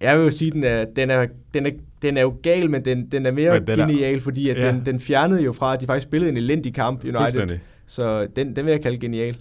[0.00, 1.70] Jeg vil jo sige, den er, den er, den er,
[2.06, 4.58] den er jo gal, men den, den er mere Men den er- genial, fordi at
[4.58, 4.68] Ja.
[4.72, 7.58] den, den fjernede jo fra, at de faktisk spillede en elendig kamp, United.
[7.86, 9.34] Så den, den vil jeg kalde genial.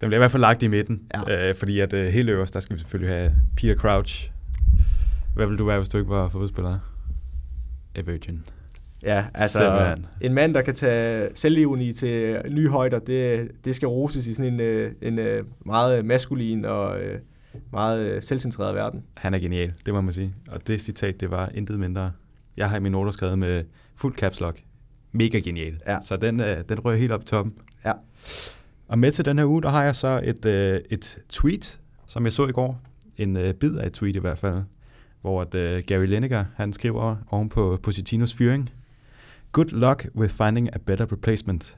[0.00, 1.48] Den bliver i hvert fald lagt i midten, Ja.
[1.48, 4.30] øh, fordi at øh, helt øverst, der skal vi selvfølgelig have Peter Crouch.
[5.34, 6.78] Hvad vil du være, hvis du ikke var fodboldspiller?
[7.94, 8.42] A virgin.
[9.02, 10.06] Ja, altså Simpelthen.
[10.20, 14.52] en mand, der kan tage selvironi til nye højder, det, det skal roses i sådan
[14.54, 17.18] en, øh, en øh, meget maskulin og øh,
[17.72, 19.04] meget øh, selvcentreret verden.
[19.16, 20.34] Han er genial, det må man sige.
[20.48, 22.12] Og det citat, det var intet mindre.
[22.56, 23.64] Jeg har i min noter skrevet med
[23.94, 24.60] fuld caps lock.
[25.12, 25.80] Mega genial.
[25.86, 25.98] Ja.
[26.02, 27.54] Så den, øh, den rører helt op i toppen.
[27.84, 27.92] Ja.
[28.88, 32.24] Og med til den her uge, der har jeg så et, øh, et tweet, som
[32.24, 32.80] jeg så i går.
[33.16, 34.62] En bid af et tweet i hvert fald.
[35.20, 38.70] Hvor at, Gary Lineker, han skriver oven på Positinos fyring.
[39.52, 41.76] Good luck with finding a better replacement.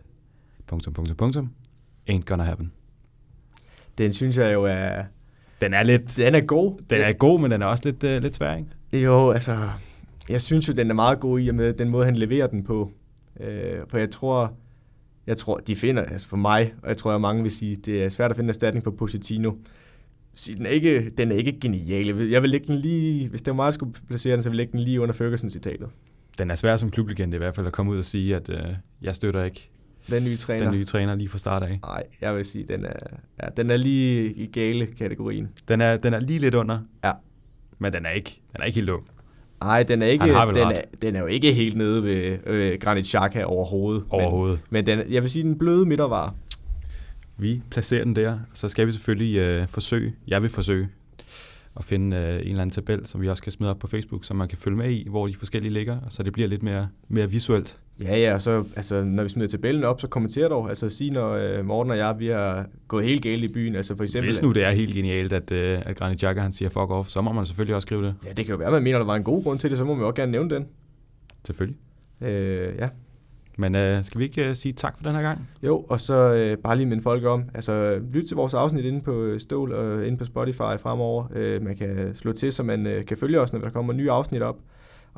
[0.66, 1.50] Punktum, punktum, punktum.
[2.10, 2.72] Ain't gonna happen.
[3.98, 5.04] Den synes jeg jo er,
[5.60, 6.16] Den er lidt...
[6.16, 6.78] den er god.
[6.90, 9.04] Den er god, men den er også lidt, øh, lidt svær, ikke?
[9.04, 9.68] Jo, altså,
[10.28, 12.64] jeg synes jo, den er meget god i og med den måde, han leverer den
[12.64, 12.90] på.
[13.40, 14.52] Øh, for jeg tror,
[15.26, 18.04] jeg tror, de finder, altså for mig, og jeg tror, at mange vil sige, det
[18.04, 19.52] er svært at finde en erstatning for Pochettino.
[20.34, 22.06] Så den er ikke, den er ikke genial.
[22.30, 24.56] Jeg vil, lægge den lige, hvis det var mig, der skulle placere den, så vil
[24.56, 25.88] jeg lægge den lige under Ferguson-citatet.
[26.38, 28.74] Den er svær som klublegende i hvert fald at komme ud og sige, at øh,
[29.02, 29.70] jeg støtter ikke
[30.10, 30.64] Den nye træner.
[30.64, 31.78] den nye træner lige fra start af.
[31.82, 32.92] Nej, jeg vil sige, den er,
[33.42, 35.48] ja, den er lige i gale kategorien.
[35.68, 37.12] Den er, den er lige lidt under, Ja.
[37.78, 39.02] men den er ikke, den er ikke helt lå.
[39.60, 40.56] Nej, den er, ikke, den, ret.
[40.56, 44.04] er, den er jo ikke helt nede ved øh, Granit Xhaka overhovedet.
[44.10, 44.60] Overhovedet.
[44.70, 46.34] Men, men den, jeg vil sige, den bløde midtervar.
[47.36, 50.88] Vi placerer den der, så skal vi selvfølgelig øh, forsøge, jeg vil forsøge,
[51.76, 54.24] at finde øh, en eller anden tabel, som vi også kan smide op på Facebook,
[54.24, 56.88] så man kan følge med i, hvor de forskellige ligger, så det bliver lidt mere,
[57.08, 57.76] mere visuelt.
[58.02, 60.68] Ja, ja, og så altså, når vi smider tabellen op, så kommenter dog.
[60.68, 63.76] Altså sig, når øh, Morten og jeg, vi har gået helt galt i byen.
[63.76, 64.28] Altså for eksempel...
[64.28, 67.08] Hvis nu det er helt genialt, at, øh, at Granit Xhaka han siger fuck off,
[67.08, 68.14] så må man selvfølgelig også skrive det.
[68.24, 69.84] Ja, det kan jo være, man mener, der var en god grund til det, så
[69.84, 70.66] må man jo også gerne nævne den.
[71.46, 71.78] Selvfølgelig.
[72.22, 72.88] Øh, ja.
[73.60, 75.48] Men øh, skal vi ikke øh, sige tak for den her gang?
[75.62, 79.00] Jo, og så øh, bare lige minde folk om, altså lyt til vores afsnit inde
[79.00, 81.24] på Stål og inde på Spotify fremover.
[81.34, 84.10] Øh, man kan slå til, så man øh, kan følge os, når der kommer nye
[84.10, 84.56] afsnit op.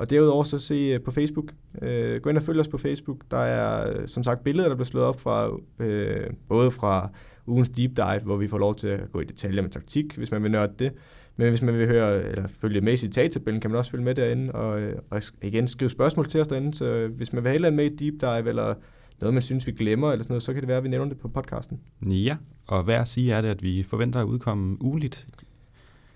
[0.00, 1.52] Og derudover så se øh, på Facebook.
[1.82, 3.16] Øh, gå ind og følg os på Facebook.
[3.30, 7.10] Der er øh, som sagt billeder, der bliver slået op fra øh, både fra
[7.46, 10.30] ugens deep dive, hvor vi får lov til at gå i detaljer med taktik, hvis
[10.30, 10.92] man vil nørde det.
[11.36, 14.14] Men hvis man vil høre eller følge med i citattabellen, kan man også følge med
[14.14, 16.74] derinde, og, øh, og igen skrive spørgsmål til os derinde.
[16.74, 18.74] Så hvis man vil have et eller andet med i deep dive, eller
[19.20, 21.08] noget, man synes, vi glemmer, eller sådan noget, så kan det være, at vi nævner
[21.08, 21.80] det på podcasten.
[22.02, 22.36] Ja,
[22.66, 25.26] og hvad at sige er det, at vi forventer at udkomme ugenligt.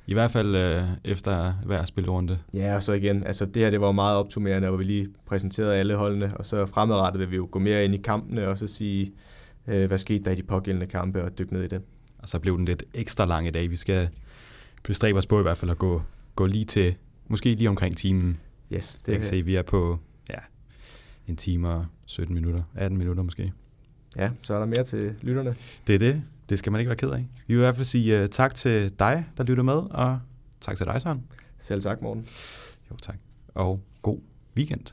[0.07, 2.39] I hvert fald øh, efter hver spilrunde.
[2.55, 5.09] Ja, og så igen, altså det her det var jo meget optimerende, hvor vi lige
[5.27, 8.59] præsenterede alle holdene, og så fremadrettet vil vi jo gå mere ind i kampene, og
[8.59, 9.13] så sige,
[9.67, 11.83] øh, hvad skete der i de pågældende kampe, og dykke ned i den.
[12.19, 13.71] Og så blev den lidt ekstra lang i dag.
[13.71, 14.09] Vi skal
[14.83, 16.03] bestræbe os på i hvert fald at gå,
[16.35, 16.95] gå lige til,
[17.29, 18.41] måske lige omkring timen.
[18.73, 19.99] Yes, Det jeg kan se, vi er på
[20.31, 20.39] ja,
[21.29, 23.53] en time og 17 minutter, 18 minutter måske.
[24.17, 25.55] Ja, så er der mere til lytterne.
[25.87, 26.23] Det er det.
[26.49, 27.29] Det skal man ikke være ked af.
[27.47, 30.19] Vi vil i hvert fald sige uh, tak til dig, der lytter med, og
[30.61, 31.25] tak til dig, Søren.
[31.59, 32.27] Selv tak, Morten.
[32.91, 33.17] Jo, tak.
[33.55, 34.19] Og god
[34.57, 34.87] weekend.